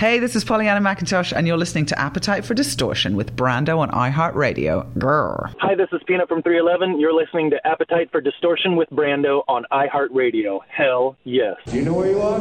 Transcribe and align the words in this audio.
Hey, 0.00 0.18
this 0.18 0.34
is 0.34 0.44
Pollyanna 0.44 0.80
McIntosh, 0.80 1.30
and 1.36 1.46
you're 1.46 1.58
listening 1.58 1.84
to 1.84 1.98
Appetite 1.98 2.46
for 2.46 2.54
Distortion 2.54 3.16
with 3.16 3.36
Brando 3.36 3.80
on 3.80 3.90
iHeartRadio. 3.90 4.90
Grrr. 4.94 5.54
Hi, 5.58 5.74
this 5.74 5.88
is 5.92 6.00
Peanut 6.06 6.26
from 6.26 6.40
311. 6.40 6.98
You're 6.98 7.12
listening 7.12 7.50
to 7.50 7.66
Appetite 7.66 8.10
for 8.10 8.22
Distortion 8.22 8.76
with 8.76 8.88
Brando 8.88 9.42
on 9.46 9.66
iHeartRadio. 9.70 10.60
Hell 10.70 11.18
yes. 11.24 11.56
Do 11.66 11.76
you 11.76 11.82
know 11.82 11.92
where 11.92 12.08
you 12.08 12.18
are? 12.18 12.40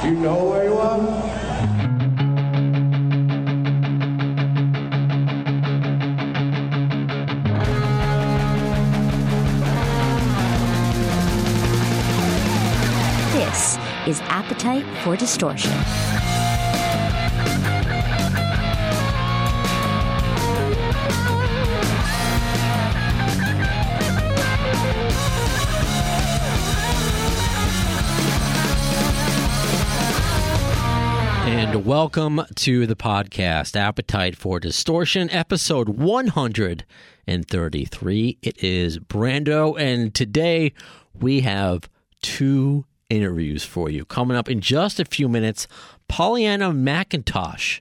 Do 0.00 0.08
you 0.08 0.14
know 0.14 0.44
where 0.44 0.64
you 0.64 0.78
are? 0.78 1.49
Is 14.06 14.20
Appetite 14.22 14.86
for 15.04 15.14
Distortion. 15.16 15.70
And 31.46 31.84
welcome 31.84 32.40
to 32.56 32.86
the 32.86 32.96
podcast, 32.96 33.76
Appetite 33.76 34.36
for 34.36 34.58
Distortion, 34.58 35.28
episode 35.30 35.90
133. 35.90 38.38
It 38.40 38.64
is 38.64 38.98
Brando, 38.98 39.78
and 39.78 40.14
today 40.14 40.72
we 41.12 41.40
have 41.40 41.90
two 42.22 42.86
interviews 43.10 43.64
for 43.64 43.90
you. 43.90 44.04
Coming 44.04 44.36
up 44.36 44.48
in 44.48 44.60
just 44.60 44.98
a 44.98 45.04
few 45.04 45.28
minutes, 45.28 45.68
Pollyanna 46.08 46.70
McIntosh, 46.70 47.80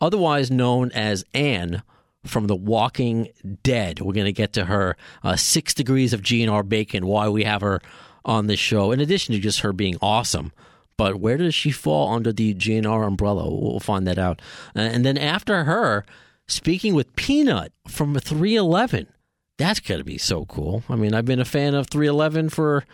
otherwise 0.00 0.50
known 0.50 0.90
as 0.92 1.24
Anne 1.32 1.82
from 2.24 2.48
The 2.48 2.56
Walking 2.56 3.28
Dead. 3.62 4.00
We're 4.00 4.12
going 4.12 4.26
to 4.26 4.32
get 4.32 4.52
to 4.54 4.66
her 4.66 4.96
uh, 5.22 5.36
six 5.36 5.72
degrees 5.72 6.12
of 6.12 6.22
GNR 6.22 6.68
bacon, 6.68 7.06
why 7.06 7.28
we 7.28 7.44
have 7.44 7.62
her 7.62 7.80
on 8.24 8.48
this 8.48 8.58
show, 8.60 8.92
in 8.92 9.00
addition 9.00 9.34
to 9.34 9.40
just 9.40 9.60
her 9.60 9.72
being 9.72 9.96
awesome. 10.02 10.52
But 10.98 11.16
where 11.16 11.36
does 11.36 11.54
she 11.54 11.70
fall 11.70 12.12
under 12.12 12.32
the 12.32 12.54
GNR 12.54 13.06
umbrella? 13.06 13.48
We'll 13.48 13.80
find 13.80 14.06
that 14.06 14.18
out. 14.18 14.42
Uh, 14.74 14.80
And 14.80 15.04
then 15.04 15.16
after 15.18 15.64
her, 15.64 16.04
speaking 16.48 16.94
with 16.94 17.14
Peanut 17.16 17.72
from 17.86 18.14
311. 18.18 19.06
That's 19.58 19.80
going 19.80 20.00
to 20.00 20.04
be 20.04 20.18
so 20.18 20.44
cool. 20.44 20.82
I 20.88 20.96
mean, 20.96 21.14
I've 21.14 21.24
been 21.24 21.40
a 21.40 21.44
fan 21.44 21.74
of 21.74 21.86
311 21.88 22.50
for, 22.50 22.84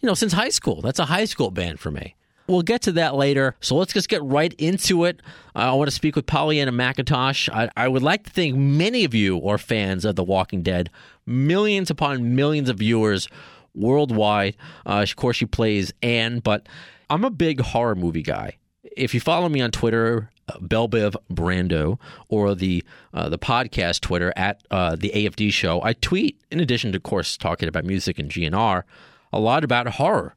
you 0.00 0.06
know, 0.06 0.14
since 0.14 0.32
high 0.32 0.48
school. 0.48 0.80
That's 0.80 0.98
a 0.98 1.06
high 1.06 1.24
school 1.24 1.50
band 1.50 1.80
for 1.80 1.90
me. 1.90 2.14
We'll 2.46 2.62
get 2.62 2.80
to 2.82 2.92
that 2.92 3.14
later. 3.14 3.56
So 3.60 3.76
let's 3.76 3.92
just 3.92 4.08
get 4.08 4.22
right 4.22 4.54
into 4.54 5.04
it. 5.04 5.20
I 5.54 5.72
want 5.74 5.88
to 5.88 5.94
speak 5.94 6.16
with 6.16 6.24
Pollyanna 6.24 6.72
McIntosh. 6.72 7.50
I, 7.52 7.68
I 7.76 7.88
would 7.88 8.02
like 8.02 8.24
to 8.24 8.30
think 8.30 8.56
many 8.56 9.04
of 9.04 9.14
you 9.14 9.46
are 9.46 9.58
fans 9.58 10.06
of 10.06 10.16
The 10.16 10.24
Walking 10.24 10.62
Dead. 10.62 10.88
Millions 11.26 11.90
upon 11.90 12.34
millions 12.34 12.70
of 12.70 12.78
viewers 12.78 13.28
worldwide. 13.74 14.56
Uh, 14.86 15.04
of 15.08 15.16
course, 15.16 15.36
she 15.36 15.44
plays 15.44 15.92
Anne, 16.02 16.38
but 16.38 16.66
I'm 17.10 17.24
a 17.24 17.30
big 17.30 17.60
horror 17.60 17.94
movie 17.94 18.22
guy. 18.22 18.56
If 18.96 19.12
you 19.12 19.20
follow 19.20 19.50
me 19.50 19.60
on 19.60 19.70
Twitter, 19.70 20.30
uh, 20.48 20.58
Belbiv 20.58 21.16
Brando, 21.30 21.98
or 22.28 22.54
the 22.54 22.82
uh, 23.12 23.28
the 23.28 23.38
podcast 23.38 24.00
Twitter 24.00 24.32
at 24.36 24.62
uh, 24.70 24.96
the 24.96 25.10
AFD 25.10 25.52
Show, 25.52 25.82
I 25.82 25.92
tweet 25.92 26.40
in 26.50 26.60
addition 26.60 26.92
to, 26.92 26.96
of 26.96 27.02
course, 27.02 27.36
talking 27.36 27.68
about 27.68 27.84
music 27.84 28.18
and 28.18 28.30
GNR, 28.30 28.84
a 29.32 29.40
lot 29.40 29.64
about 29.64 29.86
horror. 29.88 30.34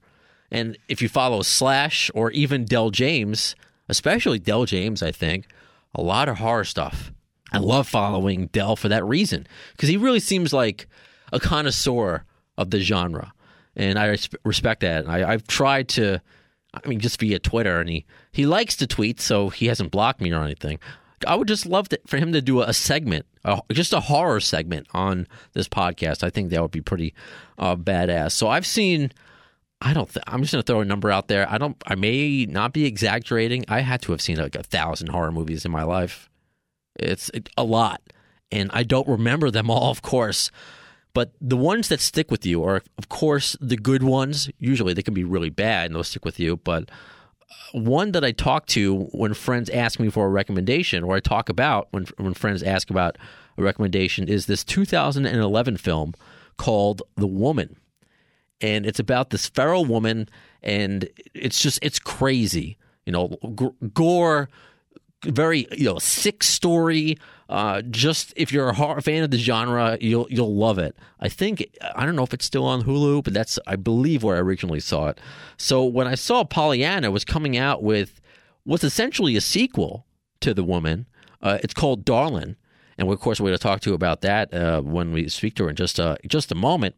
And 0.52 0.78
if 0.88 1.02
you 1.02 1.08
follow 1.10 1.42
Slash 1.42 2.12
or 2.14 2.32
even 2.32 2.66
Del 2.66 2.90
James, 2.90 3.56
especially 3.88 4.40
Del 4.40 4.66
James, 4.66 5.02
I 5.02 5.12
think 5.12 5.48
a 5.96 6.02
lot 6.02 6.30
of 6.30 6.38
horror 6.38 6.66
stuff. 6.66 7.12
I 7.54 7.58
love 7.58 7.88
following 7.88 8.48
Del 8.48 8.76
for 8.76 8.90
that 8.90 9.06
reason 9.06 9.46
because 9.72 9.90
he 9.90 9.98
really 9.98 10.20
seems 10.20 10.54
like 10.54 10.88
a 11.34 11.40
connoisseur 11.40 12.24
of 12.58 12.70
the 12.70 12.80
genre, 12.80 13.34
and 13.76 14.00
I 14.00 14.08
res- 14.08 14.30
respect 14.44 14.82
that. 14.82 15.08
I, 15.08 15.34
I've 15.34 15.48
tried 15.48 15.90
to, 15.90 16.22
I 16.74 16.88
mean, 16.88 17.00
just 17.00 17.20
via 17.20 17.40
Twitter, 17.40 17.80
and 17.80 17.90
he 17.90 18.06
he 18.32 18.46
likes 18.46 18.78
to 18.78 18.88
tweet, 18.88 19.20
so 19.20 19.50
he 19.50 19.66
hasn't 19.66 19.92
blocked 19.92 20.22
me 20.22 20.32
or 20.32 20.44
anything. 20.44 20.80
I 21.28 21.36
would 21.36 21.48
just 21.48 21.66
love 21.66 21.90
to, 21.90 22.00
for 22.08 22.18
him 22.18 22.34
to 22.34 22.42
do 22.42 22.62
a, 22.62 22.74
segment, 22.74 23.26
a, 23.44 23.62
just 23.72 23.94
a 23.94 24.00
horror 24.00 24.40
segment 24.40 24.88
on 24.94 25.28
this 25.54 25.68
podcast. 25.68 26.24
I 26.24 26.30
think 26.30 26.50
that 26.50 26.62
would 26.62 26.72
be 26.72 26.82
pretty 26.82 27.14
uh, 27.58 27.76
badass. 27.76 28.32
So 28.32 28.48
I've 28.48 28.66
seen. 28.66 29.12
I 29.84 29.94
don't. 29.94 30.08
Th- 30.08 30.24
I'm 30.28 30.42
just 30.42 30.54
going 30.54 30.62
to 30.62 30.66
throw 30.66 30.82
a 30.82 30.86
number 30.86 31.10
out 31.10 31.28
there. 31.28 31.50
I 31.50 31.58
don't. 31.58 31.76
I 31.88 31.96
may 31.96 32.46
not 32.46 32.72
be 32.72 32.86
exaggerating. 32.86 33.66
I 33.68 33.80
had 33.80 34.02
to 34.04 34.12
have 34.12 34.22
seen 34.22 34.38
like 34.38 34.56
a 34.56 34.64
thousand 34.64 35.08
horror 35.08 35.32
movies 35.32 35.66
in 35.66 35.72
my 35.72 35.84
life. 35.84 36.30
It's 37.00 37.32
a 37.58 37.64
lot, 37.64 38.02
and 38.52 38.70
I 38.74 38.84
don't 38.84 39.08
remember 39.08 39.50
them 39.50 39.72
all, 39.72 39.90
of 39.90 40.02
course. 40.02 40.52
But 41.14 41.34
the 41.42 41.58
ones 41.58 41.88
that 41.90 42.00
stick 42.00 42.32
with 42.32 42.46
you 42.46 42.64
are, 42.64 42.84
of 42.98 43.10
course, 43.10 43.58
the 43.60 43.76
good 43.76 44.04
ones. 44.04 44.50
Usually, 44.60 44.94
they 44.94 45.02
can 45.02 45.14
be 45.14 45.24
really 45.24 45.50
bad, 45.50 45.88
and 45.88 45.96
they'll 45.96 46.04
stick 46.04 46.26
with 46.26 46.40
you. 46.40 46.58
But 46.58 46.90
one 47.74 48.12
that 48.12 48.24
I 48.24 48.32
talk 48.32 48.66
to 48.68 49.06
when 49.12 49.34
friends 49.34 49.70
ask 49.70 50.00
me 50.00 50.10
for 50.10 50.26
a 50.26 50.30
recommendation, 50.30 51.04
or 51.04 51.16
I 51.16 51.20
talk 51.20 51.50
about 51.50 51.88
when 51.92 52.06
when 52.18 52.34
friends 52.34 52.64
ask 52.64 52.90
about 52.90 53.18
a 53.58 53.64
recommendation, 53.64 54.28
is 54.28 54.46
this 54.46 54.64
2011 54.64 55.78
film 55.78 56.14
called 56.58 57.02
The 57.16 57.28
Woman. 57.28 57.78
And 58.62 58.86
it's 58.86 59.00
about 59.00 59.32
this 59.32 59.48
feral 59.48 59.86
woman 59.86 60.30
and 60.62 61.10
it's 61.34 61.60
just 61.60 61.80
it's 61.82 62.00
crazy. 62.00 62.78
You 63.06 63.14
know 63.14 63.28
gore 63.94 64.50
very 65.26 65.68
you 65.72 65.86
know 65.86 66.00
sick 66.00 66.44
story 66.44 67.18
uh, 67.52 67.82
just 67.84 68.34
if 68.36 68.52
you're 68.52 68.70
a 68.70 69.02
fan 69.02 69.24
of 69.24 69.32
the 69.32 69.38
genre 69.38 69.98
you'll 70.02 70.28
you'll 70.30 70.56
love 70.56 70.80
it. 70.80 70.96
I 71.20 71.30
think 71.30 71.68
i 71.96 72.06
don't 72.06 72.16
know 72.16 72.24
if 72.24 72.34
it's 72.34 72.46
still 72.46 72.66
on 72.66 72.84
hulu 72.84 73.24
but 73.24 73.34
that's 73.34 73.60
i 73.68 73.76
believe 73.76 74.24
where 74.24 74.38
i 74.38 74.40
originally 74.40 74.80
saw 74.80 75.10
it. 75.10 75.20
So 75.58 75.84
when 75.84 76.08
i 76.08 76.16
saw 76.16 76.44
pollyanna 76.44 77.12
was 77.12 77.26
coming 77.26 77.58
out 77.58 77.84
with 77.84 78.22
what's 78.64 78.84
essentially 78.84 79.36
a 79.36 79.42
sequel 79.42 80.06
to 80.42 80.54
the 80.54 80.64
woman. 80.64 81.08
Uh, 81.42 81.58
it's 81.64 81.74
called 81.74 82.06
darlin. 82.06 82.56
And 82.98 83.10
of 83.10 83.20
course 83.20 83.40
we're 83.40 83.50
going 83.50 83.58
to 83.58 83.64
talk 83.64 83.82
to 83.82 83.90
you 83.90 83.96
about 83.96 84.22
that 84.22 84.54
uh, 84.54 84.82
when 84.82 85.12
we 85.12 85.28
speak 85.30 85.56
to 85.56 85.64
her 85.64 85.70
in 85.70 85.76
just 85.76 85.98
a 85.98 86.18
just 86.28 86.52
a 86.52 86.56
moment. 86.56 86.96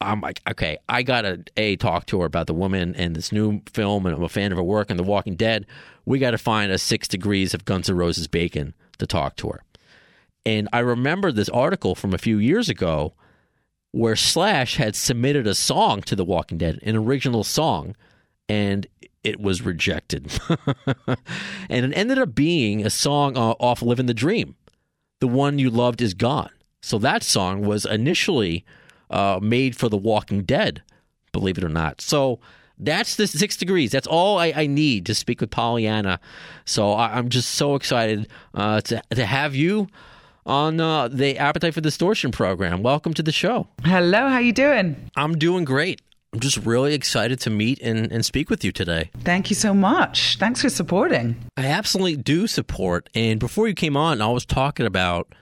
I'm 0.00 0.20
like, 0.20 0.42
okay, 0.48 0.76
I 0.88 1.02
gotta 1.02 1.42
a 1.56 1.76
talk 1.76 2.04
to 2.06 2.20
her 2.20 2.26
about 2.26 2.46
the 2.46 2.54
woman 2.54 2.94
and 2.96 3.16
this 3.16 3.32
new 3.32 3.62
film, 3.72 4.04
and 4.04 4.14
I'm 4.14 4.22
a 4.22 4.28
fan 4.28 4.52
of 4.52 4.58
her 4.58 4.64
work 4.64 4.90
and 4.90 4.98
The 4.98 5.04
Walking 5.04 5.36
Dead. 5.36 5.66
We 6.04 6.18
got 6.18 6.32
to 6.32 6.38
find 6.38 6.70
a 6.70 6.76
six 6.76 7.08
degrees 7.08 7.54
of 7.54 7.64
Guns 7.64 7.88
N' 7.88 7.96
Roses 7.96 8.28
bacon 8.28 8.74
to 8.98 9.06
talk 9.06 9.36
to 9.36 9.48
her. 9.48 9.62
And 10.46 10.68
I 10.72 10.78
remember 10.78 11.32
this 11.32 11.48
article 11.48 11.96
from 11.96 12.14
a 12.14 12.18
few 12.18 12.38
years 12.38 12.68
ago 12.68 13.14
where 13.90 14.14
Slash 14.14 14.76
had 14.76 14.94
submitted 14.94 15.44
a 15.46 15.56
song 15.56 16.02
to 16.02 16.14
The 16.14 16.24
Walking 16.24 16.56
Dead, 16.56 16.78
an 16.82 16.94
original 16.94 17.42
song, 17.42 17.96
and 18.48 18.86
it 19.24 19.40
was 19.40 19.62
rejected. 19.62 20.38
and 21.68 21.86
it 21.86 21.96
ended 21.96 22.18
up 22.18 22.34
being 22.34 22.86
a 22.86 22.90
song 22.90 23.36
uh, 23.36 23.54
off 23.58 23.82
"Living 23.82 24.06
the 24.06 24.14
Dream." 24.14 24.54
The 25.18 25.26
one 25.26 25.58
you 25.58 25.68
loved 25.68 26.00
is 26.00 26.14
gone. 26.14 26.50
So 26.80 26.98
that 26.98 27.24
song 27.24 27.62
was 27.62 27.84
initially 27.84 28.64
uh, 29.10 29.40
made 29.42 29.74
for 29.74 29.88
The 29.88 29.96
Walking 29.96 30.42
Dead, 30.42 30.82
believe 31.32 31.58
it 31.58 31.64
or 31.64 31.68
not. 31.68 32.00
So 32.00 32.38
that's 32.78 33.16
the 33.16 33.26
six 33.26 33.56
degrees. 33.56 33.90
That's 33.90 34.06
all 34.06 34.38
I, 34.38 34.52
I 34.54 34.66
need 34.68 35.06
to 35.06 35.14
speak 35.14 35.40
with 35.40 35.50
Pollyanna. 35.50 36.20
So 36.66 36.92
I, 36.92 37.18
I'm 37.18 37.30
just 37.30 37.54
so 37.54 37.74
excited 37.74 38.28
uh, 38.54 38.80
to 38.82 39.02
to 39.10 39.26
have 39.26 39.56
you 39.56 39.88
on 40.46 40.80
uh, 40.80 41.08
the 41.08 41.38
Appetite 41.38 41.74
for 41.74 41.80
Distortion 41.80 42.30
program. 42.30 42.82
Welcome 42.82 43.12
to 43.14 43.22
the 43.22 43.32
show. 43.32 43.66
Hello, 43.84 44.28
how 44.28 44.38
you 44.38 44.52
doing? 44.52 45.10
I'm 45.16 45.36
doing 45.36 45.64
great. 45.64 46.00
I'm 46.32 46.40
just 46.40 46.58
really 46.58 46.94
excited 46.94 47.40
to 47.40 47.50
meet 47.50 47.80
and, 47.80 48.10
and 48.12 48.24
speak 48.24 48.50
with 48.50 48.64
you 48.64 48.70
today. 48.70 49.10
Thank 49.24 49.50
you 49.50 49.56
so 49.56 49.72
much. 49.74 50.36
Thanks 50.38 50.62
for 50.62 50.68
supporting. 50.70 51.36
I 51.56 51.66
absolutely 51.66 52.16
do 52.16 52.46
support. 52.46 53.08
And 53.14 53.40
before 53.40 53.68
you 53.68 53.74
came 53.74 53.96
on, 53.96 54.20
I 54.20 54.28
was 54.28 54.44
talking 54.44 54.86
about 54.86 55.34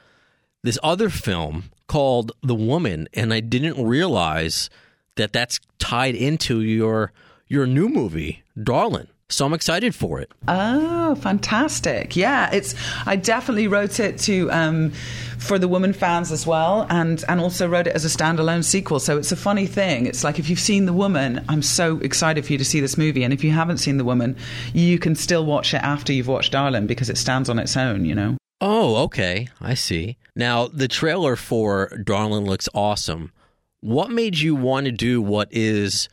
this 0.62 0.78
other 0.82 1.10
film 1.10 1.64
called 1.88 2.32
The 2.42 2.54
Woman, 2.54 3.08
and 3.12 3.34
I 3.34 3.40
didn't 3.40 3.84
realize 3.84 4.70
that 5.16 5.32
that's 5.32 5.60
tied 5.78 6.14
into 6.14 6.60
your 6.60 7.12
your 7.46 7.66
new 7.66 7.88
movie, 7.88 8.42
Darlin. 8.60 9.08
So 9.34 9.44
I'm 9.44 9.52
excited 9.52 9.94
for 9.94 10.20
it. 10.20 10.30
Oh, 10.46 11.16
fantastic! 11.16 12.14
Yeah, 12.14 12.50
it's. 12.52 12.74
I 13.04 13.16
definitely 13.16 13.66
wrote 13.66 13.98
it 13.98 14.18
to 14.20 14.50
um, 14.52 14.90
for 15.38 15.58
the 15.58 15.66
woman 15.66 15.92
fans 15.92 16.30
as 16.30 16.46
well, 16.46 16.86
and 16.88 17.22
and 17.28 17.40
also 17.40 17.68
wrote 17.68 17.86
it 17.86 17.94
as 17.94 18.04
a 18.04 18.08
standalone 18.08 18.62
sequel. 18.62 19.00
So 19.00 19.18
it's 19.18 19.32
a 19.32 19.36
funny 19.36 19.66
thing. 19.66 20.06
It's 20.06 20.22
like 20.22 20.38
if 20.38 20.48
you've 20.48 20.60
seen 20.60 20.86
the 20.86 20.92
woman, 20.92 21.44
I'm 21.48 21.62
so 21.62 21.98
excited 21.98 22.46
for 22.46 22.52
you 22.52 22.58
to 22.58 22.64
see 22.64 22.80
this 22.80 22.96
movie, 22.96 23.24
and 23.24 23.32
if 23.32 23.42
you 23.42 23.50
haven't 23.50 23.78
seen 23.78 23.96
the 23.96 24.04
woman, 24.04 24.36
you 24.72 24.98
can 24.98 25.16
still 25.16 25.44
watch 25.44 25.74
it 25.74 25.82
after 25.82 26.12
you've 26.12 26.28
watched 26.28 26.52
Darlin 26.52 26.86
because 26.86 27.10
it 27.10 27.18
stands 27.18 27.48
on 27.48 27.58
its 27.58 27.76
own. 27.76 28.04
You 28.04 28.14
know. 28.14 28.36
Oh, 28.60 28.96
okay. 29.04 29.48
I 29.60 29.74
see. 29.74 30.16
Now, 30.36 30.68
the 30.68 30.88
trailer 30.88 31.36
for 31.36 31.90
Darlin 32.02 32.44
looks 32.44 32.68
awesome. 32.72 33.32
What 33.80 34.10
made 34.10 34.38
you 34.38 34.54
want 34.54 34.86
to 34.86 34.92
do 34.92 35.20
what 35.20 35.48
is 35.50 36.08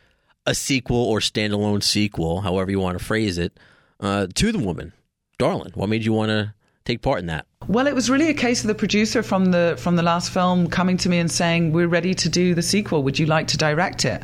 a 0.45 0.55
sequel 0.55 0.97
or 0.97 1.19
standalone 1.19 1.83
sequel, 1.83 2.41
however 2.41 2.71
you 2.71 2.79
want 2.79 2.97
to 2.97 3.03
phrase 3.03 3.37
it, 3.37 3.59
uh, 3.99 4.27
to 4.33 4.51
the 4.51 4.59
woman, 4.59 4.93
Darlin? 5.37 5.71
What 5.75 5.89
made 5.89 6.05
you 6.05 6.13
want 6.13 6.29
to 6.29 6.53
take 6.85 7.01
part 7.01 7.19
in 7.19 7.27
that? 7.27 7.45
Well, 7.67 7.85
it 7.85 7.93
was 7.93 8.09
really 8.09 8.27
a 8.27 8.33
case 8.33 8.61
of 8.61 8.67
the 8.67 8.75
producer 8.75 9.21
from 9.21 9.45
the 9.45 9.75
from 9.77 9.95
the 9.95 10.01
last 10.01 10.31
film 10.31 10.67
coming 10.67 10.97
to 10.97 11.09
me 11.09 11.19
and 11.19 11.29
saying, 11.29 11.73
"We're 11.73 11.87
ready 11.87 12.15
to 12.15 12.27
do 12.27 12.55
the 12.55 12.63
sequel. 12.63 13.03
Would 13.03 13.19
you 13.19 13.27
like 13.27 13.47
to 13.49 13.57
direct 13.57 14.03
it?" 14.03 14.23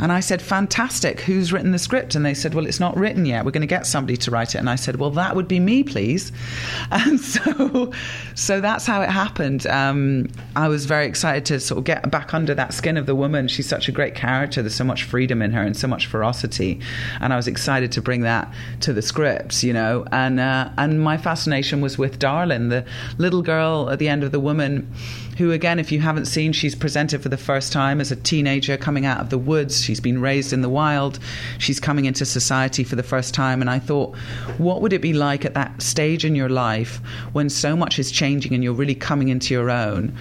And 0.00 0.10
I 0.10 0.20
said, 0.20 0.40
"Fantastic. 0.40 1.20
Who's 1.20 1.52
written 1.52 1.72
the 1.72 1.78
script?" 1.78 2.14
And 2.14 2.24
they 2.24 2.32
said, 2.32 2.54
"Well, 2.54 2.64
it's 2.64 2.80
not 2.80 2.96
written 2.96 3.26
yet. 3.26 3.44
We're 3.44 3.50
going 3.50 3.60
to 3.60 3.66
get 3.66 3.86
somebody 3.86 4.16
to 4.16 4.30
write 4.30 4.54
it." 4.54 4.58
And 4.58 4.70
I 4.70 4.76
said, 4.76 4.96
"Well, 4.96 5.10
that 5.10 5.36
would 5.36 5.46
be 5.46 5.60
me, 5.60 5.82
please." 5.84 6.32
And 6.90 7.20
so, 7.20 7.92
so 8.34 8.60
that's 8.60 8.86
how 8.86 9.02
it 9.02 9.10
happened. 9.10 9.66
Um, 9.66 10.28
I 10.56 10.68
was 10.68 10.86
very 10.86 11.06
excited 11.06 11.44
to 11.46 11.60
sort 11.60 11.78
of 11.78 11.84
get 11.84 12.10
back 12.10 12.32
under 12.32 12.54
that 12.54 12.72
skin 12.72 12.96
of 12.96 13.06
the 13.06 13.14
woman. 13.14 13.48
She's 13.48 13.68
such 13.68 13.88
a 13.88 13.92
great 13.92 14.14
character. 14.14 14.62
There's 14.62 14.74
so 14.74 14.84
much 14.84 15.04
freedom 15.04 15.42
in 15.42 15.52
her 15.52 15.62
and 15.62 15.76
so 15.76 15.86
much 15.86 16.06
ferocity, 16.06 16.80
and 17.20 17.32
I 17.32 17.36
was 17.36 17.46
excited 17.46 17.92
to 17.92 18.02
bring 18.02 18.22
that 18.22 18.52
to 18.80 18.92
the 18.92 19.02
scripts, 19.02 19.62
you 19.62 19.72
know. 19.72 20.06
And 20.10 20.40
uh, 20.40 20.70
and 20.78 21.00
my 21.00 21.18
fascination 21.18 21.80
was 21.80 21.98
with 21.98 22.18
Darlin, 22.18 22.68
the 22.68 22.77
little 23.18 23.42
girl 23.42 23.90
at 23.90 23.98
the 23.98 24.08
end 24.08 24.24
of 24.24 24.32
the 24.32 24.40
woman 24.40 24.92
who, 25.38 25.52
again, 25.52 25.78
if 25.78 25.92
you 25.92 26.00
haven't 26.00 26.26
seen, 26.26 26.52
she's 26.52 26.74
presented 26.74 27.22
for 27.22 27.28
the 27.28 27.36
first 27.36 27.72
time 27.72 28.00
as 28.00 28.10
a 28.10 28.16
teenager 28.16 28.76
coming 28.76 29.06
out 29.06 29.20
of 29.20 29.30
the 29.30 29.38
woods. 29.38 29.82
She's 29.82 30.00
been 30.00 30.20
raised 30.20 30.52
in 30.52 30.62
the 30.62 30.68
wild. 30.68 31.18
She's 31.58 31.78
coming 31.78 32.06
into 32.06 32.24
society 32.24 32.82
for 32.82 32.96
the 32.96 33.02
first 33.02 33.34
time. 33.34 33.60
And 33.60 33.70
I 33.70 33.78
thought, 33.78 34.16
what 34.58 34.82
would 34.82 34.92
it 34.92 35.00
be 35.00 35.12
like 35.12 35.44
at 35.44 35.54
that 35.54 35.80
stage 35.80 36.24
in 36.24 36.34
your 36.34 36.48
life 36.48 37.00
when 37.32 37.48
so 37.48 37.76
much 37.76 37.98
is 37.98 38.10
changing 38.10 38.52
and 38.52 38.64
you're 38.64 38.72
really 38.72 38.96
coming 38.96 39.28
into 39.28 39.54
your 39.54 39.70
own? 39.70 40.16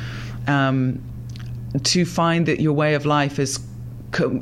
Um, 0.47 1.03
to 1.83 2.05
find 2.05 2.45
that 2.45 2.59
your 2.59 2.73
way 2.73 2.93
of 2.93 3.05
life 3.05 3.39
is 3.39 3.59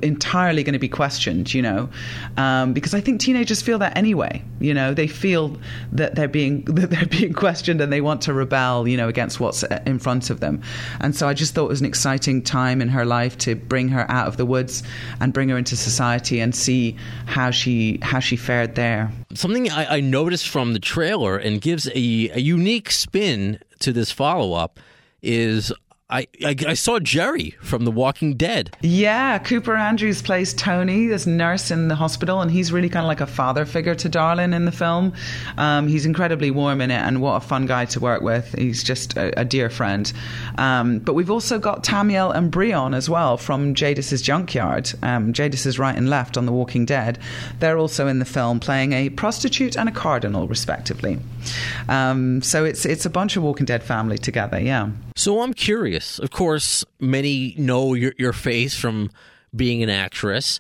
entirely 0.04 0.64
going 0.64 0.74
to 0.74 0.80
be 0.80 0.88
questioned, 0.88 1.54
you 1.54 1.62
know, 1.62 1.90
um, 2.38 2.74
because 2.74 2.94
I 2.94 3.02
think 3.02 3.20
teenagers 3.20 3.62
feel 3.62 3.80
that 3.80 3.98
anyway. 3.98 4.44
You 4.60 4.74
know, 4.74 4.94
they 4.94 5.08
feel 5.08 5.58
that 5.92 6.16
they're 6.16 6.28
being 6.28 6.64
that 6.66 6.90
they're 6.92 7.06
being 7.06 7.34
questioned 7.34 7.82
and 7.82 7.92
they 7.92 8.02
want 8.02 8.22
to 8.24 8.34
rebel, 8.34 8.88
you 8.88 8.98
know, 8.98 9.08
against 9.08 9.40
what's 9.40 9.64
in 9.64 10.00
front 10.00 10.30
of 10.30 10.40
them. 10.40 10.62
And 11.00 11.16
so 11.16 11.28
I 11.28 11.34
just 11.34 11.56
thought 11.56 11.66
it 11.66 11.70
was 11.70 11.82
an 11.82 11.88
exciting 11.88 12.42
time 12.42 12.82
in 12.82 12.90
her 12.90 13.06
life 13.06 13.38
to 13.40 13.56
bring 13.56 13.90
her 13.90 14.10
out 14.10 14.28
of 14.28 14.38
the 14.38 14.46
woods 14.46 14.84
and 15.20 15.34
bring 15.34 15.50
her 15.50 15.58
into 15.58 15.76
society 15.76 16.40
and 16.40 16.56
see 16.56 16.96
how 17.26 17.52
she 17.52 18.00
how 18.02 18.20
she 18.20 18.36
fared 18.36 18.76
there. 18.76 19.12
Something 19.34 19.70
I, 19.72 19.98
I 19.98 20.00
noticed 20.00 20.48
from 20.48 20.74
the 20.74 20.80
trailer 20.80 21.38
and 21.38 21.60
gives 21.60 21.88
a, 21.88 21.94
a 21.94 22.40
unique 22.40 22.92
spin 22.92 23.60
to 23.80 23.92
this 23.92 24.12
follow 24.12 24.54
up 24.54 24.80
is 25.22 25.74
I, 26.08 26.28
I, 26.44 26.56
I 26.68 26.74
saw 26.76 27.00
Jerry 27.00 27.56
from 27.62 27.84
The 27.84 27.92
Walking 27.92 28.36
Dead. 28.36 28.76
Yeah, 28.82 29.40
Cooper 29.40 29.76
Andrews 29.76 30.22
plays 30.22 30.54
Tony, 30.54 31.08
this 31.08 31.26
nurse 31.26 31.72
in 31.72 31.88
the 31.88 31.96
hospital, 31.96 32.42
and 32.42 32.52
he's 32.52 32.72
really 32.72 32.90
kind 32.90 33.04
of 33.04 33.08
like 33.08 33.22
a 33.22 33.28
father 33.28 33.66
figure 33.66 33.96
to 33.96 34.08
Darlin 34.08 34.54
in 34.54 34.66
the 34.66 34.72
film. 34.72 35.14
Um, 35.58 35.88
he's 35.88 36.06
incredibly 36.06 36.52
warm 36.52 36.80
in 36.80 36.92
it, 36.92 37.00
and 37.00 37.24
what 37.24 37.38
a 37.38 37.40
fun 37.40 37.66
guy 37.66 37.86
to 37.86 38.00
work 38.00 38.22
with. 38.22 38.54
He's 38.56 38.84
just 38.84 39.18
a, 39.18 39.40
a 39.40 39.44
dear 39.44 39.68
friend. 39.72 40.14
Um, 40.60 41.00
but 41.00 41.14
we've 41.14 41.32
also 41.32 41.58
got 41.58 41.84
Tamiel 41.84 42.30
and 42.30 42.52
Brion 42.52 42.94
as 42.94 43.10
well 43.10 43.36
from 43.36 43.74
Jadis's 43.74 44.22
Junkyard. 44.22 44.92
Um, 45.02 45.34
Jadis 45.34 45.66
is 45.66 45.80
right 45.80 45.98
and 45.98 46.08
left 46.08 46.38
on 46.38 46.46
The 46.46 46.52
Walking 46.52 46.86
Dead. 46.86 47.18
They're 47.58 47.80
also 47.80 48.06
in 48.06 48.20
the 48.20 48.26
film, 48.26 48.60
playing 48.60 48.94
a 48.94 49.10
prostitute 49.10 49.76
and 49.76 49.90
a 49.90 49.92
cardinal, 49.92 50.48
respectively. 50.48 51.18
Um, 51.88 52.42
so 52.42 52.66
it's 52.66 52.86
it's 52.86 53.06
a 53.06 53.10
bunch 53.10 53.38
of 53.38 53.44
Walking 53.44 53.66
Dead 53.66 53.84
family 53.84 54.18
together. 54.18 54.60
Yeah. 54.60 54.90
So 55.16 55.42
I'm 55.42 55.54
curious. 55.54 56.20
Of 56.20 56.32
course, 56.32 56.84
many 57.00 57.56
know 57.58 57.94
your, 57.94 58.14
your 58.18 58.34
face 58.34 58.78
from 58.78 59.10
being 59.56 59.84
an 59.84 59.90
actress, 59.90 60.60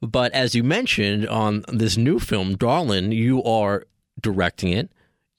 but 0.00 0.32
as 0.32 0.54
you 0.54 0.64
mentioned 0.64 1.28
on 1.28 1.64
this 1.68 1.96
new 1.96 2.18
film, 2.18 2.56
Darlin, 2.56 3.12
you 3.12 3.42
are 3.44 3.86
directing 4.20 4.72
it, 4.72 4.90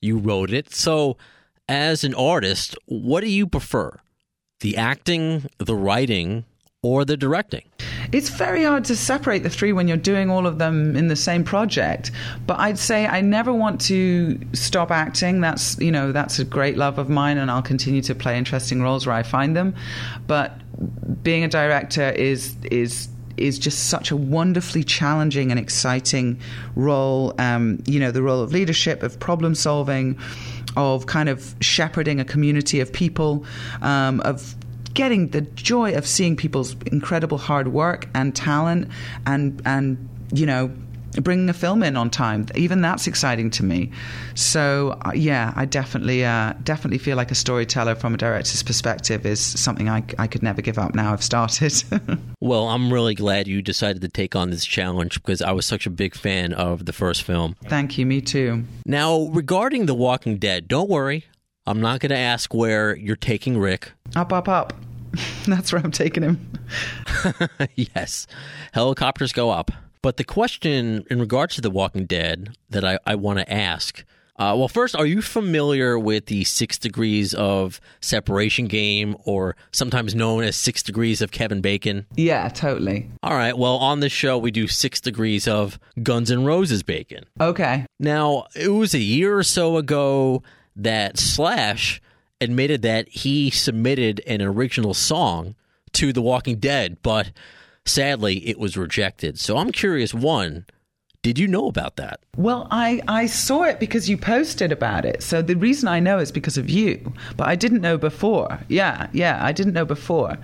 you 0.01 0.17
wrote 0.17 0.51
it. 0.51 0.73
So, 0.73 1.17
as 1.67 2.03
an 2.03 2.13
artist, 2.13 2.77
what 2.85 3.21
do 3.21 3.29
you 3.29 3.47
prefer? 3.47 3.99
The 4.59 4.77
acting, 4.77 5.49
the 5.57 5.75
writing, 5.75 6.45
or 6.83 7.05
the 7.05 7.17
directing? 7.17 7.63
It's 8.11 8.29
very 8.29 8.63
hard 8.63 8.85
to 8.85 8.95
separate 8.95 9.43
the 9.43 9.49
three 9.49 9.71
when 9.71 9.87
you're 9.87 9.97
doing 9.97 10.29
all 10.29 10.45
of 10.45 10.57
them 10.57 10.95
in 10.95 11.07
the 11.07 11.15
same 11.15 11.43
project. 11.43 12.11
But 12.45 12.59
I'd 12.59 12.77
say 12.77 13.07
I 13.07 13.21
never 13.21 13.53
want 13.53 13.79
to 13.81 14.39
stop 14.53 14.91
acting. 14.91 15.41
That's 15.41 15.79
you 15.79 15.91
know 15.91 16.11
that's 16.11 16.39
a 16.39 16.45
great 16.45 16.77
love 16.77 16.97
of 16.97 17.09
mine, 17.09 17.37
and 17.37 17.49
I'll 17.49 17.61
continue 17.61 18.01
to 18.03 18.15
play 18.15 18.37
interesting 18.37 18.81
roles 18.81 19.07
where 19.07 19.15
I 19.15 19.23
find 19.23 19.55
them. 19.55 19.75
But 20.27 20.57
being 21.23 21.43
a 21.43 21.47
director 21.47 22.09
is 22.09 22.55
is 22.69 23.07
is 23.37 23.57
just 23.57 23.89
such 23.89 24.11
a 24.11 24.15
wonderfully 24.15 24.83
challenging 24.83 25.51
and 25.51 25.59
exciting 25.59 26.39
role. 26.75 27.33
Um, 27.39 27.81
you 27.85 27.99
know, 27.99 28.11
the 28.11 28.21
role 28.21 28.41
of 28.41 28.51
leadership, 28.51 29.03
of 29.03 29.19
problem 29.19 29.55
solving, 29.55 30.17
of 30.75 31.05
kind 31.05 31.29
of 31.29 31.55
shepherding 31.61 32.19
a 32.19 32.25
community 32.25 32.79
of 32.79 32.91
people, 32.91 33.45
um, 33.81 34.19
of 34.21 34.55
getting 34.93 35.29
the 35.29 35.41
joy 35.41 35.93
of 35.93 36.05
seeing 36.07 36.35
people's 36.35 36.75
incredible 36.91 37.37
hard 37.37 37.69
work 37.69 38.07
and 38.13 38.35
talent 38.35 38.89
and 39.25 39.61
and 39.65 40.09
you 40.33 40.45
know 40.45 40.71
bringing 41.21 41.49
a 41.49 41.53
film 41.53 41.83
in 41.83 41.97
on 41.97 42.09
time. 42.09 42.45
Even 42.55 42.81
that's 42.81 43.05
exciting 43.05 43.49
to 43.51 43.63
me. 43.65 43.91
So 44.35 44.97
uh, 45.05 45.11
yeah 45.13 45.51
i 45.55 45.65
definitely 45.65 46.23
uh, 46.23 46.53
definitely 46.63 46.97
feel 46.97 47.17
like 47.17 47.31
a 47.31 47.35
storyteller 47.35 47.95
from 47.95 48.13
a 48.13 48.17
director's 48.17 48.63
perspective 48.63 49.25
is 49.25 49.39
something 49.39 49.89
I, 49.89 50.03
I 50.17 50.27
could 50.27 50.41
never 50.41 50.61
give 50.61 50.77
up 50.79 50.95
now 50.95 51.11
i've 51.13 51.23
started. 51.23 51.73
Well 52.39 52.69
i'm 52.69 52.91
really 52.91 53.13
glad 53.13 53.47
you 53.47 53.61
decided 53.61 54.01
to 54.01 54.07
take 54.07 54.35
on 54.35 54.49
this 54.49 54.65
challenge 54.65 55.15
because 55.15 55.41
i 55.41 55.51
was 55.51 55.65
such 55.65 55.85
a 55.85 55.89
big 55.89 56.15
fan 56.15 56.53
of 56.53 56.85
the 56.85 56.93
first 56.93 57.23
film. 57.23 57.55
Thank 57.65 57.97
you 57.97 58.05
me 58.05 58.21
too. 58.21 58.63
Now 58.85 59.27
regarding 59.33 59.85
the 59.85 59.93
walking 59.93 60.37
dead 60.37 60.67
don't 60.67 60.89
worry 60.89 61.25
I'm 61.67 61.79
not 61.79 61.99
going 61.99 62.09
to 62.09 62.17
ask 62.17 62.53
where 62.53 62.95
you're 62.95 63.15
taking 63.15 63.57
Rick. 63.57 63.91
Up, 64.15 64.33
up, 64.33 64.49
up. 64.49 64.73
That's 65.45 65.71
where 65.71 65.81
I'm 65.81 65.91
taking 65.91 66.23
him. 66.23 66.51
yes. 67.75 68.27
Helicopters 68.73 69.33
go 69.33 69.49
up. 69.49 69.71
But 70.01 70.17
the 70.17 70.23
question 70.23 71.05
in 71.11 71.19
regards 71.19 71.55
to 71.55 71.61
The 71.61 71.69
Walking 71.69 72.05
Dead 72.05 72.55
that 72.69 72.83
I, 72.83 72.97
I 73.05 73.15
want 73.15 73.39
to 73.39 73.53
ask 73.53 74.03
uh, 74.41 74.55
well, 74.55 74.67
first, 74.67 74.95
are 74.95 75.05
you 75.05 75.21
familiar 75.21 75.99
with 75.99 76.25
the 76.25 76.43
six 76.45 76.79
degrees 76.79 77.35
of 77.35 77.79
separation 78.01 78.65
game, 78.65 79.15
or 79.23 79.55
sometimes 79.71 80.15
known 80.15 80.43
as 80.43 80.55
six 80.55 80.81
degrees 80.81 81.21
of 81.21 81.29
Kevin 81.29 81.61
Bacon? 81.61 82.07
Yeah, 82.15 82.49
totally. 82.49 83.07
All 83.21 83.35
right. 83.35 83.55
Well, 83.55 83.77
on 83.77 83.99
this 83.99 84.11
show, 84.11 84.39
we 84.39 84.49
do 84.49 84.67
six 84.67 84.99
degrees 84.99 85.47
of 85.47 85.79
Guns 86.01 86.31
N' 86.31 86.43
Roses 86.43 86.81
bacon. 86.81 87.25
Okay. 87.39 87.85
Now, 87.99 88.47
it 88.55 88.69
was 88.69 88.95
a 88.95 88.99
year 88.99 89.37
or 89.37 89.43
so 89.43 89.77
ago 89.77 90.41
that 90.75 91.17
Slash 91.17 92.01
admitted 92.39 92.81
that 92.81 93.07
he 93.09 93.49
submitted 93.49 94.21
an 94.25 94.41
original 94.41 94.93
song 94.93 95.55
to 95.93 96.11
The 96.11 96.21
Walking 96.21 96.57
Dead, 96.57 96.97
but 97.03 97.31
sadly 97.85 98.47
it 98.47 98.57
was 98.57 98.77
rejected. 98.77 99.39
So 99.39 99.57
I'm 99.57 99.71
curious 99.71 100.13
one, 100.13 100.65
did 101.21 101.37
you 101.37 101.47
know 101.47 101.67
about 101.67 101.97
that? 101.97 102.19
Well, 102.35 102.67
I, 102.71 103.01
I 103.07 103.27
saw 103.27 103.63
it 103.63 103.79
because 103.79 104.09
you 104.09 104.17
posted 104.17 104.71
about 104.71 105.05
it. 105.05 105.21
So 105.21 105.43
the 105.43 105.55
reason 105.55 105.87
I 105.87 105.99
know 105.99 106.17
is 106.17 106.31
because 106.31 106.57
of 106.57 106.69
you, 106.69 107.13
but 107.37 107.47
I 107.47 107.55
didn't 107.55 107.81
know 107.81 107.97
before. 107.97 108.59
Yeah, 108.69 109.07
yeah, 109.13 109.37
I 109.43 109.51
didn't 109.51 109.73
know 109.73 109.85
before. 109.85 110.37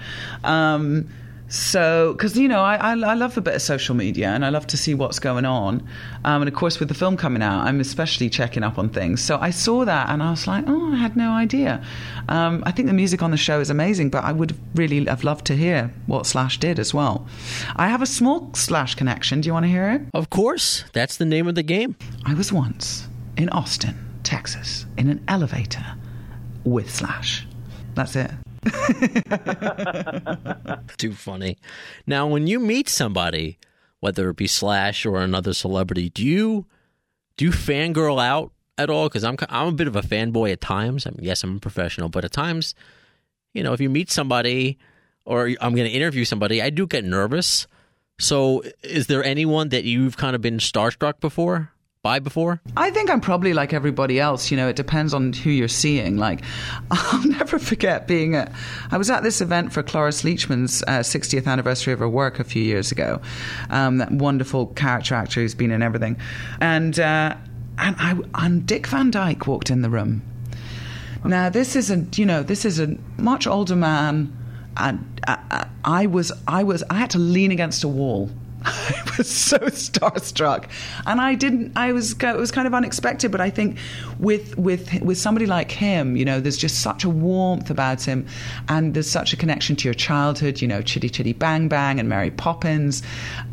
Um, 0.43 1.10
so, 1.49 2.13
because 2.13 2.37
you 2.37 2.47
know, 2.47 2.61
I, 2.61 2.75
I, 2.75 2.91
I 2.91 3.13
love 3.13 3.37
a 3.37 3.41
bit 3.41 3.55
of 3.55 3.61
social 3.61 3.95
media 3.95 4.29
and 4.29 4.43
I 4.43 4.49
love 4.49 4.67
to 4.67 4.77
see 4.77 4.93
what's 4.93 5.19
going 5.19 5.45
on. 5.45 5.87
Um, 6.25 6.41
and 6.41 6.49
of 6.49 6.53
course, 6.53 6.79
with 6.79 6.89
the 6.89 6.93
film 6.93 7.15
coming 7.15 7.41
out, 7.41 7.65
I'm 7.65 7.79
especially 7.79 8.29
checking 8.29 8.63
up 8.63 8.77
on 8.77 8.89
things. 8.89 9.23
So 9.23 9.37
I 9.39 9.51
saw 9.51 9.85
that 9.85 10.09
and 10.09 10.21
I 10.21 10.31
was 10.31 10.45
like, 10.45 10.65
oh, 10.67 10.93
I 10.93 10.97
had 10.97 11.15
no 11.15 11.31
idea. 11.31 11.83
Um, 12.27 12.63
I 12.65 12.71
think 12.71 12.87
the 12.87 12.93
music 12.93 13.21
on 13.21 13.31
the 13.31 13.37
show 13.37 13.59
is 13.59 13.69
amazing, 13.69 14.09
but 14.09 14.23
I 14.23 14.33
would 14.33 14.57
really 14.75 15.05
have 15.05 15.23
loved 15.23 15.45
to 15.45 15.55
hear 15.55 15.93
what 16.05 16.25
Slash 16.25 16.59
did 16.59 16.79
as 16.79 16.93
well. 16.93 17.25
I 17.75 17.87
have 17.87 18.01
a 18.01 18.07
small 18.07 18.53
Slash 18.53 18.95
connection. 18.95 19.41
Do 19.41 19.47
you 19.47 19.53
want 19.53 19.63
to 19.63 19.69
hear 19.69 19.89
it? 19.91 20.01
Of 20.13 20.29
course. 20.29 20.83
That's 20.93 21.17
the 21.17 21.25
name 21.25 21.47
of 21.47 21.55
the 21.55 21.63
game. 21.63 21.95
I 22.25 22.33
was 22.33 22.51
once 22.51 23.07
in 23.37 23.49
Austin, 23.49 23.97
Texas, 24.23 24.85
in 24.97 25.09
an 25.09 25.23
elevator 25.27 25.85
with 26.65 26.93
Slash. 26.93 27.47
That's 27.95 28.15
it. 28.15 28.31
Too 30.97 31.13
funny. 31.13 31.57
Now, 32.05 32.27
when 32.27 32.47
you 32.47 32.59
meet 32.59 32.89
somebody, 32.89 33.57
whether 34.00 34.29
it 34.29 34.36
be 34.36 34.47
Slash 34.47 35.05
or 35.05 35.17
another 35.17 35.53
celebrity, 35.53 36.09
do 36.09 36.25
you 36.25 36.65
do 37.38 37.45
you 37.45 37.51
fangirl 37.51 38.24
out 38.24 38.51
at 38.77 38.89
all? 38.89 39.07
Because 39.07 39.24
I'm 39.24 39.38
I'm 39.50 39.67
a 39.67 39.71
bit 39.71 39.88
of 39.88 39.95
a 39.95 40.01
fanboy 40.01 40.51
at 40.51 40.62
times. 40.62 41.05
I 41.05 41.12
mean, 41.12 41.24
yes, 41.24 41.43
I'm 41.43 41.57
a 41.57 41.59
professional, 41.59 42.09
but 42.09 42.25
at 42.25 42.31
times, 42.31 42.75
you 43.53 43.63
know, 43.63 43.74
if 43.74 43.81
you 43.81 43.89
meet 43.89 44.12
somebody 44.12 44.77
or 45.25 45.47
I'm 45.62 45.75
going 45.75 45.89
to 45.89 45.95
interview 45.95 46.25
somebody, 46.25 46.62
I 46.62 46.69
do 46.69 46.88
get 46.88 47.03
nervous. 47.03 47.67
So, 48.19 48.63
is 48.81 49.07
there 49.07 49.24
anyone 49.24 49.69
that 49.69 49.83
you've 49.83 50.17
kind 50.17 50.36
of 50.36 50.41
been 50.41 50.57
starstruck 50.57 51.19
before 51.19 51.71
before? 52.23 52.61
I 52.75 52.89
think 52.91 53.09
I'm 53.09 53.21
probably 53.21 53.53
like 53.53 53.73
everybody 53.73 54.19
else. 54.19 54.49
You 54.49 54.57
know, 54.57 54.67
it 54.67 54.75
depends 54.75 55.13
on 55.13 55.33
who 55.33 55.49
you're 55.49 55.67
seeing. 55.67 56.17
Like, 56.17 56.41
I'll 56.91 57.27
never 57.27 57.59
forget 57.59 58.07
being 58.07 58.35
at. 58.35 58.51
I 58.91 58.97
was 58.97 59.09
at 59.09 59.23
this 59.23 59.41
event 59.41 59.73
for 59.73 59.83
Cloris 59.83 60.23
Leachman's 60.23 60.83
uh, 60.83 60.99
60th 60.99 61.47
anniversary 61.47 61.93
of 61.93 61.99
her 61.99 62.09
work 62.09 62.39
a 62.39 62.43
few 62.43 62.63
years 62.63 62.91
ago. 62.91 63.21
Um, 63.69 63.97
that 63.97 64.11
wonderful 64.11 64.67
character 64.67 65.15
actor 65.15 65.41
who's 65.41 65.55
been 65.55 65.71
in 65.71 65.81
everything, 65.81 66.17
and 66.61 66.99
uh, 66.99 67.35
and 67.77 67.95
I 67.99 68.17
and 68.35 68.65
Dick 68.65 68.87
Van 68.87 69.11
Dyke 69.11 69.45
walked 69.47 69.69
in 69.69 69.81
the 69.81 69.89
room. 69.89 70.21
Now 71.23 71.49
this 71.49 71.75
is 71.75 71.91
a 71.91 72.05
you 72.15 72.25
know 72.25 72.43
this 72.43 72.63
is 72.65 72.79
a 72.79 72.95
much 73.17 73.47
older 73.47 73.75
man, 73.75 74.35
and 74.77 75.21
I, 75.27 75.67
I 75.83 76.05
was 76.05 76.31
I 76.47 76.63
was 76.63 76.83
I 76.89 76.95
had 76.95 77.09
to 77.11 77.19
lean 77.19 77.51
against 77.51 77.83
a 77.83 77.87
wall. 77.87 78.29
I 78.69 79.13
was 79.17 79.29
so 79.29 79.57
starstruck, 79.57 80.65
and 81.05 81.21
I 81.21 81.36
didn't. 81.36 81.71
I 81.77 81.93
was 81.93 82.12
it 82.12 82.36
was 82.36 82.51
kind 82.51 82.67
of 82.67 82.74
unexpected, 82.74 83.31
but 83.31 83.39
I 83.39 83.50
think 83.50 83.77
with 84.19 84.57
with 84.57 85.01
with 85.01 85.17
somebody 85.17 85.45
like 85.45 85.71
him, 85.71 86.17
you 86.17 86.25
know, 86.25 86.41
there's 86.41 86.57
just 86.57 86.81
such 86.81 87.05
a 87.05 87.09
warmth 87.09 87.69
about 87.69 88.03
him, 88.03 88.25
and 88.67 88.93
there's 88.93 89.09
such 89.09 89.31
a 89.31 89.38
connection 89.38 89.77
to 89.77 89.88
your 89.88 89.93
childhood. 89.93 90.62
You 90.62 90.67
know, 90.67 90.81
Chitty 90.81 91.09
Chitty 91.09 91.31
Bang 91.31 91.69
Bang 91.69 91.97
and 91.97 92.09
Mary 92.09 92.29
Poppins, 92.29 93.03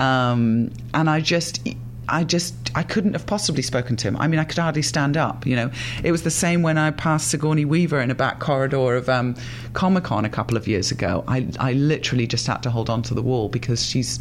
um, 0.01 0.73
and 0.95 1.09
I 1.09 1.21
just 1.21 1.61
I 2.09 2.25
just 2.25 2.55
I 2.75 2.83
couldn't 2.83 3.13
have 3.13 3.27
possibly 3.27 3.63
spoken 3.63 3.95
to 3.97 4.09
him. 4.09 4.17
I 4.17 4.27
mean, 4.27 4.41
I 4.41 4.45
could 4.45 4.59
hardly 4.59 4.83
stand 4.83 5.17
up. 5.17 5.47
You 5.47 5.55
know, 5.55 5.71
it 6.03 6.11
was 6.11 6.25
the 6.25 6.31
same 6.31 6.63
when 6.63 6.77
I 6.77 6.91
passed 6.91 7.29
Sigourney 7.29 7.65
Weaver 7.65 8.01
in 8.01 8.11
a 8.11 8.17
back 8.17 8.41
corridor 8.41 8.97
of 8.97 9.09
um, 9.09 9.37
Comic 9.75 10.05
Con 10.05 10.25
a 10.25 10.29
couple 10.29 10.57
of 10.57 10.67
years 10.67 10.91
ago. 10.91 11.23
I 11.29 11.47
I 11.61 11.75
literally 11.75 12.27
just 12.27 12.49
had 12.49 12.65
to 12.65 12.71
hold 12.71 12.91
on 12.91 13.03
to 13.03 13.15
the 13.15 13.23
wall 13.23 13.49
because 13.49 13.87
she's 13.87 14.19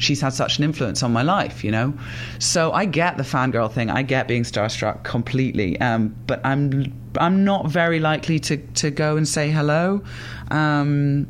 she's 0.00 0.20
had 0.20 0.32
such 0.32 0.58
an 0.58 0.64
influence 0.64 1.02
on 1.02 1.12
my 1.12 1.22
life. 1.22 1.62
You 1.62 1.70
know, 1.70 1.94
so 2.38 2.72
I 2.72 2.84
get 2.84 3.16
the 3.16 3.22
fangirl 3.22 3.70
thing. 3.72 3.90
I 3.90 4.02
get 4.02 4.26
being 4.26 4.42
starstruck 4.42 5.04
completely. 5.04 5.80
Um, 5.80 6.16
but 6.26 6.44
I'm 6.44 6.92
I'm 7.18 7.44
not 7.44 7.68
very 7.68 8.00
likely 8.00 8.40
to 8.40 8.56
to 8.56 8.90
go 8.90 9.16
and 9.16 9.28
say 9.28 9.50
hello. 9.50 10.02
Um, 10.50 11.28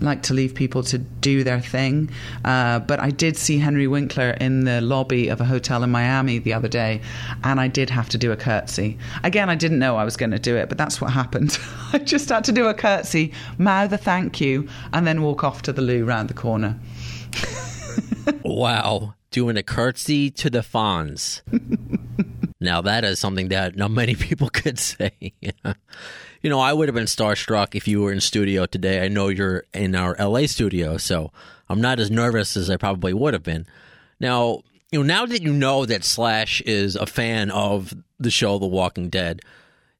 like 0.00 0.22
to 0.22 0.34
leave 0.34 0.54
people 0.54 0.82
to 0.82 0.98
do 0.98 1.44
their 1.44 1.60
thing. 1.60 2.10
Uh, 2.44 2.80
but 2.80 3.00
I 3.00 3.10
did 3.10 3.36
see 3.36 3.58
Henry 3.58 3.86
Winkler 3.86 4.30
in 4.30 4.64
the 4.64 4.80
lobby 4.80 5.28
of 5.28 5.40
a 5.40 5.44
hotel 5.44 5.82
in 5.82 5.90
Miami 5.90 6.38
the 6.38 6.52
other 6.52 6.68
day, 6.68 7.00
and 7.44 7.60
I 7.60 7.68
did 7.68 7.90
have 7.90 8.08
to 8.10 8.18
do 8.18 8.32
a 8.32 8.36
curtsy. 8.36 8.98
Again, 9.24 9.48
I 9.48 9.54
didn't 9.54 9.78
know 9.78 9.96
I 9.96 10.04
was 10.04 10.16
going 10.16 10.32
to 10.32 10.38
do 10.38 10.56
it, 10.56 10.68
but 10.68 10.78
that's 10.78 11.00
what 11.00 11.12
happened. 11.12 11.58
I 11.92 11.98
just 11.98 12.28
had 12.28 12.44
to 12.44 12.52
do 12.52 12.66
a 12.66 12.74
curtsy, 12.74 13.32
mouth 13.58 13.92
a 13.92 13.98
thank 13.98 14.40
you, 14.40 14.68
and 14.92 15.06
then 15.06 15.22
walk 15.22 15.44
off 15.44 15.62
to 15.62 15.72
the 15.72 15.82
loo 15.82 16.04
round 16.04 16.28
the 16.28 16.34
corner. 16.34 16.78
wow. 18.42 19.14
Doing 19.30 19.56
a 19.56 19.62
curtsy 19.62 20.30
to 20.30 20.50
the 20.50 20.60
Fonz. 20.60 21.42
now, 22.60 22.80
that 22.80 23.04
is 23.04 23.18
something 23.18 23.48
that 23.48 23.76
not 23.76 23.90
many 23.90 24.14
people 24.14 24.48
could 24.52 24.78
say. 24.78 25.12
you 25.40 26.50
know, 26.50 26.60
I 26.60 26.72
would 26.72 26.88
have 26.88 26.94
been 26.94 27.04
starstruck 27.04 27.74
if 27.74 27.88
you 27.88 28.02
were 28.02 28.12
in 28.12 28.20
studio 28.20 28.66
today. 28.66 29.04
I 29.04 29.08
know 29.08 29.28
you're 29.28 29.64
in 29.74 29.94
our 29.94 30.16
LA 30.18 30.46
studio, 30.46 30.96
so 30.96 31.32
I'm 31.68 31.80
not 31.80 32.00
as 32.00 32.10
nervous 32.10 32.56
as 32.56 32.70
I 32.70 32.76
probably 32.76 33.12
would 33.12 33.34
have 33.34 33.42
been. 33.42 33.66
Now, 34.20 34.62
you 34.90 35.00
know, 35.00 35.04
now 35.04 35.26
that 35.26 35.42
you 35.42 35.52
know 35.52 35.84
that 35.84 36.04
Slash 36.04 36.60
is 36.62 36.96
a 36.96 37.06
fan 37.06 37.50
of 37.50 37.92
the 38.18 38.30
show 38.30 38.58
The 38.58 38.66
Walking 38.66 39.08
Dead, 39.10 39.42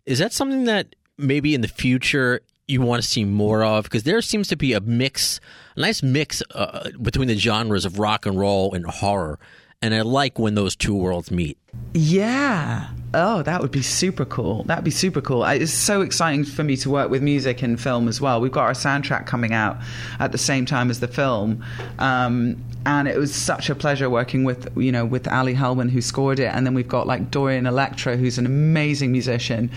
is 0.04 0.20
that 0.20 0.32
something 0.32 0.64
that 0.64 0.94
maybe 1.18 1.54
in 1.54 1.60
the 1.60 1.68
future 1.68 2.40
you 2.66 2.80
want 2.80 3.02
to 3.02 3.08
see 3.08 3.24
more 3.24 3.64
of? 3.64 3.84
Because 3.84 4.02
there 4.02 4.20
seems 4.20 4.48
to 4.48 4.56
be 4.56 4.72
a 4.72 4.80
mix, 4.80 5.40
a 5.76 5.80
nice 5.80 6.02
mix 6.02 6.42
uh, 6.54 6.90
between 7.00 7.28
the 7.28 7.36
genres 7.36 7.84
of 7.84 7.98
rock 7.98 8.26
and 8.26 8.38
roll 8.38 8.74
and 8.74 8.86
horror. 8.86 9.38
And 9.82 9.94
I 9.94 10.02
like 10.02 10.38
when 10.38 10.54
those 10.54 10.74
two 10.74 10.94
worlds 10.94 11.30
meet. 11.30 11.58
Yeah. 11.92 12.88
Oh, 13.14 13.42
that 13.42 13.62
would 13.62 13.70
be 13.70 13.82
super 13.82 14.24
cool. 14.24 14.64
That'd 14.64 14.84
be 14.84 14.90
super 14.90 15.20
cool. 15.20 15.44
It's 15.44 15.72
so 15.72 16.02
exciting 16.02 16.44
for 16.44 16.64
me 16.64 16.76
to 16.78 16.90
work 16.90 17.10
with 17.10 17.22
music 17.22 17.62
and 17.62 17.80
film 17.80 18.08
as 18.08 18.20
well. 18.20 18.40
We've 18.40 18.52
got 18.52 18.64
our 18.64 18.72
soundtrack 18.72 19.26
coming 19.26 19.52
out 19.52 19.78
at 20.18 20.32
the 20.32 20.38
same 20.38 20.66
time 20.66 20.90
as 20.90 21.00
the 21.00 21.08
film. 21.08 21.64
Um, 21.98 22.62
and 22.84 23.08
it 23.08 23.16
was 23.16 23.34
such 23.34 23.70
a 23.70 23.74
pleasure 23.74 24.08
working 24.08 24.44
with 24.44 24.68
you 24.76 24.92
know 24.92 25.04
with 25.04 25.26
Ali 25.28 25.54
Helnwein 25.54 25.90
who 25.90 26.00
scored 26.00 26.38
it, 26.38 26.54
and 26.54 26.64
then 26.66 26.74
we've 26.74 26.88
got 26.88 27.06
like 27.06 27.30
Dorian 27.30 27.66
Electra 27.66 28.16
who's 28.16 28.38
an 28.38 28.46
amazing 28.46 29.10
musician 29.12 29.70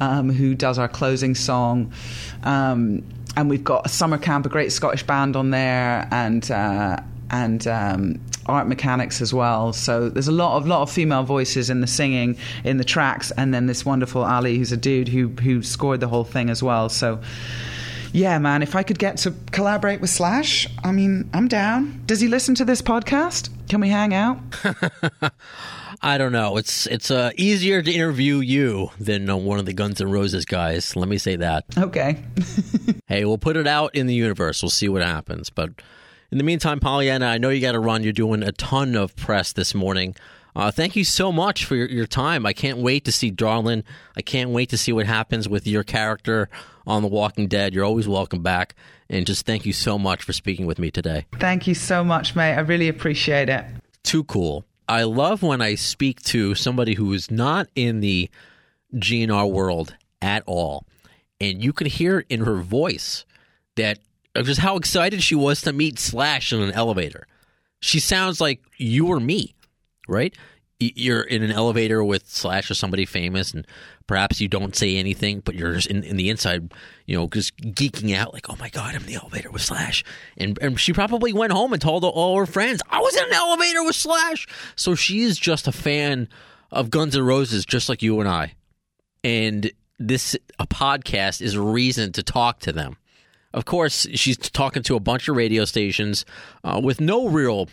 um, 0.00 0.30
who 0.30 0.54
does 0.54 0.78
our 0.78 0.88
closing 0.88 1.34
song. 1.34 1.92
Um, 2.42 3.04
and 3.36 3.50
we've 3.50 3.64
got 3.64 3.84
a 3.84 3.88
summer 3.88 4.18
camp, 4.18 4.46
a 4.46 4.48
great 4.48 4.72
Scottish 4.72 5.02
band 5.02 5.36
on 5.36 5.50
there, 5.50 6.08
and 6.10 6.50
uh, 6.50 6.98
and 7.30 7.66
um, 7.68 8.20
art 8.46 8.66
mechanics 8.66 9.20
as 9.20 9.32
well. 9.32 9.72
So 9.72 10.08
there's 10.08 10.28
a 10.28 10.32
lot 10.32 10.56
of 10.56 10.66
lot 10.66 10.82
of 10.82 10.90
female 10.90 11.22
voices 11.22 11.70
in 11.70 11.80
the 11.80 11.86
singing 11.86 12.36
in 12.64 12.76
the 12.76 12.84
tracks, 12.84 13.30
and 13.32 13.52
then 13.52 13.66
this 13.66 13.84
wonderful 13.84 14.24
Ali, 14.24 14.58
who's 14.58 14.72
a 14.72 14.76
dude 14.76 15.08
who 15.08 15.28
who 15.28 15.62
scored 15.62 16.00
the 16.00 16.08
whole 16.08 16.24
thing 16.24 16.50
as 16.50 16.62
well. 16.62 16.88
So. 16.88 17.20
Yeah, 18.12 18.38
man, 18.38 18.62
if 18.62 18.74
I 18.74 18.82
could 18.82 18.98
get 18.98 19.18
to 19.18 19.34
collaborate 19.52 20.00
with 20.00 20.08
Slash, 20.08 20.66
I 20.82 20.90
mean, 20.90 21.28
I'm 21.34 21.48
down. 21.48 22.02
Does 22.06 22.18
he 22.18 22.28
listen 22.28 22.54
to 22.54 22.64
this 22.64 22.80
podcast? 22.80 23.50
Can 23.68 23.80
we 23.82 23.90
hang 23.90 24.14
out? 24.14 24.38
I 26.02 26.18
don't 26.18 26.32
know. 26.32 26.56
It's 26.56 26.86
it's 26.86 27.10
uh, 27.10 27.30
easier 27.36 27.82
to 27.82 27.90
interview 27.90 28.36
you 28.38 28.90
than 28.98 29.28
uh, 29.28 29.36
one 29.36 29.58
of 29.58 29.66
the 29.66 29.72
Guns 29.72 30.00
N' 30.00 30.10
Roses 30.10 30.44
guys. 30.44 30.96
Let 30.96 31.08
me 31.08 31.18
say 31.18 31.36
that. 31.36 31.64
Okay. 31.76 32.22
hey, 33.06 33.24
we'll 33.24 33.38
put 33.38 33.56
it 33.56 33.66
out 33.66 33.94
in 33.94 34.06
the 34.06 34.14
universe. 34.14 34.62
We'll 34.62 34.70
see 34.70 34.88
what 34.88 35.02
happens. 35.02 35.50
But 35.50 35.70
in 36.36 36.38
the 36.38 36.44
meantime, 36.44 36.80
Pollyanna, 36.80 37.24
I 37.24 37.38
know 37.38 37.48
you 37.48 37.62
got 37.62 37.72
to 37.72 37.80
run. 37.80 38.02
You're 38.02 38.12
doing 38.12 38.42
a 38.42 38.52
ton 38.52 38.94
of 38.94 39.16
press 39.16 39.54
this 39.54 39.74
morning. 39.74 40.14
Uh, 40.54 40.70
thank 40.70 40.94
you 40.94 41.02
so 41.02 41.32
much 41.32 41.64
for 41.64 41.76
your, 41.76 41.88
your, 41.88 42.06
time. 42.06 42.44
I 42.44 42.52
can't 42.52 42.76
wait 42.76 43.06
to 43.06 43.12
see 43.12 43.30
Darlin. 43.30 43.82
I 44.18 44.20
can't 44.20 44.50
wait 44.50 44.68
to 44.68 44.76
see 44.76 44.92
what 44.92 45.06
happens 45.06 45.48
with 45.48 45.66
your 45.66 45.82
character 45.82 46.50
on 46.86 47.00
The 47.00 47.08
Walking 47.08 47.48
Dead. 47.48 47.72
You're 47.72 47.86
always 47.86 48.06
welcome 48.06 48.42
back. 48.42 48.74
And 49.08 49.26
just 49.26 49.46
thank 49.46 49.64
you 49.64 49.72
so 49.72 49.98
much 49.98 50.24
for 50.24 50.34
speaking 50.34 50.66
with 50.66 50.78
me 50.78 50.90
today. 50.90 51.24
Thank 51.40 51.66
you 51.66 51.74
so 51.74 52.04
much, 52.04 52.36
mate. 52.36 52.52
I 52.52 52.60
really 52.60 52.88
appreciate 52.88 53.48
it. 53.48 53.64
Too 54.02 54.22
cool. 54.24 54.66
I 54.86 55.04
love 55.04 55.42
when 55.42 55.62
I 55.62 55.74
speak 55.74 56.20
to 56.24 56.54
somebody 56.54 56.96
who 56.96 57.14
is 57.14 57.30
not 57.30 57.68
in 57.74 58.00
the 58.00 58.28
GNR 58.94 59.50
world 59.50 59.96
at 60.20 60.42
all. 60.44 60.84
And 61.40 61.64
you 61.64 61.72
can 61.72 61.86
hear 61.86 62.26
in 62.28 62.40
her 62.40 62.56
voice 62.56 63.24
that 63.76 64.00
just 64.42 64.60
how 64.60 64.76
excited 64.76 65.22
she 65.22 65.34
was 65.34 65.62
to 65.62 65.72
meet 65.72 65.98
Slash 65.98 66.52
in 66.52 66.60
an 66.60 66.72
elevator. 66.72 67.26
She 67.80 68.00
sounds 68.00 68.40
like 68.40 68.60
you 68.76 69.08
or 69.08 69.20
me, 69.20 69.54
right? 70.08 70.34
You're 70.78 71.22
in 71.22 71.42
an 71.42 71.52
elevator 71.52 72.04
with 72.04 72.28
Slash 72.28 72.70
or 72.70 72.74
somebody 72.74 73.06
famous, 73.06 73.54
and 73.54 73.66
perhaps 74.06 74.40
you 74.40 74.48
don't 74.48 74.76
say 74.76 74.96
anything, 74.96 75.40
but 75.40 75.54
you're 75.54 75.74
just 75.74 75.86
in, 75.86 76.02
in 76.02 76.16
the 76.16 76.28
inside, 76.28 76.72
you 77.06 77.16
know, 77.16 77.28
just 77.28 77.56
geeking 77.56 78.14
out, 78.14 78.34
like, 78.34 78.50
oh 78.50 78.56
my 78.58 78.68
God, 78.68 78.94
I'm 78.94 79.02
in 79.02 79.06
the 79.06 79.14
elevator 79.14 79.50
with 79.50 79.62
Slash. 79.62 80.04
And, 80.36 80.58
and 80.60 80.78
she 80.78 80.92
probably 80.92 81.32
went 81.32 81.52
home 81.52 81.72
and 81.72 81.80
told 81.80 82.04
all 82.04 82.36
her 82.38 82.46
friends, 82.46 82.82
I 82.90 83.00
was 83.00 83.16
in 83.16 83.24
an 83.24 83.32
elevator 83.32 83.84
with 83.84 83.96
Slash. 83.96 84.46
So 84.76 84.94
she 84.94 85.22
is 85.22 85.38
just 85.38 85.66
a 85.66 85.72
fan 85.72 86.28
of 86.70 86.90
Guns 86.90 87.16
N' 87.16 87.22
Roses, 87.24 87.64
just 87.64 87.88
like 87.88 88.02
you 88.02 88.20
and 88.20 88.28
I. 88.28 88.54
And 89.24 89.70
this 89.98 90.36
a 90.58 90.66
podcast 90.66 91.40
is 91.40 91.54
a 91.54 91.60
reason 91.60 92.12
to 92.12 92.22
talk 92.22 92.60
to 92.60 92.72
them. 92.72 92.96
Of 93.56 93.64
course, 93.64 94.06
she's 94.12 94.36
talking 94.36 94.82
to 94.82 94.96
a 94.96 95.00
bunch 95.00 95.28
of 95.28 95.34
radio 95.34 95.64
stations 95.64 96.26
uh, 96.62 96.78
with 96.84 97.00
no 97.00 97.26
real 97.26 97.70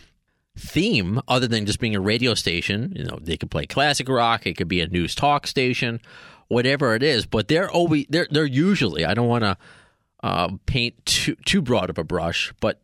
theme 0.56 1.20
other 1.28 1.46
than 1.46 1.66
just 1.66 1.78
being 1.78 1.94
a 1.94 2.00
radio 2.00 2.32
station. 2.32 2.94
You 2.96 3.04
know, 3.04 3.18
they 3.20 3.36
could 3.36 3.50
play 3.50 3.66
classic 3.66 4.08
rock, 4.08 4.46
it 4.46 4.56
could 4.56 4.66
be 4.66 4.80
a 4.80 4.88
news 4.88 5.14
talk 5.14 5.46
station, 5.46 6.00
whatever 6.48 6.94
it 6.94 7.02
is. 7.02 7.26
But 7.26 7.48
they're 7.48 7.70
always 7.70 8.06
they're 8.08 8.26
they're 8.30 8.46
usually. 8.46 9.04
I 9.04 9.12
don't 9.12 9.28
want 9.28 9.44
to 9.44 9.58
uh, 10.22 10.48
paint 10.64 11.04
too 11.04 11.36
too 11.44 11.60
broad 11.60 11.90
of 11.90 11.98
a 11.98 12.04
brush, 12.04 12.50
but 12.60 12.80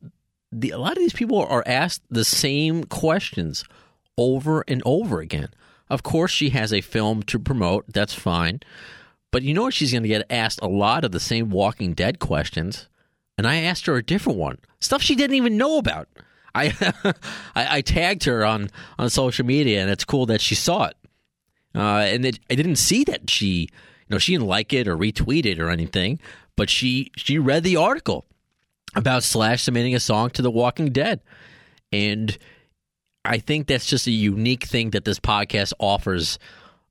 the, 0.53 0.69
a 0.69 0.79
lot 0.79 0.93
of 0.93 0.99
these 0.99 1.15
people 1.15 1.43
are 1.43 1.65
asked 1.65 2.03
the 2.11 2.25
same 2.25 2.85
questions 2.85 3.65
over 4.19 4.63
and 4.69 4.83
over 4.85 5.21
again. 5.21 5.49
Of 5.89 6.03
course, 6.03 6.33
she 6.33 6.51
has 6.51 6.71
a 6.71 6.83
film 6.83 7.23
to 7.25 7.39
promote. 7.39 7.87
That's 7.89 8.13
fine. 8.13 8.61
But 9.31 9.43
you 9.43 9.55
know 9.55 9.63
what? 9.63 9.75
She's 9.75 9.93
going 9.93 10.03
to 10.03 10.09
get 10.09 10.27
asked 10.29 10.59
a 10.61 10.69
lot 10.69 11.03
of 11.05 11.13
the 11.13 11.21
same 11.21 11.49
Walking 11.49 11.95
Dead 11.95 12.19
questions 12.19 12.89
and 13.41 13.47
I 13.47 13.63
asked 13.63 13.87
her 13.87 13.97
a 13.97 14.03
different 14.03 14.39
one, 14.39 14.59
stuff 14.81 15.01
she 15.01 15.15
didn't 15.15 15.37
even 15.37 15.57
know 15.57 15.79
about. 15.79 16.09
I, 16.55 16.75
I, 17.55 17.79
I 17.79 17.81
tagged 17.81 18.25
her 18.25 18.45
on 18.45 18.69
on 18.99 19.09
social 19.09 19.47
media, 19.47 19.81
and 19.81 19.91
it's 19.91 20.05
cool 20.05 20.27
that 20.27 20.43
she 20.43 20.55
saw 20.55 20.89
it. 20.89 20.97
Uh, 21.75 22.05
and 22.05 22.27
it, 22.27 22.39
I 22.51 22.55
didn't 22.55 22.77
see 22.77 23.03
that 23.05 23.31
she, 23.31 23.47
you 23.47 23.69
know, 24.11 24.19
she 24.19 24.33
didn't 24.33 24.49
like 24.49 24.75
it 24.75 24.87
or 24.87 24.95
retweet 24.95 25.47
it 25.47 25.59
or 25.59 25.71
anything, 25.71 26.21
but 26.55 26.69
she 26.69 27.13
she 27.17 27.39
read 27.39 27.65
the 27.65 27.77
article 27.77 28.27
about 28.95 29.23
Slash 29.23 29.63
submitting 29.63 29.95
a 29.95 30.01
song 30.01 30.29
to 30.33 30.43
The 30.43 30.51
Walking 30.51 30.93
Dead, 30.93 31.23
and 31.91 32.37
I 33.25 33.39
think 33.39 33.69
that's 33.69 33.87
just 33.87 34.07
a 34.07 34.11
unique 34.11 34.65
thing 34.65 34.91
that 34.91 35.07
this 35.07 35.19
podcast 35.19 35.73
offers 35.81 36.39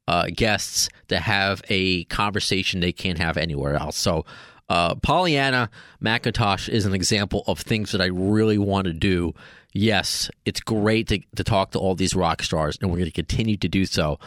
uh, 0.07 0.29
guests 0.35 0.89
to 1.09 1.19
have 1.19 1.61
a 1.69 2.05
conversation 2.05 2.79
they 2.79 2.91
can't 2.91 3.19
have 3.19 3.37
anywhere 3.37 3.75
else. 3.75 3.97
So 3.97 4.25
uh, 4.69 4.95
Pollyanna 4.95 5.69
McIntosh 6.03 6.69
is 6.69 6.85
an 6.85 6.93
example 6.93 7.43
of 7.47 7.59
things 7.59 7.91
that 7.91 8.01
I 8.01 8.05
really 8.05 8.57
want 8.57 8.85
to 8.85 8.93
do 8.93 9.33
yes, 9.73 10.29
it's 10.45 10.59
great 10.59 11.07
to, 11.09 11.19
to 11.35 11.43
talk 11.43 11.71
to 11.71 11.79
all 11.79 11.95
these 11.95 12.15
rock 12.15 12.43
stars, 12.43 12.77
and 12.81 12.89
we're 12.89 12.97
going 12.97 13.05
to 13.05 13.11
continue 13.11 13.57
to 13.57 13.67
do 13.67 13.85
so. 13.85 14.19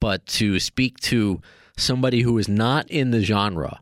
But 0.00 0.26
to 0.26 0.58
speak 0.60 0.98
to 1.00 1.40
somebody 1.76 2.22
who 2.22 2.38
is 2.38 2.48
not 2.48 2.90
in 2.90 3.10
the 3.10 3.22
genre 3.22 3.80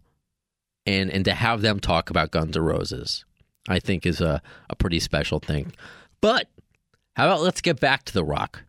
and, 0.87 1.11
and 1.11 1.25
to 1.25 1.35
have 1.35 1.63
them 1.63 1.81
talk 1.81 2.11
about 2.11 2.31
Guns 2.31 2.57
N' 2.57 2.63
Roses, 2.63 3.25
I 3.69 3.79
think 3.79 4.07
is 4.07 4.21
a, 4.21 4.43
a 4.71 4.77
pretty 4.77 5.01
special 5.01 5.39
thing. 5.39 5.73
But 6.21 6.49
how 7.15 7.27
about 7.27 7.43
let's 7.43 7.61
get 7.61 7.81
back 7.81 8.05
to 8.05 8.15
the 8.15 8.25
rock? 8.25 8.63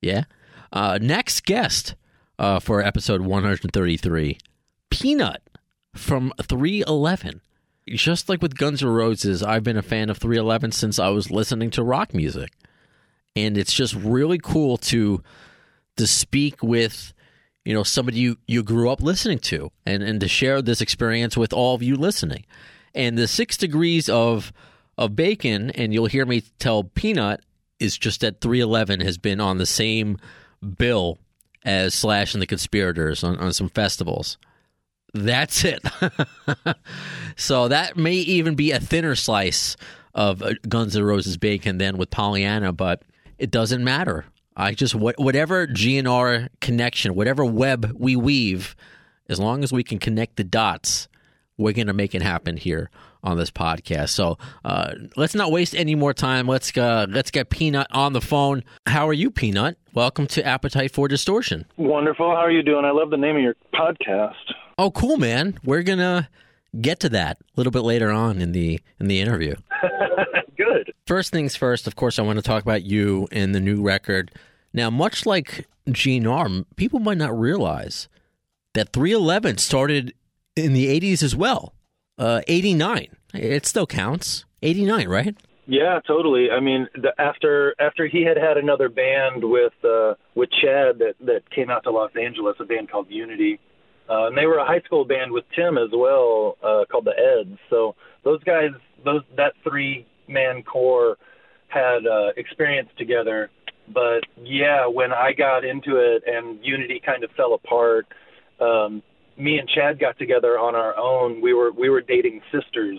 Yeah. 0.00 0.24
Uh, 0.72 0.98
next 1.00 1.44
guest 1.44 1.94
uh, 2.38 2.58
for 2.58 2.82
episode 2.82 3.22
133 3.22 4.38
Peanut 4.90 5.42
from 5.94 6.32
311 6.42 7.40
just 7.88 8.28
like 8.28 8.42
with 8.42 8.56
Guns 8.56 8.82
N' 8.82 8.88
Roses, 8.88 9.42
I've 9.42 9.64
been 9.64 9.76
a 9.76 9.82
fan 9.82 10.10
of 10.10 10.18
311 10.18 10.72
since 10.72 10.98
I 10.98 11.08
was 11.08 11.30
listening 11.30 11.70
to 11.70 11.82
rock 11.82 12.14
music. 12.14 12.52
And 13.34 13.56
it's 13.56 13.72
just 13.72 13.94
really 13.94 14.38
cool 14.38 14.76
to 14.78 15.22
to 15.96 16.06
speak 16.06 16.62
with 16.62 17.12
you 17.64 17.74
know 17.74 17.82
somebody 17.82 18.18
you, 18.18 18.38
you 18.46 18.62
grew 18.62 18.90
up 18.90 19.02
listening 19.02 19.38
to 19.38 19.70
and, 19.84 20.02
and 20.02 20.20
to 20.20 20.28
share 20.28 20.62
this 20.62 20.80
experience 20.80 21.36
with 21.36 21.52
all 21.52 21.74
of 21.74 21.82
you 21.82 21.96
listening. 21.96 22.44
And 22.94 23.16
the 23.16 23.28
six 23.28 23.56
degrees 23.56 24.08
of 24.08 24.52
of 24.98 25.16
bacon, 25.16 25.70
and 25.70 25.94
you'll 25.94 26.06
hear 26.06 26.26
me 26.26 26.42
tell 26.58 26.84
Peanut, 26.84 27.40
is 27.80 27.96
just 27.96 28.20
that 28.20 28.40
311 28.40 29.00
has 29.00 29.16
been 29.16 29.40
on 29.40 29.56
the 29.56 29.66
same 29.66 30.18
bill 30.76 31.18
as 31.64 31.94
Slash 31.94 32.34
and 32.34 32.42
the 32.42 32.46
Conspirators 32.46 33.24
on, 33.24 33.38
on 33.38 33.52
some 33.54 33.70
festivals. 33.70 34.36
That's 35.14 35.64
it. 35.64 35.82
so 37.36 37.68
that 37.68 37.96
may 37.96 38.14
even 38.14 38.54
be 38.54 38.72
a 38.72 38.80
thinner 38.80 39.14
slice 39.14 39.76
of 40.14 40.42
uh, 40.42 40.54
Guns 40.68 40.96
N' 40.96 41.04
Roses 41.04 41.36
bacon 41.36 41.78
than 41.78 41.96
with 41.96 42.10
Pollyanna, 42.10 42.72
but 42.72 43.02
it 43.38 43.50
doesn't 43.50 43.84
matter. 43.84 44.24
I 44.56 44.74
just 44.74 44.94
whatever 44.94 45.66
GNR 45.66 46.48
connection, 46.60 47.14
whatever 47.14 47.44
web 47.44 47.92
we 47.94 48.16
weave, 48.16 48.76
as 49.28 49.38
long 49.40 49.64
as 49.64 49.72
we 49.72 49.82
can 49.82 49.98
connect 49.98 50.36
the 50.36 50.44
dots, 50.44 51.08
we're 51.56 51.72
going 51.72 51.86
to 51.86 51.94
make 51.94 52.14
it 52.14 52.22
happen 52.22 52.56
here 52.56 52.90
on 53.22 53.36
this 53.36 53.50
podcast. 53.50 54.10
So 54.10 54.38
uh, 54.64 54.94
let's 55.16 55.34
not 55.34 55.52
waste 55.52 55.74
any 55.74 55.94
more 55.94 56.12
time. 56.12 56.46
Let's 56.46 56.76
uh, 56.76 57.06
let's 57.08 57.30
get 57.30 57.50
Peanut 57.50 57.86
on 57.90 58.12
the 58.12 58.20
phone. 58.20 58.64
How 58.86 59.08
are 59.08 59.12
you, 59.12 59.30
Peanut? 59.30 59.78
Welcome 59.94 60.26
to 60.28 60.44
Appetite 60.44 60.92
for 60.92 61.08
Distortion. 61.08 61.66
Wonderful. 61.76 62.30
How 62.30 62.42
are 62.42 62.50
you 62.50 62.62
doing? 62.62 62.84
I 62.84 62.90
love 62.90 63.10
the 63.10 63.16
name 63.16 63.36
of 63.36 63.42
your 63.42 63.56
podcast. 63.74 64.34
Oh, 64.78 64.90
cool, 64.90 65.16
man. 65.16 65.58
We're 65.64 65.82
gonna 65.82 66.28
get 66.80 67.00
to 67.00 67.08
that 67.10 67.38
a 67.40 67.44
little 67.56 67.70
bit 67.70 67.82
later 67.82 68.10
on 68.10 68.40
in 68.40 68.52
the 68.52 68.80
in 68.98 69.08
the 69.08 69.20
interview. 69.20 69.54
Good. 70.56 70.92
First 71.06 71.32
things 71.32 71.56
first, 71.56 71.86
of 71.86 71.96
course, 71.96 72.18
I 72.18 72.22
want 72.22 72.38
to 72.38 72.42
talk 72.42 72.62
about 72.62 72.82
you 72.82 73.28
and 73.32 73.54
the 73.54 73.60
new 73.60 73.82
record. 73.82 74.30
Now, 74.72 74.90
much 74.90 75.26
like 75.26 75.66
GNR, 75.88 76.64
people 76.76 77.00
might 77.00 77.18
not 77.18 77.38
realize 77.38 78.08
that 78.74 78.92
311 78.92 79.58
started 79.58 80.14
in 80.56 80.72
the 80.72 80.86
80s 81.00 81.22
as 81.22 81.36
well. 81.36 81.74
Uh, 82.18 82.42
89. 82.46 83.08
It 83.34 83.66
still 83.66 83.86
counts. 83.86 84.44
89, 84.62 85.08
right? 85.08 85.36
Yeah, 85.66 86.00
totally. 86.06 86.50
I 86.50 86.60
mean, 86.60 86.88
the, 86.94 87.12
after 87.18 87.74
after 87.78 88.06
he 88.06 88.24
had 88.24 88.36
had 88.36 88.56
another 88.56 88.88
band 88.88 89.44
with 89.44 89.72
uh, 89.84 90.14
with 90.34 90.50
Chad 90.50 90.98
that 90.98 91.14
that 91.20 91.48
came 91.50 91.70
out 91.70 91.84
to 91.84 91.90
Los 91.90 92.10
Angeles, 92.20 92.56
a 92.60 92.64
band 92.64 92.90
called 92.90 93.06
Unity 93.08 93.60
uh, 94.08 94.26
and 94.26 94.36
they 94.36 94.46
were 94.46 94.58
a 94.58 94.66
high 94.66 94.80
school 94.80 95.04
band 95.04 95.32
with 95.32 95.44
Tim 95.54 95.78
as 95.78 95.90
well, 95.92 96.56
uh, 96.62 96.84
called 96.90 97.04
the 97.06 97.12
Eds. 97.12 97.58
So 97.70 97.94
those 98.24 98.42
guys, 98.44 98.70
those 99.04 99.22
that 99.36 99.54
three 99.62 100.06
man 100.28 100.62
core 100.62 101.16
had 101.68 102.06
uh, 102.06 102.30
experience 102.36 102.90
together. 102.98 103.50
But 103.88 104.24
yeah, 104.36 104.86
when 104.86 105.12
I 105.12 105.32
got 105.32 105.64
into 105.64 105.96
it 105.96 106.24
and 106.26 106.58
Unity 106.62 107.00
kind 107.04 107.24
of 107.24 107.30
fell 107.32 107.54
apart, 107.54 108.06
um, 108.60 109.02
me 109.36 109.58
and 109.58 109.68
Chad 109.68 109.98
got 109.98 110.18
together 110.18 110.58
on 110.58 110.74
our 110.74 110.96
own. 110.96 111.40
We 111.40 111.54
were 111.54 111.72
we 111.72 111.88
were 111.88 112.00
dating 112.00 112.42
sisters, 112.52 112.98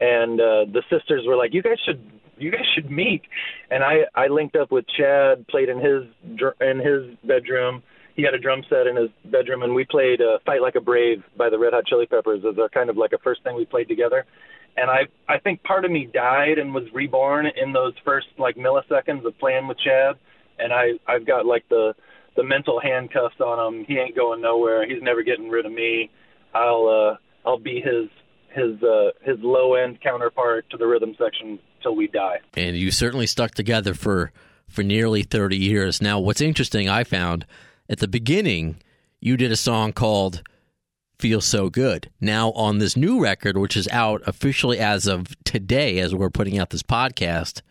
and 0.00 0.40
uh, 0.40 0.64
the 0.72 0.82
sisters 0.90 1.24
were 1.26 1.36
like, 1.36 1.54
"You 1.54 1.62
guys 1.62 1.78
should 1.84 2.00
you 2.38 2.50
guys 2.50 2.66
should 2.74 2.90
meet." 2.90 3.22
And 3.70 3.82
I 3.84 4.04
I 4.14 4.28
linked 4.28 4.56
up 4.56 4.70
with 4.70 4.84
Chad, 4.96 5.46
played 5.48 5.68
in 5.68 5.78
his 5.78 6.04
in 6.60 6.78
his 6.78 7.16
bedroom 7.24 7.82
he 8.20 8.22
had 8.22 8.34
a 8.34 8.38
drum 8.38 8.62
set 8.68 8.86
in 8.86 8.96
his 8.96 9.08
bedroom, 9.24 9.62
and 9.62 9.74
we 9.74 9.84
played 9.84 10.20
uh, 10.20 10.38
"Fight 10.44 10.60
Like 10.60 10.74
a 10.74 10.80
Brave" 10.80 11.22
by 11.36 11.48
the 11.48 11.58
Red 11.58 11.72
Hot 11.72 11.86
Chili 11.86 12.06
Peppers 12.06 12.42
as 12.44 12.58
our 12.58 12.68
kind 12.68 12.90
of 12.90 12.96
like 12.96 13.12
a 13.12 13.18
first 13.18 13.42
thing 13.42 13.56
we 13.56 13.64
played 13.64 13.88
together. 13.88 14.26
And 14.76 14.90
I 14.90 15.06
I 15.28 15.38
think 15.38 15.62
part 15.62 15.84
of 15.84 15.90
me 15.90 16.08
died 16.12 16.58
and 16.58 16.74
was 16.74 16.84
reborn 16.92 17.46
in 17.46 17.72
those 17.72 17.94
first 18.04 18.26
like 18.38 18.56
milliseconds 18.56 19.24
of 19.24 19.38
playing 19.38 19.66
with 19.66 19.78
Chad. 19.78 20.16
And 20.58 20.72
I 20.72 20.92
I've 21.06 21.26
got 21.26 21.46
like 21.46 21.68
the 21.68 21.94
the 22.36 22.44
mental 22.44 22.80
handcuffs 22.80 23.40
on 23.40 23.74
him. 23.74 23.84
He 23.86 23.98
ain't 23.98 24.16
going 24.16 24.40
nowhere. 24.40 24.88
He's 24.88 25.02
never 25.02 25.22
getting 25.22 25.48
rid 25.48 25.66
of 25.66 25.72
me. 25.72 26.10
I'll 26.54 26.88
uh 26.88 27.48
I'll 27.48 27.58
be 27.58 27.80
his 27.80 28.08
his 28.50 28.82
uh 28.82 29.10
his 29.22 29.36
low 29.40 29.74
end 29.74 30.00
counterpart 30.00 30.68
to 30.70 30.76
the 30.76 30.86
rhythm 30.86 31.14
section 31.18 31.58
till 31.82 31.96
we 31.96 32.08
die. 32.08 32.38
And 32.56 32.76
you 32.76 32.90
certainly 32.90 33.26
stuck 33.26 33.52
together 33.52 33.94
for 33.94 34.32
for 34.68 34.82
nearly 34.82 35.22
30 35.22 35.56
years. 35.56 36.00
Now, 36.00 36.20
what's 36.20 36.40
interesting 36.40 36.88
I 36.88 37.04
found 37.04 37.44
at 37.88 37.98
the 37.98 38.08
beginning, 38.08 38.76
you 39.20 39.36
did 39.36 39.50
a 39.50 39.56
song 39.56 39.92
called 39.92 40.42
Feel 41.18 41.40
So 41.40 41.68
Good. 41.68 42.08
Now, 42.20 42.52
on 42.52 42.78
this 42.78 42.96
new 42.96 43.20
record, 43.20 43.58
which 43.58 43.76
is 43.76 43.88
out 43.88 44.22
officially 44.26 44.78
as 44.78 45.06
of 45.08 45.34
today, 45.44 45.98
as 45.98 46.14
we're 46.14 46.30
putting 46.30 46.56
out 46.56 46.70
this 46.70 46.84
podcast, 46.84 47.62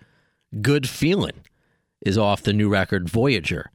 Good 0.61 0.89
Feeling 0.89 1.41
is 2.01 2.17
off 2.17 2.43
the 2.43 2.53
new 2.53 2.69
record, 2.69 3.09
Voyager. 3.09 3.71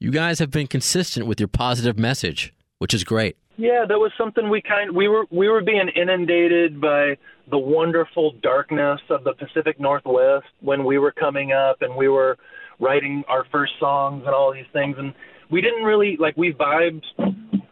You 0.00 0.10
guys 0.10 0.38
have 0.38 0.50
been 0.50 0.66
consistent 0.66 1.26
with 1.26 1.40
your 1.40 1.48
positive 1.48 1.98
message, 1.98 2.52
which 2.78 2.92
is 2.92 3.04
great. 3.04 3.36
Yeah, 3.56 3.84
that 3.88 3.98
was 3.98 4.10
something 4.18 4.50
we 4.50 4.60
kind 4.60 4.94
we 4.94 5.06
were 5.08 5.24
we 5.30 5.48
were 5.48 5.62
being 5.62 5.88
inundated 5.94 6.80
by 6.80 7.16
the 7.50 7.58
wonderful 7.58 8.32
darkness 8.42 9.00
of 9.10 9.22
the 9.22 9.32
Pacific 9.34 9.78
Northwest 9.78 10.46
when 10.60 10.84
we 10.84 10.98
were 10.98 11.12
coming 11.12 11.52
up 11.52 11.82
and 11.82 11.94
we 11.94 12.08
were 12.08 12.36
writing 12.80 13.22
our 13.28 13.44
first 13.52 13.74
songs 13.78 14.24
and 14.26 14.34
all 14.34 14.52
these 14.52 14.66
things 14.72 14.96
and 14.98 15.14
we 15.50 15.60
didn't 15.60 15.84
really 15.84 16.16
like 16.18 16.36
we 16.36 16.52
vibed 16.52 17.04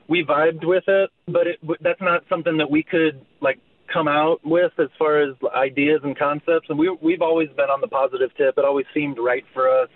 we 0.08 0.24
vibed 0.24 0.64
with 0.64 0.84
it, 0.86 1.10
but 1.26 1.46
it 1.46 1.58
that's 1.80 2.00
not 2.00 2.22
something 2.28 2.56
that 2.58 2.70
we 2.70 2.82
could 2.82 3.24
like 3.40 3.58
come 3.92 4.08
out 4.08 4.40
with 4.44 4.72
as 4.78 4.88
far 4.98 5.20
as 5.20 5.34
ideas 5.56 6.00
and 6.04 6.16
concepts. 6.16 6.66
And 6.68 6.78
we 6.78 6.96
we've 7.00 7.22
always 7.22 7.48
been 7.56 7.70
on 7.70 7.80
the 7.80 7.88
positive 7.88 8.30
tip. 8.36 8.56
It 8.56 8.64
always 8.64 8.86
seemed 8.94 9.18
right 9.18 9.44
for 9.52 9.68
us. 9.68 9.88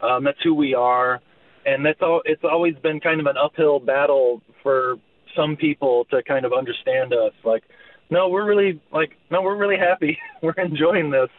Um, 0.00 0.24
that's 0.24 0.42
who 0.42 0.54
we 0.54 0.74
are, 0.74 1.20
and 1.66 1.84
that's 1.84 2.00
all. 2.02 2.22
It's 2.24 2.44
always 2.44 2.74
been 2.82 3.00
kind 3.00 3.20
of 3.20 3.26
an 3.26 3.36
uphill 3.36 3.80
battle 3.80 4.42
for 4.62 4.96
some 5.36 5.56
people 5.56 6.06
to 6.10 6.22
kind 6.22 6.44
of 6.44 6.52
understand 6.52 7.12
us. 7.12 7.32
Like, 7.44 7.64
no, 8.10 8.28
we're 8.28 8.46
really 8.46 8.80
like, 8.92 9.12
no, 9.30 9.42
we're 9.42 9.56
really 9.56 9.78
happy. 9.78 10.18
we're 10.42 10.52
enjoying 10.52 11.10
this, 11.10 11.30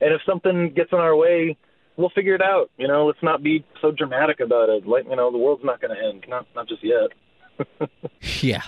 and 0.00 0.12
if 0.12 0.20
something 0.26 0.72
gets 0.74 0.92
in 0.92 0.98
our 0.98 1.16
way, 1.16 1.56
we'll 1.96 2.10
figure 2.10 2.34
it 2.34 2.42
out. 2.42 2.70
You 2.78 2.88
know, 2.88 3.06
let's 3.06 3.22
not 3.22 3.42
be 3.42 3.64
so 3.80 3.90
dramatic 3.90 4.40
about 4.40 4.68
it. 4.68 4.86
Like, 4.86 5.04
you 5.08 5.16
know, 5.16 5.30
the 5.30 5.38
world's 5.38 5.64
not 5.64 5.80
going 5.80 5.96
to 5.96 6.02
end. 6.02 6.24
Not 6.28 6.46
not 6.54 6.68
just 6.68 6.82
yet. 6.82 7.88
yeah, 8.40 8.62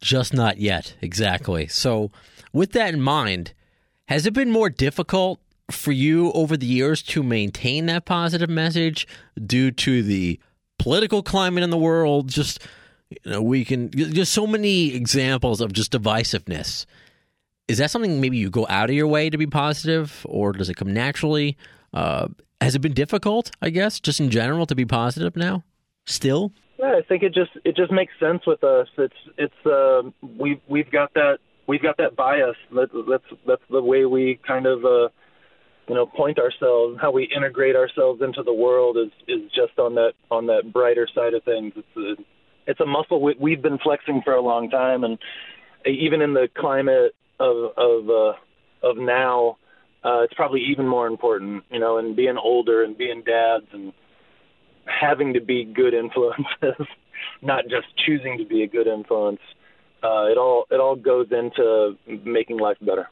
just 0.00 0.32
not 0.34 0.58
yet. 0.58 0.94
Exactly. 1.00 1.66
So, 1.68 2.10
with 2.52 2.72
that 2.72 2.94
in 2.94 3.00
mind, 3.00 3.52
has 4.08 4.26
it 4.26 4.34
been 4.34 4.50
more 4.50 4.70
difficult 4.70 5.40
for 5.70 5.92
you 5.92 6.32
over 6.32 6.56
the 6.56 6.66
years 6.66 7.02
to 7.02 7.22
maintain 7.22 7.86
that 7.86 8.04
positive 8.04 8.50
message 8.50 9.06
due 9.44 9.70
to 9.70 10.02
the 10.02 10.38
political 10.78 11.22
climate 11.22 11.64
in 11.64 11.70
the 11.70 11.78
world? 11.78 12.28
Just 12.28 12.60
you 13.10 13.30
know, 13.30 13.42
we 13.42 13.64
can 13.64 13.90
just 13.90 14.32
so 14.32 14.46
many 14.46 14.94
examples 14.94 15.60
of 15.60 15.72
just 15.72 15.92
divisiveness. 15.92 16.86
Is 17.68 17.78
that 17.78 17.90
something 17.90 18.20
maybe 18.20 18.36
you 18.36 18.50
go 18.50 18.66
out 18.68 18.90
of 18.90 18.96
your 18.96 19.06
way 19.06 19.30
to 19.30 19.38
be 19.38 19.46
positive, 19.46 20.26
or 20.28 20.52
does 20.52 20.68
it 20.68 20.74
come 20.74 20.92
naturally? 20.92 21.56
Uh, 21.94 22.28
has 22.60 22.74
it 22.74 22.80
been 22.80 22.92
difficult? 22.92 23.50
I 23.60 23.70
guess 23.70 24.00
just 24.00 24.20
in 24.20 24.30
general 24.30 24.66
to 24.66 24.74
be 24.74 24.84
positive 24.84 25.36
now. 25.36 25.64
Still. 26.04 26.52
Yeah, 26.78 26.96
I 26.98 27.02
think 27.02 27.22
it 27.22 27.32
just 27.32 27.50
it 27.64 27.76
just 27.76 27.92
makes 27.92 28.12
sense 28.18 28.42
with 28.46 28.64
us. 28.64 28.88
It's 28.98 29.14
it's 29.38 29.66
uh, 29.66 30.02
we 30.38 30.60
we've 30.68 30.90
got 30.90 31.14
that 31.14 31.38
we've 31.66 31.82
got 31.82 31.96
that 31.98 32.16
bias. 32.16 32.56
That, 32.72 32.88
that's 33.08 33.40
that's 33.46 33.62
the 33.70 33.82
way 33.82 34.04
we 34.04 34.40
kind 34.46 34.66
of 34.66 34.84
uh, 34.84 35.08
you 35.88 35.94
know 35.94 36.06
point 36.06 36.38
ourselves. 36.38 36.98
How 37.00 37.10
we 37.10 37.30
integrate 37.34 37.76
ourselves 37.76 38.22
into 38.22 38.42
the 38.42 38.54
world 38.54 38.96
is 38.96 39.10
is 39.28 39.50
just 39.54 39.78
on 39.78 39.94
that 39.96 40.12
on 40.30 40.46
that 40.46 40.72
brighter 40.72 41.08
side 41.14 41.34
of 41.34 41.42
things. 41.44 41.72
It's 41.76 41.96
a, 41.96 42.22
it's 42.66 42.80
a 42.80 42.86
muscle 42.86 43.20
we, 43.20 43.34
we've 43.38 43.62
been 43.62 43.78
flexing 43.78 44.22
for 44.24 44.34
a 44.34 44.40
long 44.40 44.70
time, 44.70 45.04
and 45.04 45.18
even 45.86 46.22
in 46.22 46.34
the 46.34 46.48
climate 46.56 47.14
of 47.40 47.72
of 47.76 48.10
uh, 48.10 48.32
of 48.86 48.96
now, 48.96 49.58
uh, 50.04 50.22
it's 50.22 50.34
probably 50.34 50.60
even 50.70 50.86
more 50.86 51.06
important, 51.06 51.64
you 51.70 51.78
know, 51.78 51.98
and 51.98 52.16
being 52.16 52.36
older 52.36 52.82
and 52.82 52.96
being 52.96 53.22
dads 53.24 53.66
and 53.72 53.92
having 54.86 55.32
to 55.34 55.40
be 55.40 55.64
good 55.64 55.94
influences, 55.94 56.86
not 57.42 57.64
just 57.64 57.86
choosing 57.96 58.38
to 58.38 58.44
be 58.44 58.62
a 58.62 58.66
good 58.66 58.86
influence. 58.86 59.40
Uh, 60.02 60.26
it 60.26 60.36
all 60.36 60.66
it 60.70 60.80
all 60.80 60.96
goes 60.96 61.28
into 61.30 61.96
making 62.24 62.58
life 62.58 62.76
better. 62.80 63.08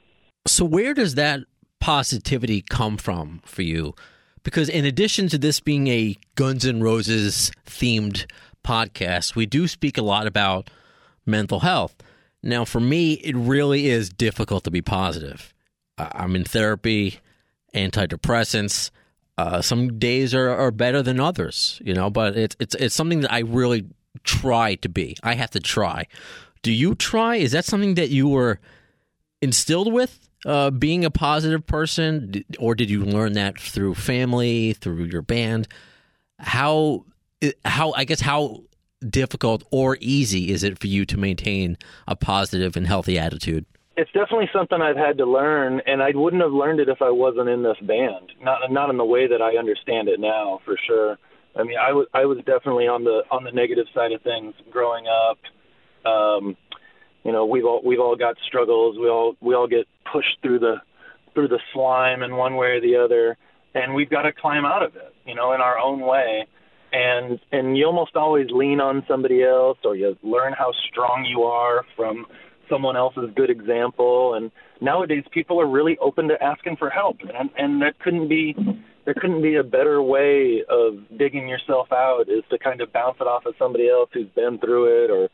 So 0.46 0.64
where 0.64 0.94
does 0.94 1.14
that 1.14 1.40
positivity 1.80 2.62
come 2.62 2.96
from 2.96 3.40
for 3.44 3.62
you? 3.62 3.94
Because 4.42 4.68
in 4.68 4.84
addition 4.84 5.28
to 5.28 5.38
this 5.38 5.60
being 5.60 5.88
a 5.88 6.16
Guns 6.34 6.64
N' 6.64 6.82
Roses 6.82 7.50
themed 7.66 8.26
podcast, 8.64 9.34
we 9.34 9.46
do 9.46 9.68
speak 9.68 9.98
a 9.98 10.02
lot 10.02 10.26
about 10.26 10.70
mental 11.26 11.60
health. 11.60 11.94
Now, 12.42 12.64
for 12.64 12.80
me, 12.80 13.14
it 13.14 13.36
really 13.36 13.88
is 13.88 14.08
difficult 14.08 14.64
to 14.64 14.70
be 14.70 14.80
positive. 14.80 15.52
I'm 15.98 16.34
in 16.36 16.44
therapy, 16.44 17.20
antidepressants. 17.74 18.90
Uh, 19.36 19.60
some 19.60 19.98
days 19.98 20.34
are, 20.34 20.50
are 20.50 20.70
better 20.70 21.02
than 21.02 21.20
others, 21.20 21.80
you 21.84 21.94
know, 21.94 22.10
but 22.10 22.36
it's 22.36 22.56
it's 22.58 22.74
it's 22.76 22.94
something 22.94 23.20
that 23.20 23.32
I 23.32 23.40
really 23.40 23.86
try 24.24 24.74
to 24.76 24.88
be. 24.88 25.16
I 25.22 25.34
have 25.34 25.50
to 25.50 25.60
try. 25.60 26.06
Do 26.62 26.72
you 26.72 26.94
try? 26.94 27.36
Is 27.36 27.52
that 27.52 27.64
something 27.64 27.94
that 27.94 28.10
you 28.10 28.28
were 28.28 28.58
instilled 29.40 29.92
with? 29.92 30.29
Uh, 30.46 30.70
being 30.70 31.04
a 31.04 31.10
positive 31.10 31.66
person, 31.66 32.44
or 32.58 32.74
did 32.74 32.88
you 32.88 33.04
learn 33.04 33.34
that 33.34 33.60
through 33.60 33.94
family, 33.94 34.72
through 34.72 35.04
your 35.04 35.22
band? 35.22 35.68
How 36.38 37.04
how 37.64 37.92
I 37.92 38.04
guess 38.04 38.20
how 38.20 38.62
difficult 39.08 39.64
or 39.70 39.96
easy 40.00 40.50
is 40.50 40.62
it 40.62 40.78
for 40.78 40.86
you 40.86 41.04
to 41.06 41.18
maintain 41.18 41.76
a 42.06 42.16
positive 42.16 42.76
and 42.76 42.86
healthy 42.86 43.18
attitude? 43.18 43.66
It's 43.96 44.10
definitely 44.12 44.48
something 44.52 44.80
I've 44.80 44.96
had 44.96 45.18
to 45.18 45.26
learn, 45.26 45.82
and 45.86 46.02
I 46.02 46.12
wouldn't 46.14 46.42
have 46.42 46.52
learned 46.52 46.80
it 46.80 46.88
if 46.88 47.02
I 47.02 47.10
wasn't 47.10 47.50
in 47.50 47.62
this 47.62 47.76
band. 47.82 48.32
Not 48.40 48.72
not 48.72 48.88
in 48.88 48.96
the 48.96 49.04
way 49.04 49.26
that 49.26 49.42
I 49.42 49.58
understand 49.58 50.08
it 50.08 50.20
now, 50.20 50.60
for 50.64 50.76
sure. 50.86 51.18
I 51.54 51.64
mean, 51.64 51.76
I 51.78 51.92
was 51.92 52.06
I 52.14 52.24
was 52.24 52.38
definitely 52.38 52.86
on 52.86 53.04
the 53.04 53.24
on 53.30 53.44
the 53.44 53.52
negative 53.52 53.86
side 53.94 54.12
of 54.12 54.22
things 54.22 54.54
growing 54.70 55.04
up. 55.06 55.38
Um, 56.10 56.56
you 57.24 57.32
know, 57.32 57.44
we've 57.44 57.64
all 57.64 57.80
we've 57.84 58.00
all 58.00 58.16
got 58.16 58.36
struggles. 58.46 58.96
We 58.98 59.08
all 59.08 59.34
we 59.40 59.54
all 59.54 59.68
get 59.68 59.86
pushed 60.10 60.38
through 60.42 60.60
the 60.60 60.76
through 61.34 61.48
the 61.48 61.60
slime 61.72 62.22
in 62.22 62.36
one 62.36 62.56
way 62.56 62.68
or 62.68 62.80
the 62.80 62.96
other, 62.96 63.36
and 63.74 63.94
we've 63.94 64.10
got 64.10 64.22
to 64.22 64.32
climb 64.32 64.64
out 64.64 64.82
of 64.82 64.96
it. 64.96 65.14
You 65.26 65.34
know, 65.34 65.52
in 65.52 65.60
our 65.60 65.78
own 65.78 66.00
way 66.00 66.46
and 66.92 67.38
and 67.52 67.76
you 67.76 67.86
almost 67.86 68.16
always 68.16 68.48
lean 68.50 68.80
on 68.80 69.04
somebody 69.06 69.42
else 69.42 69.78
or 69.84 69.96
you 69.96 70.16
learn 70.22 70.52
how 70.52 70.72
strong 70.90 71.24
you 71.24 71.42
are 71.42 71.84
from 71.96 72.26
someone 72.68 72.96
else's 72.96 73.30
good 73.36 73.50
example 73.50 74.34
and 74.34 74.50
nowadays 74.80 75.24
people 75.32 75.60
are 75.60 75.68
really 75.68 75.96
open 75.98 76.28
to 76.28 76.42
asking 76.42 76.76
for 76.76 76.90
help 76.90 77.18
and 77.20 77.50
and 77.56 77.82
that 77.82 77.98
couldn't 78.00 78.28
be 78.28 78.54
there 79.04 79.14
couldn't 79.14 79.42
be 79.42 79.56
a 79.56 79.62
better 79.62 80.02
way 80.02 80.62
of 80.68 80.94
digging 81.16 81.48
yourself 81.48 81.90
out 81.92 82.24
is 82.28 82.42
to 82.50 82.58
kind 82.58 82.80
of 82.80 82.92
bounce 82.92 83.16
it 83.20 83.26
off 83.26 83.46
of 83.46 83.54
somebody 83.58 83.88
else 83.88 84.10
who's 84.12 84.28
been 84.34 84.58
through 84.58 85.04
it 85.04 85.10
or 85.10 85.28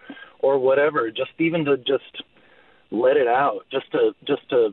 or 0.46 0.58
whatever 0.58 1.10
just 1.10 1.32
even 1.38 1.64
to 1.64 1.76
just 1.78 2.22
let 2.90 3.16
it 3.16 3.26
out 3.26 3.60
just 3.72 3.90
to 3.90 4.12
just 4.26 4.48
to 4.48 4.70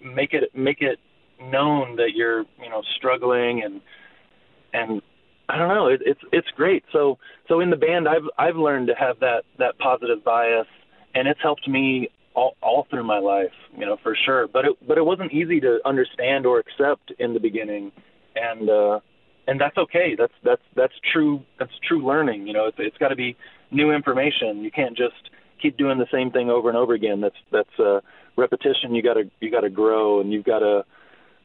make 0.00 0.32
it 0.32 0.54
make 0.54 0.80
it 0.80 0.98
known 1.42 1.96
that 1.96 2.10
you're 2.14 2.40
you 2.62 2.70
know 2.70 2.82
struggling 2.96 3.62
and 3.64 3.80
and 4.72 5.02
I 5.48 5.58
don't 5.58 5.68
know. 5.68 5.88
It, 5.88 6.00
it's 6.06 6.20
it's 6.32 6.48
great. 6.56 6.84
So 6.92 7.18
so 7.48 7.60
in 7.60 7.70
the 7.70 7.76
band, 7.76 8.08
I've 8.08 8.28
I've 8.38 8.56
learned 8.56 8.86
to 8.88 8.94
have 8.94 9.20
that 9.20 9.42
that 9.58 9.78
positive 9.78 10.24
bias, 10.24 10.66
and 11.14 11.28
it's 11.28 11.40
helped 11.42 11.68
me 11.68 12.08
all 12.34 12.56
all 12.62 12.86
through 12.90 13.04
my 13.04 13.18
life. 13.18 13.52
You 13.76 13.84
know, 13.86 13.98
for 14.02 14.16
sure. 14.24 14.48
But 14.48 14.64
it 14.64 14.88
but 14.88 14.96
it 14.96 15.04
wasn't 15.04 15.32
easy 15.32 15.60
to 15.60 15.80
understand 15.84 16.46
or 16.46 16.60
accept 16.60 17.12
in 17.18 17.34
the 17.34 17.40
beginning, 17.40 17.92
and 18.34 18.70
uh, 18.70 19.00
and 19.46 19.60
that's 19.60 19.76
okay. 19.76 20.14
That's 20.16 20.32
that's 20.42 20.62
that's 20.74 20.94
true. 21.12 21.42
That's 21.58 21.72
true 21.86 22.04
learning. 22.06 22.46
You 22.46 22.54
know, 22.54 22.66
it's 22.66 22.78
it's 22.80 22.96
got 22.98 23.08
to 23.08 23.16
be 23.16 23.36
new 23.74 23.90
information. 23.90 24.62
You 24.62 24.70
can't 24.70 24.96
just 24.96 25.30
keep 25.60 25.76
doing 25.76 25.98
the 25.98 26.06
same 26.12 26.30
thing 26.30 26.50
over 26.50 26.68
and 26.68 26.78
over 26.78 26.94
again. 26.94 27.20
That's 27.20 27.36
that's 27.52 28.02
repetition. 28.36 28.94
You 28.94 29.02
got 29.02 29.14
to 29.14 29.30
you 29.40 29.50
got 29.50 29.60
to 29.60 29.70
grow, 29.70 30.20
and 30.20 30.32
you've 30.32 30.44
got 30.44 30.60
to 30.60 30.84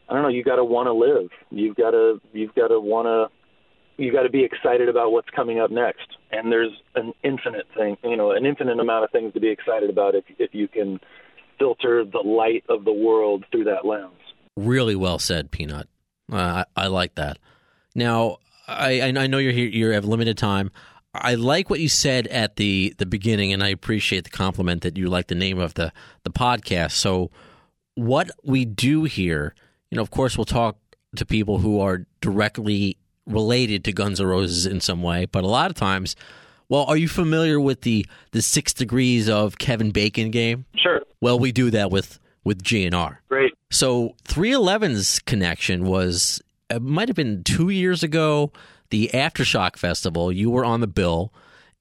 I 0.10 0.14
don't 0.14 0.24
know. 0.24 0.30
You 0.30 0.44
got 0.44 0.56
to 0.56 0.64
want 0.64 0.88
to 0.88 0.94
live. 0.94 1.30
You've 1.52 1.76
got 1.76 1.92
to 1.92 2.20
you've 2.34 2.56
got 2.56 2.70
to 2.70 2.80
want 2.80 3.06
to 3.06 4.04
you 4.04 4.12
got 4.12 4.24
to 4.24 4.30
be 4.30 4.44
excited 4.44 4.90
about 4.90 5.12
what's 5.12 5.30
coming 5.36 5.60
up 5.60 5.72
next. 5.72 6.08
And 6.32 6.52
there's 6.52 6.72
an 6.96 7.14
infinite 7.24 7.68
thing, 7.76 7.98
you 8.04 8.16
know, 8.16 8.32
an 8.32 8.46
infinite 8.46 8.80
amount 8.80 9.04
of 9.04 9.12
things 9.12 9.34
to 9.34 9.40
be 9.40 9.50
excited 9.50 9.90
about 9.90 10.16
if 10.16 10.24
if 10.38 10.54
you 10.54 10.68
can 10.68 11.00
filter 11.58 12.06
the 12.06 12.20
light 12.20 12.64
of 12.70 12.86
the 12.86 12.94
world 12.94 13.44
through 13.52 13.66
that 13.66 13.86
lens. 13.86 14.14
Really 14.56 14.96
well 14.96 15.20
said, 15.20 15.52
Peanut. 15.52 15.88
Uh, 16.32 16.64
I, 16.76 16.84
I, 16.84 16.88
like 16.88 17.16
that. 17.16 17.38
Now, 17.96 18.38
I, 18.68 19.02
I 19.02 19.28
know 19.28 19.40
you're 19.40 19.52
here. 19.52 19.68
You 19.68 19.90
have 19.90 20.06
limited 20.06 20.38
time. 20.38 20.72
I 21.22 21.36
like 21.36 21.70
what 21.70 21.80
you 21.80 21.90
said 21.90 22.28
at 22.28 22.56
the, 22.56 22.94
the 22.98 23.06
beginning, 23.06 23.54
and 23.54 23.64
I 23.64 23.70
appreciate 23.70 24.24
the 24.24 24.30
compliment 24.30 24.82
that 24.84 24.98
you 24.98 25.08
like 25.08 25.28
the 25.28 25.36
name 25.36 25.60
of 25.60 25.74
the, 25.76 25.92
the 26.24 26.30
podcast. 26.30 26.92
So, 26.92 27.32
what 27.96 28.32
we 28.44 28.66
do 28.66 29.04
here, 29.04 29.54
you 29.92 29.98
know, 29.98 30.02
of 30.02 30.12
course, 30.12 30.38
we'll 30.38 30.46
talk 30.46 30.78
to 31.16 31.26
people 31.26 31.60
who 31.60 31.80
are 31.82 32.06
directly 32.22 32.98
related 33.26 33.84
to 33.86 33.92
Guns 33.92 34.20
N' 34.20 34.28
Roses 34.28 34.66
in 34.66 34.80
some 34.80 35.02
way, 35.02 35.26
but 35.26 35.44
a 35.44 35.48
lot 35.48 35.70
of 35.70 35.76
times, 35.76 36.16
well, 36.70 36.86
are 36.86 36.98
you 36.98 37.08
familiar 37.08 37.60
with 37.60 37.82
the 37.82 38.06
the 38.32 38.42
six 38.42 38.74
degrees 38.74 39.28
of 39.28 39.58
Kevin 39.58 39.92
Bacon 39.92 40.30
game? 40.32 40.66
Sure. 40.76 41.02
Well, 41.20 41.40
we 41.40 41.52
do 41.52 41.72
that 41.72 41.92
with 41.92 42.20
with 42.44 42.64
GNR. 42.64 43.18
Great. 43.28 43.54
So 43.72 44.16
311's 44.26 45.20
connection 45.20 45.86
was 45.86 46.42
it 46.70 46.82
might 46.82 47.10
have 47.10 47.16
been 47.16 47.44
two 47.44 47.70
years 47.70 48.04
ago. 48.04 48.52
The 48.90 49.10
Aftershock 49.14 49.78
Festival, 49.78 50.32
you 50.32 50.50
were 50.50 50.66
on 50.66 50.82
the 50.82 50.88
bill, 50.88 51.34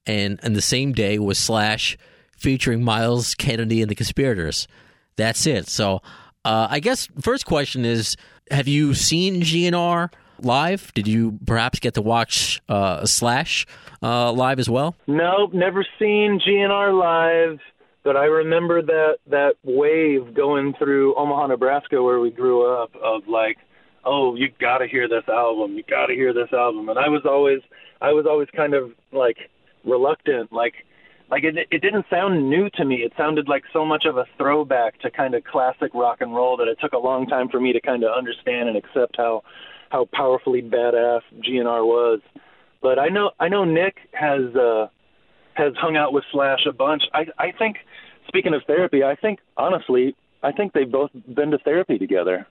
and 0.05 0.39
and 0.43 0.55
the 0.55 0.61
same 0.61 0.93
day 0.93 1.19
was 1.19 1.37
Slash 1.37 1.97
featuring 2.37 2.83
Myles 2.83 3.35
Kennedy 3.35 3.81
and 3.81 3.89
the 3.89 3.95
Conspirators. 3.95 4.67
That's 5.15 5.45
it. 5.45 5.67
So 5.67 6.01
uh, 6.45 6.67
I 6.69 6.79
guess 6.79 7.07
first 7.19 7.45
question 7.45 7.85
is: 7.85 8.15
Have 8.51 8.67
you 8.67 8.93
seen 8.93 9.41
GNR? 9.41 10.09
live? 10.43 10.93
Did 10.93 11.07
you 11.07 11.37
perhaps 11.45 11.79
get 11.79 11.95
to 11.95 12.01
watch 12.01 12.61
uh, 12.69 13.05
Slash 13.05 13.65
uh, 14.01 14.31
live 14.31 14.59
as 14.59 14.69
well? 14.69 14.95
No, 15.07 15.49
never 15.53 15.85
seen 15.97 16.39
GNR 16.45 16.97
live, 16.97 17.59
but 18.03 18.15
I 18.15 18.25
remember 18.25 18.81
that 18.81 19.17
that 19.27 19.55
wave 19.63 20.33
going 20.33 20.73
through 20.77 21.15
Omaha, 21.15 21.47
Nebraska, 21.47 22.01
where 22.01 22.19
we 22.19 22.31
grew 22.31 22.65
up, 22.65 22.91
of 22.95 23.27
like, 23.27 23.57
oh, 24.05 24.35
you 24.35 24.49
got 24.59 24.79
to 24.79 24.87
hear 24.87 25.07
this 25.07 25.27
album, 25.27 25.75
you 25.75 25.83
got 25.83 26.07
to 26.07 26.13
hear 26.13 26.33
this 26.33 26.51
album, 26.53 26.89
and 26.89 26.97
I 26.99 27.09
was 27.09 27.21
always, 27.25 27.59
I 28.01 28.11
was 28.11 28.25
always 28.27 28.47
kind 28.55 28.73
of 28.73 28.91
like 29.11 29.37
reluctant, 29.83 30.51
like. 30.51 30.73
Like 31.31 31.43
it, 31.43 31.55
it 31.69 31.83
didn't 31.83 32.07
sound 32.09 32.49
new 32.49 32.71
to 32.71 32.83
me. 32.83 33.03
It 33.03 33.13
sounded 33.15 33.47
like 33.47 33.61
so 33.71 33.85
much 33.85 34.05
of 34.05 34.17
a 34.17 34.25
throwback 34.39 34.99
to 35.01 35.11
kind 35.11 35.35
of 35.35 35.43
classic 35.43 35.93
rock 35.93 36.21
and 36.21 36.33
roll 36.33 36.57
that 36.57 36.67
it 36.67 36.79
took 36.81 36.93
a 36.93 36.97
long 36.97 37.27
time 37.27 37.49
for 37.49 37.59
me 37.59 37.71
to 37.71 37.79
kind 37.79 38.03
of 38.03 38.17
understand 38.17 38.67
and 38.67 38.75
accept 38.75 39.15
how 39.15 39.43
how 39.89 40.07
powerfully 40.11 40.63
badass 40.63 41.21
GNR 41.47 41.85
was. 41.85 42.19
But 42.81 42.97
I 42.97 43.09
know 43.09 43.31
I 43.39 43.49
know 43.49 43.65
Nick 43.65 43.97
has 44.13 44.55
uh, 44.55 44.87
has 45.53 45.73
hung 45.75 45.97
out 45.97 46.13
with 46.13 46.23
Slash 46.31 46.65
a 46.67 46.71
bunch. 46.71 47.03
I 47.13 47.25
I 47.37 47.51
think 47.51 47.77
speaking 48.27 48.53
of 48.53 48.61
therapy, 48.65 49.03
I 49.03 49.15
think 49.15 49.39
honestly, 49.57 50.15
I 50.41 50.51
think 50.51 50.73
they've 50.73 50.91
both 50.91 51.11
been 51.13 51.51
to 51.51 51.57
therapy 51.59 51.97
together. 51.97 52.47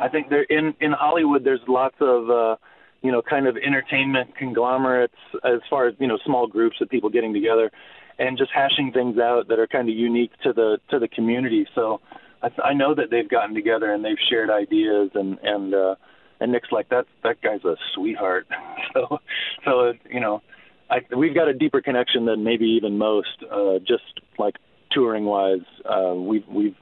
I 0.00 0.08
think 0.08 0.28
they're 0.28 0.42
in 0.44 0.74
in 0.80 0.92
Hollywood. 0.92 1.44
There's 1.44 1.60
lots 1.68 1.96
of 2.00 2.30
uh, 2.30 2.56
you 3.02 3.12
know 3.12 3.22
kind 3.22 3.46
of 3.46 3.56
entertainment 3.56 4.36
conglomerates 4.36 5.14
as 5.44 5.60
far 5.68 5.88
as 5.88 5.94
you 5.98 6.06
know 6.06 6.18
small 6.24 6.46
groups 6.46 6.76
of 6.80 6.88
people 6.88 7.10
getting 7.10 7.32
together 7.32 7.70
and 8.18 8.38
just 8.38 8.50
hashing 8.54 8.92
things 8.92 9.18
out 9.18 9.48
that 9.48 9.58
are 9.58 9.66
kind 9.66 9.88
of 9.88 9.94
unique 9.94 10.32
to 10.42 10.52
the 10.52 10.78
to 10.90 10.98
the 10.98 11.08
community. 11.08 11.66
So 11.74 12.00
I, 12.42 12.48
I 12.62 12.72
know 12.74 12.94
that 12.94 13.10
they've 13.10 13.28
gotten 13.28 13.54
together 13.54 13.92
and 13.92 14.04
they've 14.04 14.16
shared 14.30 14.50
ideas 14.50 15.10
and 15.14 15.38
and 15.42 15.74
uh, 15.74 15.94
and 16.40 16.52
Nick's 16.52 16.72
like 16.72 16.88
that 16.90 17.06
that 17.22 17.40
guy's 17.42 17.64
a 17.64 17.76
sweetheart. 17.94 18.46
so 18.94 19.18
so 19.64 19.92
you 20.10 20.20
know, 20.20 20.42
I 20.90 20.98
we've 21.16 21.34
got 21.34 21.48
a 21.48 21.54
deeper 21.54 21.80
connection 21.80 22.26
than 22.26 22.44
maybe 22.44 22.66
even 22.66 22.98
most. 22.98 23.44
Uh, 23.50 23.78
just 23.78 24.20
like 24.38 24.56
touring 24.90 25.24
wise, 25.24 25.66
uh, 25.84 26.14
we've 26.14 26.46
we've 26.48 26.76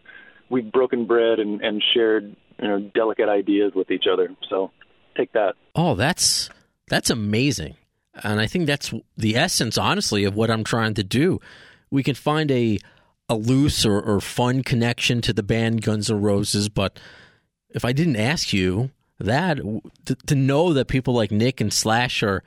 we've 0.50 0.70
broken 0.72 1.06
bread 1.06 1.38
and, 1.38 1.60
and 1.60 1.82
shared 1.94 2.34
you 2.60 2.68
know 2.68 2.80
delicate 2.94 3.28
ideas 3.28 3.72
with 3.74 3.90
each 3.90 4.04
other. 4.10 4.28
So 4.48 4.70
take 5.16 5.32
that. 5.32 5.54
Oh, 5.74 5.94
that's 5.94 6.50
that's 6.88 7.10
amazing. 7.10 7.76
And 8.22 8.40
I 8.40 8.46
think 8.46 8.66
that's 8.66 8.92
the 9.16 9.36
essence, 9.36 9.78
honestly, 9.78 10.24
of 10.24 10.34
what 10.34 10.50
I'm 10.50 10.64
trying 10.64 10.94
to 10.94 11.04
do. 11.04 11.40
We 11.90 12.02
can 12.02 12.14
find 12.14 12.50
a 12.50 12.78
a 13.28 13.36
loose 13.36 13.86
or, 13.86 14.00
or 14.00 14.20
fun 14.20 14.62
connection 14.62 15.20
to 15.22 15.32
the 15.32 15.42
band 15.42 15.82
Guns 15.82 16.10
N' 16.10 16.20
Roses, 16.20 16.68
but 16.68 16.98
if 17.70 17.84
I 17.84 17.92
didn't 17.92 18.16
ask 18.16 18.52
you, 18.52 18.90
that 19.20 19.58
to, 20.06 20.14
to 20.26 20.34
know 20.34 20.72
that 20.72 20.88
people 20.88 21.14
like 21.14 21.30
Nick 21.30 21.60
and 21.60 21.72
Slash 21.72 22.22
are 22.22 22.42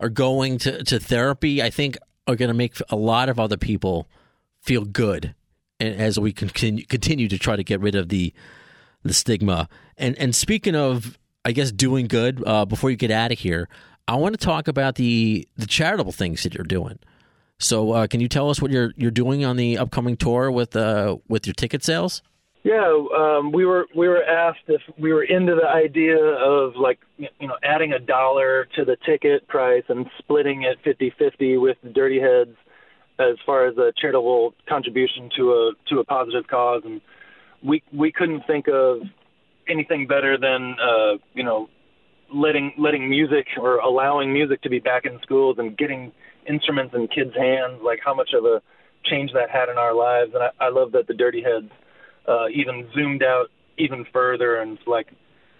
are 0.00 0.08
going 0.08 0.58
to, 0.58 0.82
to 0.84 0.98
therapy, 0.98 1.62
I 1.62 1.70
think 1.70 1.98
are 2.26 2.36
going 2.36 2.48
to 2.48 2.54
make 2.54 2.76
a 2.88 2.96
lot 2.96 3.28
of 3.28 3.38
other 3.38 3.56
people 3.56 4.08
feel 4.60 4.84
good 4.84 5.34
and 5.80 6.00
as 6.00 6.18
we 6.18 6.32
continue 6.32 6.84
continue 6.84 7.28
to 7.28 7.38
try 7.38 7.56
to 7.56 7.64
get 7.64 7.80
rid 7.80 7.94
of 7.94 8.08
the 8.08 8.32
the 9.02 9.12
stigma. 9.12 9.68
And 9.96 10.16
and 10.18 10.34
speaking 10.34 10.74
of, 10.74 11.18
I 11.44 11.52
guess 11.52 11.72
doing 11.72 12.06
good. 12.06 12.42
Uh, 12.46 12.64
before 12.64 12.90
you 12.90 12.96
get 12.96 13.10
out 13.10 13.32
of 13.32 13.38
here, 13.38 13.68
I 14.06 14.16
want 14.16 14.38
to 14.38 14.44
talk 14.44 14.68
about 14.68 14.96
the 14.96 15.46
the 15.56 15.66
charitable 15.66 16.12
things 16.12 16.42
that 16.42 16.54
you're 16.54 16.64
doing. 16.64 16.98
So, 17.60 17.92
uh, 17.92 18.06
can 18.06 18.20
you 18.20 18.28
tell 18.28 18.50
us 18.50 18.62
what 18.62 18.70
you're 18.70 18.92
you're 18.96 19.10
doing 19.10 19.44
on 19.44 19.56
the 19.56 19.78
upcoming 19.78 20.16
tour 20.16 20.50
with 20.50 20.76
uh, 20.76 21.16
with 21.28 21.46
your 21.46 21.54
ticket 21.54 21.84
sales? 21.84 22.22
Yeah, 22.64 23.06
um, 23.16 23.52
we 23.52 23.64
were 23.64 23.86
we 23.94 24.08
were 24.08 24.22
asked 24.22 24.64
if 24.68 24.82
we 24.98 25.12
were 25.12 25.22
into 25.22 25.54
the 25.54 25.66
idea 25.66 26.18
of 26.18 26.76
like 26.76 26.98
you 27.16 27.28
know 27.40 27.56
adding 27.62 27.92
a 27.92 27.98
dollar 27.98 28.66
to 28.76 28.84
the 28.84 28.96
ticket 29.06 29.46
price 29.48 29.84
and 29.88 30.06
splitting 30.18 30.62
it 30.62 30.78
50-50 30.84 31.60
with 31.60 31.78
Dirty 31.94 32.20
Heads 32.20 32.56
as 33.18 33.36
far 33.46 33.66
as 33.66 33.76
a 33.78 33.92
charitable 33.98 34.54
contribution 34.68 35.30
to 35.36 35.50
a 35.52 35.72
to 35.88 36.00
a 36.00 36.04
positive 36.04 36.46
cause, 36.46 36.82
and 36.84 37.00
we 37.62 37.82
we 37.92 38.12
couldn't 38.12 38.46
think 38.46 38.68
of 38.68 39.00
anything 39.68 40.06
better 40.06 40.38
than 40.38 40.76
uh, 40.80 41.18
you 41.34 41.44
know 41.44 41.68
letting 42.32 42.72
letting 42.78 43.08
music 43.08 43.46
or 43.60 43.76
allowing 43.76 44.32
music 44.32 44.62
to 44.62 44.70
be 44.70 44.78
back 44.78 45.04
in 45.04 45.18
schools 45.22 45.56
and 45.58 45.76
getting 45.76 46.12
instruments 46.48 46.94
in 46.94 47.08
kids' 47.08 47.34
hands. 47.36 47.80
Like 47.82 48.00
how 48.04 48.14
much 48.14 48.30
of 48.34 48.44
a 48.44 48.62
change 49.04 49.30
that 49.32 49.50
had 49.50 49.68
in 49.68 49.78
our 49.78 49.94
lives, 49.94 50.32
and 50.34 50.42
I, 50.42 50.66
I 50.66 50.68
love 50.70 50.92
that 50.92 51.06
the 51.06 51.14
Dirty 51.14 51.42
Heads 51.42 51.70
uh, 52.26 52.48
even 52.48 52.88
zoomed 52.94 53.22
out 53.22 53.46
even 53.78 54.04
further 54.12 54.60
and 54.60 54.78
like 54.86 55.08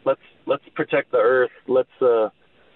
let's 0.04 0.20
let's 0.46 0.64
protect 0.74 1.12
the 1.12 1.18
earth. 1.18 1.50
Let's 1.66 1.88
uh 2.00 2.28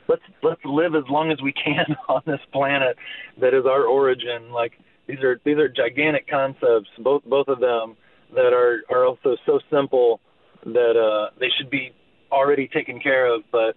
let's 0.09 0.23
let's 0.43 0.61
live 0.65 0.95
as 0.95 1.05
long 1.09 1.31
as 1.31 1.41
we 1.43 1.53
can 1.53 1.97
on 2.09 2.23
this 2.27 2.41
planet 2.53 2.97
that 3.41 3.55
is 3.55 3.65
our 3.67 3.85
origin. 3.85 4.51
Like 4.53 4.79
these 5.07 5.21
are 5.21 5.41
these 5.45 5.59
are 5.59 5.69
gigantic 5.69 6.29
concepts 6.29 6.89
both 6.99 7.25
both 7.25 7.49
of 7.49 7.61
them 7.61 7.97
that 8.35 8.53
are 8.53 8.83
are 8.91 9.05
also 9.05 9.37
so 9.47 9.61
simple 9.71 10.21
that 10.65 10.97
uh 10.97 11.35
they 11.39 11.49
should 11.59 11.71
be 11.71 11.93
already 12.31 12.69
taken 12.69 13.01
care 13.01 13.33
of 13.33 13.43
but 13.51 13.77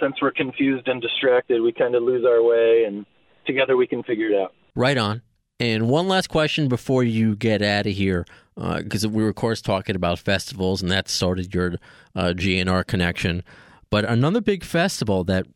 since 0.00 0.14
we're 0.22 0.30
confused 0.30 0.86
and 0.88 1.00
distracted 1.02 1.60
we 1.60 1.72
kind 1.72 1.94
of 1.94 2.02
lose 2.02 2.24
our 2.24 2.42
way 2.42 2.84
and 2.86 3.06
together 3.46 3.76
we 3.76 3.86
can 3.86 4.02
figure 4.02 4.28
it 4.28 4.40
out 4.40 4.52
Right 4.78 4.96
on. 4.96 5.22
And 5.58 5.88
one 5.88 6.06
last 6.06 6.28
question 6.28 6.68
before 6.68 7.02
you 7.02 7.34
get 7.34 7.62
out 7.62 7.88
of 7.88 7.92
here, 7.92 8.24
because 8.54 9.04
we 9.04 9.24
were, 9.24 9.30
of 9.30 9.34
course, 9.34 9.60
talking 9.60 9.96
about 9.96 10.20
festivals, 10.20 10.82
and 10.82 10.90
that 10.92 11.08
started 11.08 11.52
your 11.52 11.74
uh, 12.14 12.32
GNR 12.36 12.86
connection. 12.86 13.42
But 13.90 14.04
another 14.04 14.40
big 14.40 14.62
festival 14.62 15.24
that 15.24 15.48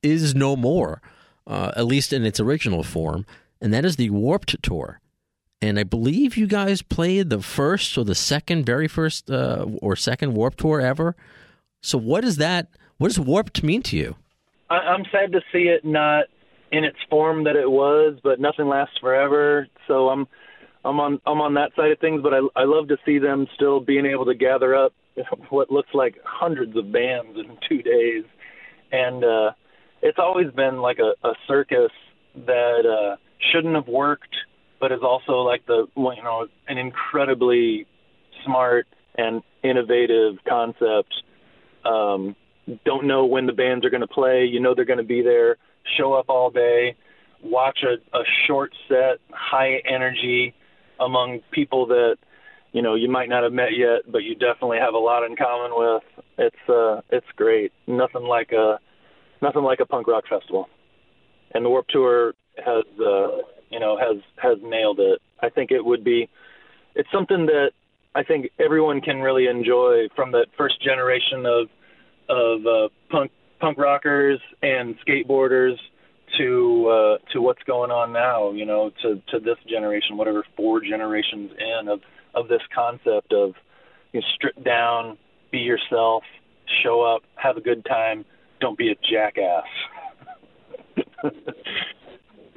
is 0.00 0.32
no 0.32 0.54
more, 0.54 1.02
uh, 1.44 1.72
at 1.74 1.86
least 1.86 2.12
in 2.12 2.24
its 2.24 2.38
original 2.38 2.84
form, 2.84 3.26
and 3.60 3.74
that 3.74 3.84
is 3.84 3.96
the 3.96 4.10
Warped 4.10 4.62
Tour. 4.62 5.00
And 5.60 5.78
I 5.78 5.82
believe 5.82 6.36
you 6.36 6.46
guys 6.46 6.82
played 6.82 7.30
the 7.30 7.42
first 7.42 7.98
or 7.98 8.04
the 8.04 8.14
second, 8.14 8.64
very 8.64 8.86
first 8.86 9.30
uh, 9.30 9.66
or 9.82 9.96
second 9.96 10.34
Warped 10.34 10.58
Tour 10.58 10.80
ever. 10.80 11.16
So 11.80 11.98
what 11.98 12.24
is 12.24 12.36
that? 12.36 12.68
What 12.98 13.08
does 13.08 13.18
Warped 13.18 13.62
mean 13.62 13.82
to 13.84 13.96
you? 13.96 14.16
I, 14.70 14.76
I'm 14.76 15.04
sad 15.10 15.32
to 15.32 15.40
see 15.52 15.64
it 15.64 15.84
not 15.84 16.26
in 16.70 16.84
its 16.84 16.98
form 17.10 17.44
that 17.44 17.56
it 17.56 17.70
was, 17.70 18.18
but 18.22 18.40
nothing 18.40 18.68
lasts 18.68 18.98
forever. 19.00 19.66
So 19.86 20.08
I'm 20.08 20.28
I'm 20.84 21.00
on 21.00 21.20
I'm 21.26 21.40
on 21.40 21.54
that 21.54 21.72
side 21.76 21.90
of 21.90 21.98
things, 21.98 22.22
but 22.22 22.32
I 22.34 22.40
I 22.54 22.64
love 22.64 22.88
to 22.88 22.96
see 23.04 23.18
them 23.18 23.46
still 23.54 23.80
being 23.80 24.06
able 24.06 24.26
to 24.26 24.34
gather 24.34 24.74
up 24.74 24.92
what 25.50 25.70
looks 25.70 25.90
like 25.92 26.16
hundreds 26.24 26.76
of 26.76 26.92
bands 26.92 27.36
in 27.36 27.56
two 27.68 27.82
days, 27.82 28.24
and 28.92 29.24
uh, 29.24 29.50
it's 30.02 30.18
always 30.18 30.50
been 30.52 30.78
like 30.78 30.98
a, 30.98 31.14
a 31.26 31.32
circus 31.46 31.90
that 32.46 32.86
uh, 32.86 33.16
shouldn't 33.50 33.74
have 33.74 33.88
worked, 33.88 34.34
but 34.80 34.92
is 34.92 35.00
also 35.02 35.40
like 35.42 35.66
the 35.66 35.86
you 35.96 36.22
know 36.22 36.46
an 36.68 36.78
incredibly 36.78 37.86
smart 38.44 38.86
and 39.16 39.42
innovative 39.62 40.36
concept. 40.48 41.12
Um, 41.84 42.36
don't 42.84 43.06
know 43.06 43.24
when 43.24 43.46
the 43.46 43.52
bands 43.52 43.84
are 43.84 43.90
going 43.90 44.02
to 44.02 44.06
play. 44.06 44.44
You 44.44 44.60
know 44.60 44.74
they're 44.74 44.84
going 44.84 44.98
to 44.98 45.04
be 45.04 45.22
there. 45.22 45.56
Show 45.96 46.12
up 46.12 46.26
all 46.28 46.50
day, 46.50 46.94
watch 47.42 47.78
a, 47.82 48.16
a 48.16 48.22
short 48.46 48.72
set, 48.88 49.18
high 49.30 49.80
energy 49.88 50.54
among 51.00 51.40
people 51.50 51.86
that 51.86 52.16
you 52.72 52.82
know 52.82 52.94
you 52.94 53.08
might 53.08 53.28
not 53.28 53.42
have 53.42 53.52
met 53.52 53.76
yet, 53.76 54.10
but 54.10 54.18
you 54.18 54.34
definitely 54.34 54.78
have 54.78 54.94
a 54.94 54.98
lot 54.98 55.24
in 55.24 55.36
common 55.36 55.70
with. 55.74 56.02
It's 56.38 56.68
uh, 56.68 57.00
it's 57.10 57.26
great. 57.36 57.72
Nothing 57.86 58.22
like 58.22 58.52
a 58.52 58.78
nothing 59.40 59.62
like 59.62 59.80
a 59.80 59.86
punk 59.86 60.06
rock 60.06 60.24
festival. 60.28 60.68
And 61.54 61.64
the 61.64 61.70
Warped 61.70 61.90
Tour 61.90 62.34
has 62.58 62.84
uh, 63.00 63.28
you 63.70 63.80
know 63.80 63.96
has 63.98 64.22
has 64.36 64.58
nailed 64.62 65.00
it. 65.00 65.20
I 65.40 65.48
think 65.48 65.70
it 65.70 65.84
would 65.84 66.04
be 66.04 66.28
it's 66.94 67.08
something 67.12 67.46
that 67.46 67.70
I 68.14 68.22
think 68.22 68.50
everyone 68.58 69.00
can 69.00 69.20
really 69.20 69.46
enjoy 69.46 70.08
from 70.16 70.32
that 70.32 70.46
first 70.56 70.82
generation 70.82 71.46
of 71.46 71.68
of 72.28 72.66
uh, 72.66 72.88
punk 73.10 73.30
punk 73.60 73.78
rockers 73.78 74.40
and 74.62 74.96
skateboarders 75.06 75.76
to 76.36 76.88
uh, 76.88 77.18
to 77.32 77.40
what's 77.40 77.62
going 77.64 77.90
on 77.90 78.12
now. 78.12 78.50
You 78.52 78.66
know, 78.66 78.90
to 79.02 79.22
to 79.28 79.38
this 79.38 79.58
generation, 79.68 80.16
whatever 80.16 80.44
four 80.56 80.80
generations 80.80 81.50
in 81.58 81.88
of 81.88 82.00
of 82.34 82.48
this 82.48 82.62
concept 82.74 83.32
of 83.32 83.54
you 84.12 84.20
know, 84.20 84.26
strip 84.34 84.64
down, 84.64 85.18
be 85.50 85.58
yourself, 85.58 86.22
show 86.82 87.02
up, 87.02 87.22
have 87.36 87.56
a 87.56 87.60
good 87.60 87.84
time, 87.84 88.24
don't 88.60 88.76
be 88.76 88.90
a 88.90 88.94
jackass. 89.10 89.64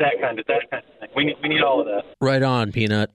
that 0.02 0.22
kind 0.22 0.40
of 0.40 0.46
that 0.48 0.70
kind 0.70 0.84
of 0.84 1.00
thing. 1.00 1.10
We 1.16 1.26
need 1.26 1.36
we 1.42 1.50
need 1.50 1.62
all 1.62 1.82
of 1.82 1.88
that. 1.88 2.04
Right 2.20 2.44
on, 2.44 2.72
Peanut. 2.72 3.12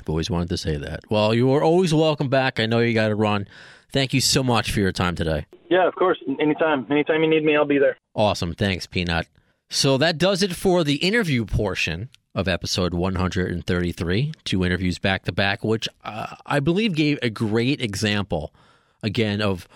I've 0.00 0.08
always 0.08 0.30
wanted 0.30 0.48
to 0.50 0.56
say 0.56 0.76
that. 0.76 1.00
Well, 1.10 1.34
you 1.34 1.52
are 1.52 1.62
always 1.62 1.92
welcome 1.92 2.28
back. 2.28 2.58
I 2.58 2.66
know 2.66 2.78
you 2.78 2.94
got 2.94 3.08
to 3.08 3.14
run. 3.14 3.46
Thank 3.92 4.14
you 4.14 4.20
so 4.20 4.42
much 4.42 4.70
for 4.70 4.80
your 4.80 4.92
time 4.92 5.14
today. 5.14 5.46
Yeah, 5.68 5.86
of 5.86 5.94
course. 5.94 6.18
Anytime. 6.40 6.86
Anytime 6.90 7.22
you 7.22 7.28
need 7.28 7.44
me, 7.44 7.56
I'll 7.56 7.64
be 7.64 7.78
there. 7.78 7.96
Awesome. 8.14 8.54
Thanks, 8.54 8.86
Peanut. 8.86 9.26
So 9.68 9.98
that 9.98 10.18
does 10.18 10.42
it 10.42 10.54
for 10.54 10.82
the 10.82 10.96
interview 10.96 11.44
portion 11.44 12.08
of 12.34 12.48
episode 12.48 12.94
133. 12.94 14.32
Two 14.44 14.64
interviews 14.64 14.98
back 14.98 15.24
to 15.24 15.32
back, 15.32 15.62
which 15.64 15.88
uh, 16.04 16.34
I 16.46 16.60
believe 16.60 16.94
gave 16.94 17.18
a 17.22 17.30
great 17.30 17.80
example, 17.80 18.52
again, 19.02 19.40
of 19.40 19.68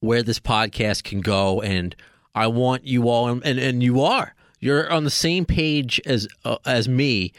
where 0.00 0.22
this 0.22 0.38
podcast 0.40 1.04
can 1.04 1.20
go. 1.20 1.60
And 1.60 1.94
I 2.34 2.46
want 2.46 2.86
you 2.86 3.08
all, 3.08 3.28
and, 3.28 3.44
and 3.44 3.82
you 3.82 4.00
are, 4.00 4.34
you're 4.62 4.90
on 4.90 5.02
the 5.02 5.10
same 5.10 5.44
page 5.44 6.00
as 6.06 6.28
uh, 6.44 6.56
as 6.64 6.88
me, 6.88 7.32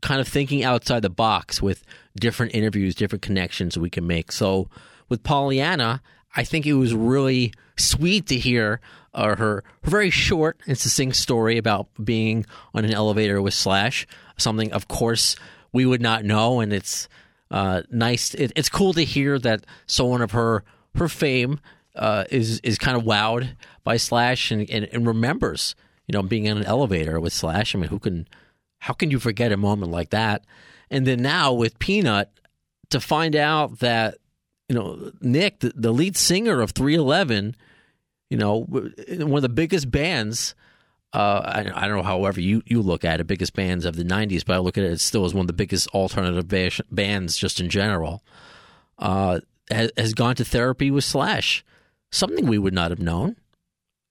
kind 0.00 0.20
of 0.20 0.28
thinking 0.28 0.64
outside 0.64 1.02
the 1.02 1.10
box 1.10 1.60
with 1.60 1.84
different 2.18 2.54
interviews, 2.54 2.94
different 2.94 3.22
connections 3.22 3.76
we 3.76 3.90
can 3.90 4.06
make. 4.06 4.30
So 4.30 4.68
with 5.08 5.24
Pollyanna, 5.24 6.00
I 6.36 6.44
think 6.44 6.66
it 6.66 6.74
was 6.74 6.94
really 6.94 7.52
sweet 7.76 8.26
to 8.28 8.38
hear 8.38 8.80
uh, 9.12 9.34
her, 9.34 9.36
her 9.36 9.64
very 9.82 10.10
short 10.10 10.60
and 10.68 10.78
succinct 10.78 11.16
story 11.16 11.58
about 11.58 11.88
being 12.02 12.46
on 12.72 12.84
an 12.84 12.94
elevator 12.94 13.42
with 13.42 13.52
Slash. 13.54 14.06
Something, 14.36 14.72
of 14.72 14.86
course, 14.86 15.34
we 15.72 15.84
would 15.84 16.00
not 16.00 16.24
know, 16.24 16.60
and 16.60 16.72
it's 16.72 17.08
uh, 17.50 17.82
nice. 17.90 18.32
It, 18.34 18.52
it's 18.54 18.68
cool 18.68 18.92
to 18.92 19.04
hear 19.04 19.40
that 19.40 19.66
someone 19.86 20.22
of 20.22 20.30
her 20.30 20.62
her 20.94 21.08
fame 21.08 21.58
uh, 21.96 22.24
is 22.30 22.60
is 22.60 22.78
kind 22.78 22.96
of 22.96 23.02
wowed 23.02 23.56
by 23.82 23.96
Slash 23.96 24.52
and, 24.52 24.70
and, 24.70 24.84
and 24.92 25.04
remembers, 25.04 25.74
you 26.10 26.12
know, 26.12 26.24
being 26.24 26.46
in 26.46 26.56
an 26.56 26.64
elevator 26.64 27.20
with 27.20 27.32
Slash. 27.32 27.72
I 27.72 27.78
mean, 27.78 27.88
who 27.88 28.00
can 28.00 28.26
how 28.80 28.94
can 28.94 29.12
you 29.12 29.20
forget 29.20 29.52
a 29.52 29.56
moment 29.56 29.92
like 29.92 30.10
that? 30.10 30.44
And 30.90 31.06
then 31.06 31.22
now 31.22 31.52
with 31.52 31.78
Peanut, 31.78 32.32
to 32.88 32.98
find 32.98 33.36
out 33.36 33.78
that 33.78 34.16
you 34.68 34.74
know 34.74 35.12
Nick, 35.20 35.60
the, 35.60 35.72
the 35.76 35.92
lead 35.92 36.16
singer 36.16 36.62
of 36.62 36.72
311, 36.72 37.54
you 38.28 38.38
know, 38.38 38.62
one 38.64 39.36
of 39.36 39.42
the 39.42 39.48
biggest 39.48 39.88
bands. 39.88 40.56
Uh, 41.12 41.42
I, 41.44 41.60
I, 41.60 41.86
don't 41.86 41.98
know, 41.98 42.02
however 42.02 42.40
you, 42.40 42.62
you 42.66 42.82
look 42.82 43.04
at 43.04 43.20
it, 43.20 43.26
biggest 43.28 43.54
bands 43.54 43.84
of 43.84 43.94
the 43.94 44.04
'90s, 44.04 44.44
but 44.44 44.54
I 44.54 44.58
look 44.58 44.76
at 44.76 44.82
it 44.82 44.92
it 44.92 45.00
still 45.00 45.24
as 45.24 45.32
one 45.32 45.42
of 45.42 45.46
the 45.46 45.52
biggest 45.52 45.88
alternative 45.88 46.48
ba- 46.48 46.84
bands 46.90 47.36
just 47.36 47.60
in 47.60 47.68
general. 47.68 48.24
Uh, 48.98 49.40
has, 49.70 49.92
has, 49.96 50.14
gone 50.14 50.34
to 50.36 50.44
therapy 50.44 50.90
with 50.90 51.04
Slash, 51.04 51.64
something 52.10 52.46
we 52.46 52.58
would 52.58 52.74
not 52.74 52.90
have 52.90 52.98
known. 52.98 53.36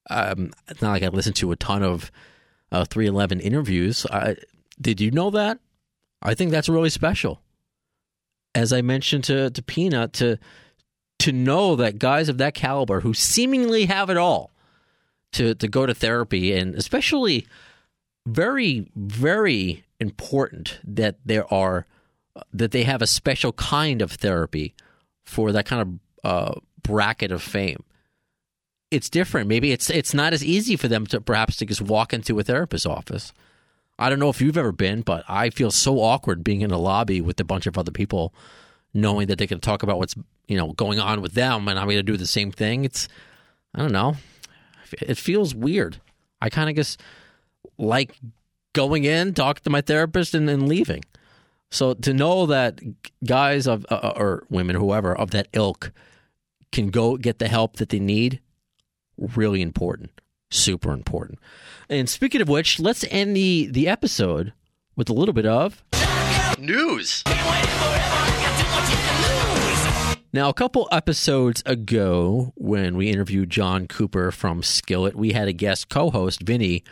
Um, 0.10 0.52
it's 0.68 0.82
not 0.82 0.92
like 0.92 1.04
I 1.04 1.08
listened 1.08 1.36
to 1.38 1.52
a 1.52 1.56
ton 1.56 1.84
of 1.84 2.12
uh, 2.72 2.86
311 2.86 3.40
interviews. 3.40 4.06
I, 4.12 4.38
did 4.80 5.02
you 5.02 5.12
know 5.12 5.30
that? 5.32 5.60
I 6.22 6.34
think 6.34 6.52
that's 6.52 6.70
really 6.70 6.90
special. 6.90 7.42
As 8.56 8.74
I 8.74 8.82
mentioned 8.82 9.24
to, 9.26 9.50
to 9.50 9.62
Peanut, 9.62 10.14
to 10.14 10.38
to 11.20 11.34
know 11.34 11.76
that 11.76 12.00
guys 12.00 12.30
of 12.30 12.38
that 12.38 12.54
caliber 12.54 13.02
who 13.02 13.14
seemingly 13.14 13.86
have 13.86 14.10
it 14.10 14.18
all 14.18 14.52
to 15.34 15.54
to 15.56 15.68
go 15.68 15.86
to 15.86 15.94
therapy 15.94 16.54
and 16.54 16.76
especially 16.76 17.46
very 18.26 18.90
very 18.96 19.84
important 20.00 20.80
that 20.84 21.18
there 21.26 21.52
are 21.54 21.86
that 22.54 22.72
they 22.72 22.84
have 22.84 23.02
a 23.02 23.08
special 23.08 23.52
kind 23.54 24.02
of 24.02 24.14
therapy 24.14 24.74
for 25.24 25.52
that 25.52 25.66
kind 25.66 25.82
of 25.82 25.90
uh, 26.24 26.60
bracket 26.82 27.32
of 27.32 27.42
fame. 27.42 27.84
It's 28.92 29.10
different. 29.10 29.48
Maybe 29.48 29.72
it's 29.72 29.90
it's 29.90 30.14
not 30.14 30.34
as 30.34 30.44
easy 30.44 30.76
for 30.76 30.88
them 30.88 31.06
to 31.08 31.22
perhaps 31.22 31.58
to 31.58 31.66
just 31.66 31.82
walk 31.82 32.14
into 32.14 32.40
a 32.40 32.44
therapist's 32.44 32.86
office. 32.86 33.34
I 34.00 34.10
don't 34.10 34.20
know 34.20 34.30
if 34.30 34.42
you've 34.42 34.58
ever 34.58 34.72
been, 34.72 35.02
but 35.02 35.24
I 35.28 35.50
feel 35.50 35.72
so 35.72 36.00
awkward 36.00 36.44
being 36.44 36.62
in 36.62 36.72
a 36.72 36.78
lobby 36.78 37.22
with 37.22 37.40
a 37.40 37.44
bunch 37.44 37.68
of 37.68 37.78
other 37.78 37.92
people, 37.92 38.34
knowing 38.94 39.28
that 39.28 39.38
they 39.38 39.46
can 39.46 39.60
talk 39.60 39.84
about 39.84 39.98
what's 39.98 40.16
you 40.48 40.58
know 40.58 40.74
going 40.74 41.00
on 41.00 41.22
with 41.22 41.34
them, 41.34 41.68
and 41.68 41.78
I'm 41.78 41.86
going 41.86 41.98
to 41.98 42.04
do 42.04 42.18
the 42.18 42.26
same 42.26 42.52
thing. 42.52 42.86
It's 42.86 43.08
I 43.76 43.80
don't 43.80 43.92
know. 43.92 44.16
It 45.02 45.18
feels 45.18 45.54
weird. 45.54 46.02
I 46.42 46.50
kind 46.50 46.70
of 46.70 46.76
just 46.76 47.00
like 47.78 48.18
going 48.74 49.04
in, 49.04 49.34
talk 49.34 49.60
to 49.62 49.70
my 49.70 49.82
therapist, 49.82 50.34
and 50.34 50.50
then 50.50 50.68
leaving. 50.68 51.04
So 51.72 51.94
to 51.94 52.14
know 52.14 52.48
that 52.48 52.80
guys 53.24 53.68
of 53.68 53.86
uh, 53.90 54.14
or 54.16 54.46
women, 54.50 54.76
whoever 54.76 55.16
of 55.16 55.32
that 55.32 55.48
ilk, 55.54 55.92
can 56.72 56.90
go 56.90 57.18
get 57.18 57.40
the 57.40 57.48
help 57.48 57.78
that 57.78 57.90
they 57.90 58.00
need, 58.00 58.40
really 59.36 59.62
important, 59.62 60.12
super 60.50 60.92
important. 60.92 61.40
And 61.90 62.10
speaking 62.10 62.42
of 62.42 62.50
which, 62.50 62.80
let's 62.80 63.06
end 63.10 63.36
the 63.36 63.68
the 63.72 63.88
episode 63.88 64.54
with 64.96 65.10
a 65.10 65.14
little 65.14 65.34
bit 65.34 65.46
of 65.46 65.84
news. 66.58 67.24
Now, 70.32 70.48
a 70.50 70.54
couple 70.54 70.88
episodes 70.92 71.64
ago, 71.66 72.54
when 72.56 72.96
we 72.96 73.10
interviewed 73.10 73.50
John 73.50 73.88
Cooper 73.88 74.32
from 74.32 74.62
Skillet, 74.62 75.16
we 75.16 75.32
had 75.32 75.48
a 75.48 75.54
guest 75.54 75.90
co 75.90 76.12
host, 76.12 76.44
Vinny 76.44 76.84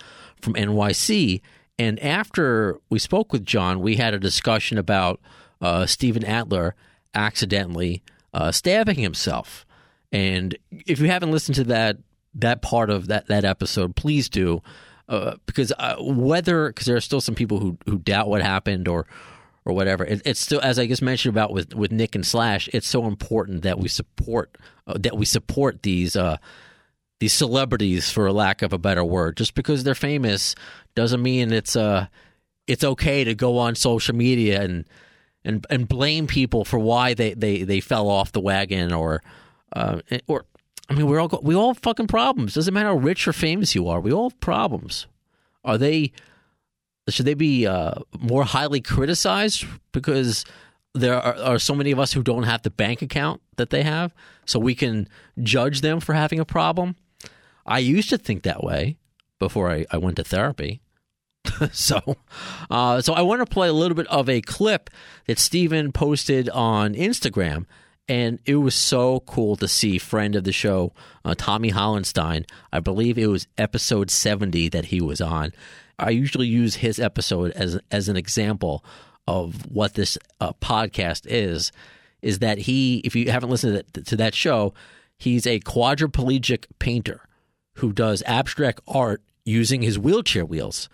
from 0.41 0.55
NYC. 0.55 1.41
And 1.77 1.99
after 1.99 2.79
we 2.89 2.97
spoke 2.97 3.31
with 3.31 3.45
John, 3.45 3.79
we 3.79 3.97
had 3.97 4.15
a 4.15 4.19
discussion 4.19 4.79
about 4.79 5.21
uh, 5.61 5.85
Steven 5.85 6.23
Adler 6.23 6.73
accidentally 7.13 8.01
uh, 8.33 8.51
stabbing 8.51 8.97
himself. 8.97 9.67
And 10.11 10.57
if 10.71 10.99
you 10.99 11.07
haven't 11.07 11.31
listened 11.31 11.55
to 11.55 11.63
that 11.65 11.97
that 12.37 12.61
part 12.61 12.89
of 12.89 13.07
that, 13.07 13.27
that 13.27 13.45
episode, 13.45 13.95
please 13.95 14.29
do. 14.29 14.61
Uh, 15.09 15.35
because 15.45 15.71
uh, 15.79 15.95
whether 15.99 16.67
because 16.67 16.85
there 16.85 16.97
are 16.97 17.01
still 17.01 17.21
some 17.21 17.35
people 17.35 17.59
who 17.59 17.77
who 17.85 17.97
doubt 17.97 18.27
what 18.27 18.41
happened 18.41 18.89
or 18.89 19.07
or 19.67 19.73
whatever. 19.73 20.05
It, 20.05 20.21
it's 20.25 20.39
still, 20.39 20.61
as 20.61 20.79
I 20.79 20.87
just 20.87 21.01
mentioned 21.01 21.33
about 21.33 21.51
with, 21.51 21.73
with 21.73 21.91
Nick 21.91 22.15
and 22.15 22.25
Slash, 22.25 22.69
it's 22.71 22.87
so 22.87 23.05
important 23.05 23.63
that 23.63 23.77
we 23.77 23.89
support 23.89 24.57
uh, 24.87 24.97
that 24.99 25.17
we 25.17 25.25
support 25.25 25.83
these 25.83 26.15
uh, 26.15 26.37
these 27.19 27.33
celebrities, 27.33 28.09
for 28.09 28.31
lack 28.31 28.61
of 28.61 28.71
a 28.71 28.77
better 28.77 29.03
word. 29.03 29.35
Just 29.35 29.55
because 29.55 29.83
they're 29.83 29.95
famous 29.95 30.55
doesn't 30.95 31.21
mean 31.21 31.51
it's 31.51 31.75
uh 31.75 32.07
it's 32.65 32.83
okay 32.83 33.23
to 33.23 33.35
go 33.35 33.57
on 33.57 33.75
social 33.75 34.15
media 34.15 34.61
and 34.61 34.85
and 35.43 35.65
and 35.69 35.87
blame 35.87 36.27
people 36.27 36.63
for 36.63 36.79
why 36.79 37.13
they 37.13 37.33
they, 37.33 37.63
they 37.63 37.79
fell 37.81 38.09
off 38.09 38.31
the 38.31 38.41
wagon 38.41 38.93
or 38.93 39.21
uh, 39.73 39.99
or 40.27 40.45
I 40.89 40.93
mean 40.93 41.07
we're 41.07 41.19
all 41.19 41.39
we 41.43 41.55
all 41.55 41.73
have 41.73 41.83
fucking 41.83 42.07
problems. 42.07 42.53
Doesn't 42.53 42.73
matter 42.73 42.89
how 42.89 42.95
rich 42.95 43.27
or 43.27 43.33
famous 43.33 43.75
you 43.75 43.87
are. 43.87 43.99
We 43.99 44.11
all 44.11 44.29
have 44.29 44.39
problems. 44.39 45.07
Are 45.63 45.77
they 45.77 46.13
should 47.09 47.25
they 47.25 47.33
be 47.33 47.65
uh, 47.65 47.93
more 48.19 48.43
highly 48.43 48.81
criticized 48.81 49.65
because 49.91 50.45
there 50.93 51.15
are, 51.15 51.35
are, 51.35 51.59
so 51.59 51.75
many 51.75 51.91
of 51.91 51.99
us 51.99 52.13
who 52.13 52.23
don't 52.23 52.43
have 52.43 52.63
the 52.63 52.69
bank 52.69 53.01
account 53.01 53.41
that 53.55 53.69
they 53.69 53.83
have, 53.83 54.13
so 54.45 54.59
we 54.59 54.75
can 54.75 55.07
judge 55.41 55.81
them 55.81 55.99
for 55.99 56.13
having 56.13 56.39
a 56.39 56.45
problem? 56.45 56.95
I 57.65 57.79
used 57.79 58.09
to 58.09 58.17
think 58.17 58.43
that 58.43 58.63
way 58.63 58.97
before 59.39 59.69
I, 59.69 59.85
I 59.91 59.97
went 59.97 60.17
to 60.17 60.23
therapy. 60.23 60.81
so, 61.71 62.17
uh, 62.69 63.01
so 63.01 63.13
I 63.13 63.21
want 63.21 63.41
to 63.41 63.45
play 63.45 63.67
a 63.67 63.73
little 63.73 63.95
bit 63.95 64.07
of 64.07 64.27
a 64.27 64.41
clip 64.41 64.89
that 65.27 65.39
Steven 65.39 65.91
posted 65.91 66.49
on 66.49 66.93
Instagram, 66.93 67.65
and 68.09 68.39
it 68.45 68.55
was 68.55 68.75
so 68.75 69.21
cool 69.21 69.55
to 69.57 69.67
see 69.67 69.97
friend 69.97 70.35
of 70.35 70.43
the 70.43 70.51
show, 70.51 70.93
uh, 71.25 71.35
Tommy 71.37 71.69
Hollenstein. 71.69 72.45
I 72.71 72.79
believe 72.79 73.17
it 73.17 73.27
was 73.27 73.47
episode 73.57 74.09
seventy 74.09 74.69
that 74.69 74.85
he 74.85 75.01
was 75.01 75.21
on, 75.21 75.53
I 75.99 76.11
usually 76.11 76.47
use 76.47 76.75
his 76.75 76.99
episode 76.99 77.51
as 77.51 77.79
as 77.91 78.07
an 78.09 78.17
example 78.17 78.83
of 79.27 79.65
what 79.71 79.95
this 79.95 80.17
uh, 80.39 80.53
podcast 80.53 81.25
is. 81.27 81.71
Is 82.21 82.39
that 82.39 82.59
he? 82.59 82.99
If 82.99 83.15
you 83.15 83.31
haven't 83.31 83.49
listened 83.49 83.77
to 83.77 83.83
that, 83.93 84.05
to 84.07 84.15
that 84.17 84.35
show, 84.35 84.73
he's 85.17 85.47
a 85.47 85.59
quadriplegic 85.59 86.65
painter 86.79 87.21
who 87.75 87.93
does 87.93 88.23
abstract 88.25 88.81
art 88.87 89.21
using 89.45 89.81
his 89.81 89.99
wheelchair 89.99 90.45
wheels. 90.45 90.89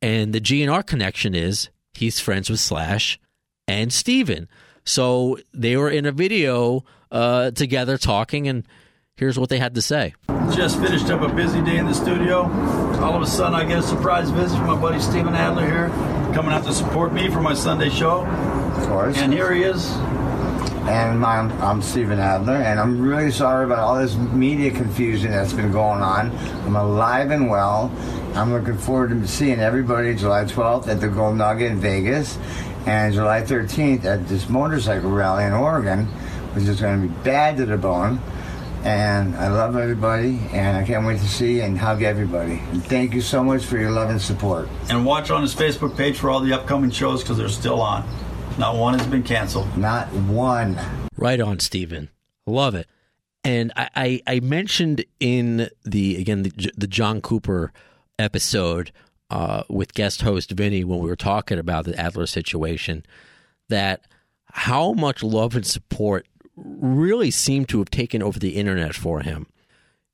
And 0.00 0.32
the 0.32 0.40
GNR 0.40 0.84
connection 0.84 1.34
is 1.34 1.68
he's 1.94 2.20
friends 2.20 2.50
with 2.50 2.60
Slash 2.60 3.20
and 3.68 3.92
Steven. 3.92 4.48
So 4.84 5.38
they 5.54 5.76
were 5.76 5.90
in 5.90 6.06
a 6.06 6.12
video 6.12 6.84
uh, 7.10 7.50
together 7.52 7.98
talking, 7.98 8.48
and 8.48 8.66
here's 9.16 9.38
what 9.38 9.48
they 9.48 9.58
had 9.58 9.74
to 9.74 9.82
say. 9.82 10.14
Just 10.54 10.80
finished 10.80 11.06
up 11.06 11.22
a 11.22 11.32
busy 11.32 11.62
day 11.62 11.78
in 11.78 11.86
the 11.86 11.94
studio. 11.94 12.42
All 13.00 13.14
of 13.14 13.22
a 13.22 13.26
sudden, 13.26 13.54
I 13.54 13.64
get 13.64 13.78
a 13.78 13.82
surprise 13.82 14.30
visit 14.30 14.56
from 14.56 14.66
my 14.66 14.80
buddy 14.80 15.00
Steven 15.00 15.34
Adler 15.34 15.66
here, 15.66 15.88
coming 16.34 16.52
out 16.52 16.64
to 16.64 16.72
support 16.72 17.12
me 17.12 17.30
for 17.30 17.40
my 17.40 17.54
Sunday 17.54 17.90
show. 17.90 18.26
Of 18.26 18.88
course. 18.88 19.16
And 19.18 19.32
here 19.32 19.52
he 19.52 19.62
is. 19.62 19.90
And 20.82 21.24
I'm, 21.24 21.52
I'm 21.62 21.80
Steven 21.80 22.18
Adler, 22.18 22.56
and 22.56 22.80
I'm 22.80 23.00
really 23.00 23.30
sorry 23.30 23.64
about 23.64 23.78
all 23.78 23.96
this 24.00 24.16
media 24.16 24.72
confusion 24.72 25.30
that's 25.30 25.52
been 25.52 25.70
going 25.70 26.02
on. 26.02 26.36
I'm 26.66 26.74
alive 26.74 27.30
and 27.30 27.48
well. 27.48 27.92
I'm 28.34 28.52
looking 28.52 28.76
forward 28.76 29.10
to 29.10 29.28
seeing 29.28 29.60
everybody 29.60 30.14
July 30.16 30.44
12th 30.44 30.88
at 30.88 31.00
the 31.00 31.08
Gold 31.08 31.36
Nugget 31.36 31.70
in 31.70 31.78
Vegas 31.78 32.36
and 32.86 33.14
July 33.14 33.42
13th 33.42 34.04
at 34.04 34.26
this 34.28 34.48
motorcycle 34.48 35.10
rally 35.10 35.44
in 35.44 35.52
Oregon, 35.52 36.06
which 36.54 36.64
is 36.64 36.80
going 36.80 37.02
to 37.02 37.08
be 37.08 37.14
bad 37.22 37.56
to 37.58 37.66
the 37.66 37.76
bone. 37.76 38.20
And 38.84 39.36
I 39.36 39.48
love 39.48 39.76
everybody, 39.76 40.40
and 40.52 40.76
I 40.76 40.84
can't 40.84 41.06
wait 41.06 41.20
to 41.20 41.28
see 41.28 41.60
and 41.60 41.78
hug 41.78 42.02
everybody. 42.02 42.60
And 42.72 42.84
thank 42.84 43.14
you 43.14 43.20
so 43.20 43.44
much 43.44 43.64
for 43.64 43.78
your 43.78 43.92
love 43.92 44.10
and 44.10 44.20
support. 44.20 44.68
And 44.90 45.06
watch 45.06 45.30
on 45.30 45.42
his 45.42 45.54
Facebook 45.54 45.96
page 45.96 46.18
for 46.18 46.30
all 46.30 46.40
the 46.40 46.52
upcoming 46.52 46.90
shows 46.90 47.22
because 47.22 47.38
they're 47.38 47.48
still 47.48 47.80
on. 47.80 48.04
Not 48.58 48.76
one 48.76 48.98
has 48.98 49.06
been 49.06 49.22
canceled. 49.22 49.78
Not 49.78 50.12
one. 50.12 50.76
Right 51.16 51.40
on, 51.40 51.60
Steven. 51.60 52.08
Love 52.44 52.74
it. 52.74 52.88
And 53.44 53.72
I, 53.76 53.88
I, 53.94 54.22
I 54.26 54.40
mentioned 54.40 55.04
in 55.20 55.68
the 55.84 56.16
again 56.16 56.42
the, 56.42 56.72
the 56.76 56.86
John 56.86 57.20
Cooper 57.20 57.72
episode 58.18 58.92
uh, 59.32 59.62
with 59.70 59.94
guest 59.94 60.20
host 60.20 60.50
Vinny 60.50 60.84
when 60.84 60.98
we 60.98 61.08
were 61.08 61.16
talking 61.16 61.58
about 61.58 61.86
the 61.86 61.98
Adler 61.98 62.26
situation 62.26 63.02
that 63.70 64.04
how 64.44 64.92
much 64.92 65.22
love 65.22 65.56
and 65.56 65.64
support 65.64 66.26
really 66.54 67.30
seemed 67.30 67.66
to 67.70 67.78
have 67.78 67.88
taken 67.88 68.22
over 68.22 68.38
the 68.38 68.56
internet 68.56 68.94
for 68.94 69.20
him. 69.20 69.46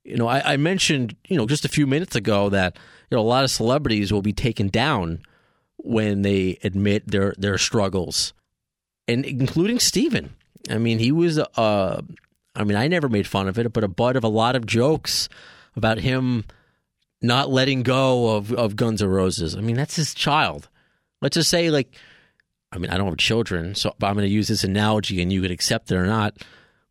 You 0.05 0.15
know, 0.15 0.27
I, 0.27 0.53
I, 0.53 0.57
mentioned, 0.57 1.17
you 1.27 1.35
know, 1.35 1.45
just 1.45 1.65
a 1.65 1.69
few 1.69 1.85
minutes 1.85 2.15
ago 2.15 2.47
that 2.47 2.77
you 3.11 3.17
know 3.17 3.21
a 3.21 3.27
lot 3.27 3.43
of 3.43 3.51
celebrities 3.51 4.13
will 4.13 4.21
be 4.21 4.31
taken 4.31 4.69
down 4.69 5.21
when 5.75 6.21
they 6.21 6.57
admit 6.63 7.05
their 7.05 7.35
their 7.37 7.57
struggles, 7.57 8.33
and 9.05 9.25
including 9.25 9.79
Steven. 9.79 10.33
I 10.69 10.77
mean, 10.77 10.97
he 10.99 11.11
was 11.11 11.37
uh, 11.37 12.01
I 12.55 12.63
mean, 12.63 12.77
I 12.77 12.87
never 12.87 13.09
made 13.09 13.27
fun 13.27 13.49
of 13.49 13.59
it, 13.59 13.73
but 13.73 13.83
a 13.83 13.89
butt 13.89 14.15
of 14.15 14.23
a 14.23 14.29
lot 14.29 14.55
of 14.55 14.65
jokes 14.65 15.27
about 15.75 15.99
him 15.99 16.45
not 17.21 17.49
letting 17.49 17.83
go 17.83 18.35
of 18.35 18.53
of 18.53 18.75
Guns 18.75 19.01
N' 19.01 19.09
Roses. 19.09 19.55
I 19.55 19.61
mean, 19.61 19.75
that's 19.75 19.95
his 19.95 20.13
child. 20.13 20.69
Let's 21.21 21.35
just 21.35 21.49
say, 21.49 21.69
like, 21.69 21.93
I 22.71 22.77
mean, 22.77 22.91
I 22.91 22.97
don't 22.97 23.07
have 23.07 23.17
children, 23.17 23.75
so 23.75 23.93
I'm 24.01 24.13
going 24.13 24.25
to 24.25 24.27
use 24.27 24.47
this 24.47 24.63
analogy 24.63 25.21
and 25.21 25.33
you 25.33 25.41
could 25.41 25.51
accept 25.51 25.91
it 25.91 25.95
or 25.95 26.05
not. 26.05 26.37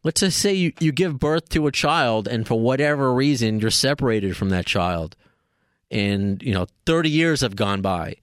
Let's 0.05 0.21
just 0.21 0.39
say 0.39 0.55
you, 0.55 0.73
you 0.81 0.93
give 0.93 1.19
birth 1.19 1.49
to 1.51 1.67
a 1.67 1.73
child 1.73 2.29
and 2.29 2.47
for 2.47 2.59
whatever 2.59 3.13
reason 3.13 3.61
you're 3.61 3.71
separated 3.71 4.37
from 4.37 4.51
that 4.51 4.67
child 4.67 5.17
and, 5.91 6.43
you 6.43 6.53
know, 6.53 6.67
30 6.87 7.11
years 7.11 7.41
have 7.41 7.57
gone 7.57 7.81
by. 7.81 8.17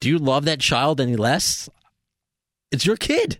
Do 0.00 0.08
you 0.08 0.18
love 0.18 0.44
that 0.44 0.60
child 0.60 1.00
any 1.00 1.16
less? 1.16 1.68
It's 2.70 2.86
your 2.86 2.96
kid, 2.96 3.38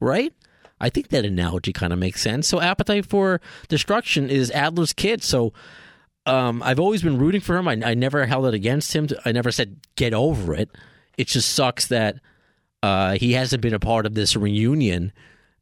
right? 0.00 0.32
I 0.80 0.90
think 0.90 1.08
that 1.08 1.24
analogy 1.24 1.72
kind 1.72 1.92
of 1.92 1.98
makes 1.98 2.20
sense. 2.20 2.46
So, 2.46 2.60
Appetite 2.60 3.06
for 3.06 3.40
Destruction 3.66 4.30
is 4.30 4.50
Adler's 4.52 4.92
kid. 4.92 5.24
So, 5.24 5.52
um, 6.28 6.62
I've 6.62 6.78
always 6.78 7.02
been 7.02 7.18
rooting 7.18 7.40
for 7.40 7.56
him. 7.56 7.66
I, 7.66 7.80
I 7.84 7.94
never 7.94 8.26
held 8.26 8.46
it 8.46 8.54
against 8.54 8.94
him. 8.94 9.08
I 9.24 9.32
never 9.32 9.50
said 9.50 9.76
get 9.96 10.14
over 10.14 10.54
it. 10.54 10.70
It 11.16 11.26
just 11.28 11.50
sucks 11.54 11.88
that 11.88 12.16
uh, 12.82 13.14
he 13.14 13.32
hasn't 13.32 13.62
been 13.62 13.74
a 13.74 13.80
part 13.80 14.06
of 14.06 14.14
this 14.14 14.36
reunion 14.36 15.12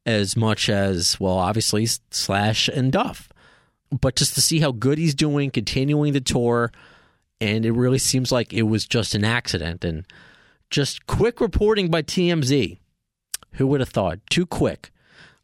as 0.05 0.37
much 0.37 0.69
as 0.69 1.19
well, 1.19 1.39
obviously 1.39 1.87
Slash 2.11 2.69
and 2.69 2.93
Duff, 2.93 3.29
but 3.91 4.17
just 4.17 4.35
to 4.35 4.43
see 4.43 4.61
how 4.61 4.71
good 4.71 4.99
he's 4.99 5.15
doing, 5.15 5.51
continuing 5.51 6.13
the 6.13 6.21
tour, 6.21 6.71
and 7.41 7.67
it 7.67 7.73
really 7.73 7.99
seems 7.99 8.31
like 8.31 8.53
it 8.53 8.63
was 8.63 8.87
just 8.87 9.15
an 9.15 9.25
accident. 9.25 9.85
And 9.85 10.05
just 10.71 11.07
quick 11.07 11.41
reporting 11.41 11.91
by 11.91 12.03
TMZ. 12.03 12.79
Who 13.53 13.67
would 13.69 13.81
have 13.81 13.89
thought? 13.89 14.19
Too 14.31 14.47
quick. 14.47 14.91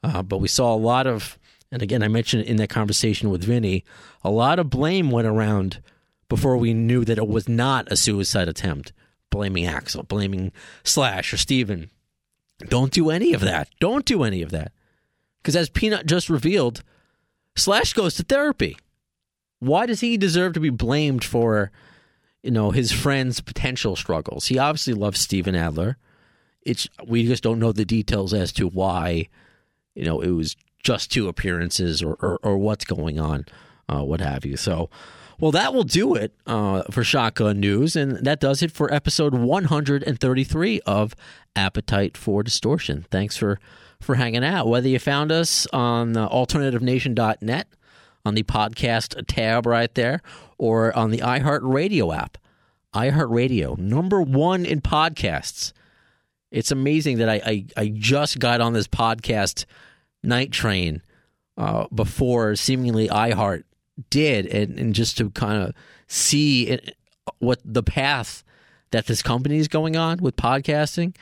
Uh, 0.03 0.23
but 0.23 0.39
we 0.39 0.49
saw 0.49 0.75
a 0.75 0.77
lot 0.77 1.07
of, 1.07 1.39
and 1.73 1.83
again, 1.83 2.03
I 2.03 2.09
mentioned 2.09 2.45
in 2.45 2.59
that 2.59 2.69
conversation 2.69 3.31
with 3.31 3.43
Vinny, 3.43 3.83
a 4.23 4.31
lot 4.31 4.59
of 4.59 4.69
blame 4.69 5.11
went 5.11 5.27
around 5.27 5.83
before 6.29 6.59
we 6.59 6.75
knew 6.75 7.03
that 7.05 7.19
it 7.19 7.27
was 7.27 7.49
not 7.49 7.91
a 7.91 7.97
suicide 7.97 8.47
attempt 8.47 8.93
blaming 9.31 9.65
Axl, 9.65 10.07
blaming 10.07 10.53
Slash 10.85 11.33
or 11.33 11.39
Steven. 11.39 11.91
Don't 12.69 12.93
do 12.93 13.09
any 13.09 13.33
of 13.33 13.41
that. 13.41 13.69
Don't 13.81 14.05
do 14.05 14.23
any 14.23 14.43
of 14.43 14.51
that. 14.51 14.73
Because 15.41 15.57
as 15.57 15.71
Peanut 15.71 16.07
just 16.07 16.29
revealed, 16.29 16.85
Slash 17.57 17.95
goes 17.95 18.15
to 18.17 18.23
therapy. 18.23 18.77
Why 19.59 19.87
does 19.87 20.01
he 20.01 20.17
deserve 20.19 20.53
to 20.53 20.61
be 20.61 20.71
blamed 20.71 21.25
for, 21.25 21.73
you 22.43 22.51
know, 22.51 22.71
his 22.71 22.93
friend's 22.93 23.41
potential 23.41 23.97
struggles? 23.97 24.47
He 24.47 24.59
obviously 24.59 24.93
loves 24.95 25.21
Steven 25.21 25.57
Adler. 25.57 25.97
It's 26.61 26.87
we 27.05 27.27
just 27.27 27.43
don't 27.43 27.59
know 27.59 27.73
the 27.73 27.87
details 27.87 28.35
as 28.35 28.53
to 28.53 28.69
why, 28.69 29.29
you 29.95 30.05
know, 30.05 30.21
it 30.21 30.31
was 30.31 30.55
just 30.83 31.11
two 31.11 31.29
appearances 31.29 32.03
or 32.03 32.15
or, 32.21 32.39
or 32.43 32.59
what's 32.59 32.85
going 32.85 33.19
on, 33.19 33.47
uh, 33.89 34.03
what 34.03 34.21
have 34.21 34.45
you. 34.45 34.57
So 34.57 34.91
Well, 35.41 35.51
that 35.53 35.75
will 35.75 35.83
do 35.83 36.15
it 36.15 36.35
uh, 36.47 36.83
for 36.91 37.03
Shotgun 37.03 37.59
News, 37.59 37.97
and 37.97 38.25
that 38.25 38.39
does 38.39 38.63
it 38.63 38.71
for 38.71 38.93
episode 38.95 39.35
133 39.35 40.81
of 40.87 41.17
Appetite 41.57 42.17
for 42.17 42.45
Distortion. 42.45 43.07
Thanks 43.11 43.37
for, 43.37 43.59
for 44.01 44.15
hanging 44.15 44.45
out. 44.45 44.69
Whether 44.69 44.89
you 44.89 45.01
found 45.01 45.33
us 45.33 45.67
on 45.73 46.17
uh, 46.17 46.29
alternativenation.net, 46.29 47.67
on 48.25 48.35
the 48.35 48.45
podcast 48.45 49.21
tab 49.27 49.67
right 49.67 49.93
there, 49.97 50.21
or 50.59 50.97
on 50.97 51.11
the 51.11 51.19
iHeartRadio 51.19 52.17
app. 52.17 52.39
iHeartRadio, 52.95 53.77
number 53.79 54.23
one 54.23 54.65
in 54.65 54.81
podcasts. 54.81 55.73
It's 56.53 56.71
amazing 56.71 57.19
that 57.19 57.29
I, 57.29 57.41
I, 57.45 57.67
I 57.77 57.89
just 57.89 58.39
got 58.39 58.61
on 58.61 58.75
this 58.75 58.87
podcast 58.87 59.65
night 60.23 60.53
train 60.53 61.03
uh, 61.57 61.87
before 61.95 62.57
seemingly 62.57 63.09
iHeart 63.09 63.65
did, 64.11 64.47
and, 64.47 64.79
and 64.79 64.95
just 64.95 65.19
to 65.19 65.31
kind 65.31 65.63
of 65.63 65.75
see 66.07 66.69
it, 66.69 66.97
what 67.39 67.61
the 67.65 67.83
path 67.83 68.43
that 68.91 69.07
this 69.07 69.23
company 69.23 69.59
is 69.59 69.69
going 69.69 69.97
on 69.97 70.19
with 70.19 70.37
podcasting, 70.37 71.15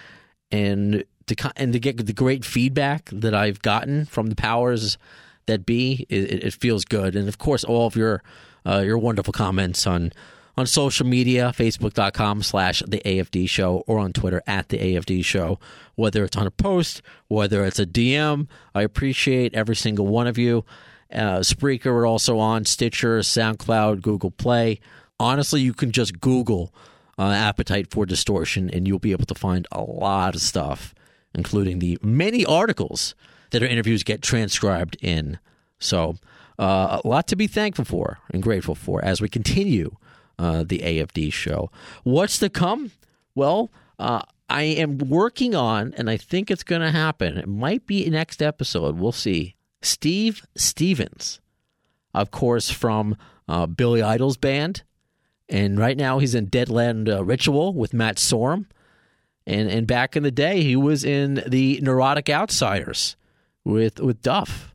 and 0.51 1.05
to 1.27 1.53
and 1.57 1.73
to 1.73 1.79
get 1.79 2.05
the 2.05 2.13
great 2.13 2.45
feedback 2.45 3.09
that 3.13 3.35
I've 3.35 3.63
gotten 3.63 4.05
from 4.05 4.29
the 4.29 4.37
powers 4.37 4.99
that 5.47 5.67
be, 5.67 6.07
it, 6.09 6.45
it 6.45 6.55
feels 6.55 6.85
good. 6.85 7.17
And 7.17 7.29
of 7.29 7.39
course, 7.39 7.65
all 7.65 7.87
of 7.87 7.97
your 7.97 8.23
uh, 8.67 8.81
your 8.81 8.99
wonderful 8.99 9.33
comments 9.33 9.87
on 9.87 10.13
on 10.61 10.67
social 10.67 11.07
media, 11.07 11.53
facebook.com 11.57 12.43
slash 12.43 12.83
the 12.87 13.01
AFD 13.07 13.49
show, 13.49 13.83
or 13.87 13.99
on 13.99 14.13
Twitter 14.13 14.43
at 14.47 14.69
the 14.69 14.79
AFD 14.79 15.25
show, 15.25 15.59
whether 15.95 16.23
it's 16.23 16.37
on 16.37 16.47
a 16.47 16.51
post, 16.51 17.01
whether 17.29 17.65
it's 17.65 17.79
a 17.79 17.87
DM. 17.87 18.47
I 18.75 18.83
appreciate 18.83 19.55
every 19.55 19.75
single 19.75 20.07
one 20.07 20.27
of 20.27 20.37
you. 20.37 20.67
Uh, 21.11 21.39
Spreaker, 21.39 21.87
we're 21.87 22.07
also 22.07 22.39
on 22.39 22.67
Stitcher, 22.67 23.21
SoundCloud, 23.21 24.03
Google 24.03 24.31
Play. 24.31 24.81
Honestly, 25.19 25.63
you 25.63 25.73
can 25.73 25.93
just 25.93 26.21
Google 26.21 26.75
uh, 27.19 27.31
Appetite 27.31 27.91
for 27.91 28.05
Distortion, 28.05 28.69
and 28.71 28.87
you'll 28.87 28.99
be 28.99 29.13
able 29.13 29.27
to 29.27 29.35
find 29.35 29.67
a 29.73 29.81
lot 29.81 30.35
of 30.35 30.43
stuff, 30.43 30.95
including 31.35 31.79
the 31.79 31.99
many 32.03 32.45
articles 32.45 33.15
that 33.51 33.63
our 33.63 33.69
interviews 33.69 34.03
get 34.03 34.21
transcribed 34.21 34.99
in. 35.01 35.39
So, 35.79 36.17
uh, 36.59 37.01
a 37.03 37.09
lot 37.09 37.27
to 37.29 37.37
be 37.37 37.47
thankful 37.47 37.87
for 37.87 38.19
and 38.31 38.43
grateful 38.43 38.75
for 38.75 39.03
as 39.03 39.23
we 39.23 39.31
continue 39.31 39.97
uh, 40.41 40.65
the 40.65 40.79
AFD 40.79 41.31
show. 41.33 41.71
What's 42.03 42.39
to 42.39 42.49
come? 42.49 42.93
Well, 43.35 43.71
uh, 43.99 44.23
I 44.49 44.63
am 44.63 44.97
working 44.99 45.55
on, 45.55 45.93
and 45.97 46.09
I 46.09 46.17
think 46.17 46.51
it's 46.51 46.65
going 46.65 46.81
to 46.81 46.91
happen. 46.91 47.37
It 47.37 47.47
might 47.47 47.87
be 47.87 48.09
next 48.09 48.43
episode. 48.43 48.99
We'll 48.99 49.13
see. 49.13 49.55
Steve 49.83 50.47
Stevens, 50.57 51.41
of 52.15 52.31
course, 52.31 52.71
from 52.71 53.17
uh, 53.49 53.67
Billy 53.67 54.03
Idol's 54.03 54.39
band. 54.39 54.83
And 55.49 55.79
right 55.79 55.97
now 55.97 56.21
he's 56.21 56.35
in 56.35 56.47
Deadland 56.47 57.09
uh, 57.09 57.23
Ritual 57.23 57.75
with 57.75 57.93
Matt 57.93 58.17
Sorum. 58.17 58.67
And, 59.47 59.69
and 59.71 59.87
back 59.87 60.17
in 60.17 60.23
the 60.23 60.31
day, 60.31 60.63
he 60.63 60.77
was 60.77 61.05
in 61.05 61.43
the 61.47 61.81
Neurotic 61.83 62.31
Outsiders 62.31 63.17
with, 63.65 64.01
with 64.01 64.23
Duff 64.23 64.75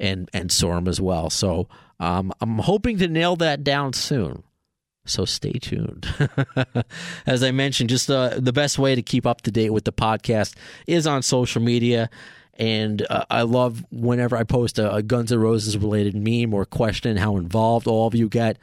and, 0.00 0.28
and 0.32 0.50
Sorum 0.50 0.88
as 0.88 1.00
well. 1.00 1.30
So 1.30 1.68
um, 2.00 2.32
I'm 2.40 2.58
hoping 2.58 2.98
to 2.98 3.08
nail 3.08 3.36
that 3.36 3.62
down 3.62 3.92
soon. 3.92 4.42
So 5.06 5.24
stay 5.24 5.52
tuned. 5.52 6.06
As 7.26 7.42
I 7.42 7.52
mentioned, 7.52 7.90
just 7.90 8.10
uh, 8.10 8.38
the 8.38 8.52
best 8.52 8.78
way 8.78 8.94
to 8.94 9.02
keep 9.02 9.26
up 9.26 9.42
to 9.42 9.50
date 9.50 9.70
with 9.70 9.84
the 9.84 9.92
podcast 9.92 10.54
is 10.86 11.06
on 11.06 11.22
social 11.22 11.62
media. 11.62 12.10
And 12.58 13.06
uh, 13.08 13.24
I 13.30 13.42
love 13.42 13.84
whenever 13.90 14.36
I 14.36 14.44
post 14.44 14.78
a, 14.78 14.94
a 14.94 15.02
Guns 15.02 15.30
N' 15.30 15.38
Roses 15.38 15.76
related 15.78 16.14
meme 16.14 16.54
or 16.54 16.64
question 16.64 17.16
how 17.16 17.36
involved 17.36 17.86
all 17.86 18.06
of 18.06 18.14
you 18.14 18.28
get. 18.28 18.58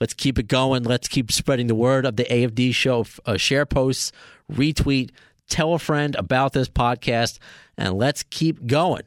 Let's 0.00 0.14
keep 0.14 0.38
it 0.38 0.48
going. 0.48 0.82
Let's 0.82 1.08
keep 1.08 1.32
spreading 1.32 1.68
the 1.68 1.74
word 1.74 2.04
of 2.04 2.16
the 2.16 2.24
AFD 2.24 2.74
show. 2.74 3.06
Uh, 3.24 3.36
share 3.36 3.64
posts, 3.64 4.12
retweet, 4.52 5.10
tell 5.48 5.72
a 5.72 5.78
friend 5.78 6.14
about 6.16 6.52
this 6.52 6.68
podcast, 6.68 7.38
and 7.78 7.94
let's 7.94 8.22
keep 8.24 8.66
going. 8.66 9.04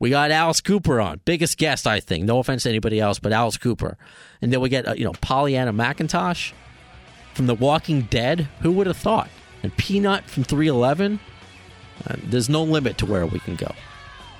We 0.00 0.08
got 0.08 0.30
Alice 0.30 0.62
Cooper 0.62 0.98
on, 0.98 1.20
biggest 1.26 1.58
guest, 1.58 1.86
I 1.86 2.00
think. 2.00 2.24
No 2.24 2.38
offense 2.38 2.62
to 2.62 2.70
anybody 2.70 2.98
else, 2.98 3.18
but 3.18 3.32
Alice 3.32 3.58
Cooper. 3.58 3.98
And 4.40 4.50
then 4.50 4.60
we 4.62 4.70
get, 4.70 4.88
uh, 4.88 4.94
you 4.94 5.04
know, 5.04 5.12
Pollyanna 5.20 5.74
McIntosh 5.74 6.52
from 7.34 7.46
The 7.46 7.54
Walking 7.54 8.02
Dead. 8.02 8.48
Who 8.62 8.72
would 8.72 8.86
have 8.86 8.96
thought? 8.96 9.28
And 9.62 9.76
Peanut 9.76 10.24
from 10.24 10.42
311. 10.42 11.20
Uh, 12.08 12.16
there's 12.24 12.48
no 12.48 12.62
limit 12.62 12.96
to 12.96 13.06
where 13.06 13.26
we 13.26 13.40
can 13.40 13.56
go. 13.56 13.72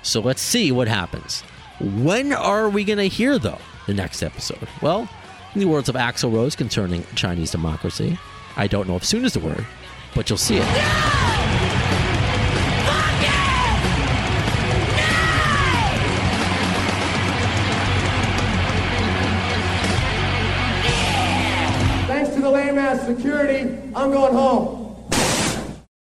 So 0.01 0.19
let's 0.19 0.41
see 0.41 0.71
what 0.71 0.87
happens. 0.87 1.41
When 1.79 2.33
are 2.33 2.67
we 2.67 2.83
going 2.83 2.97
to 2.97 3.07
hear, 3.07 3.37
though, 3.37 3.59
the 3.85 3.93
next 3.93 4.23
episode? 4.23 4.67
Well, 4.81 5.07
in 5.53 5.59
the 5.59 5.67
words 5.67 5.89
of 5.89 5.95
Axl 5.95 6.33
Rose 6.33 6.55
concerning 6.55 7.05
Chinese 7.13 7.51
democracy, 7.51 8.17
I 8.55 8.65
don't 8.65 8.87
know 8.87 8.95
if 8.95 9.05
soon 9.05 9.25
is 9.25 9.33
the 9.33 9.39
word, 9.39 9.67
but 10.15 10.27
you'll 10.27 10.37
see 10.37 10.57
it. 10.57 10.65
Thanks 10.65 11.20
I'm 24.01 24.09
going 24.09 24.33
home. 24.33 24.80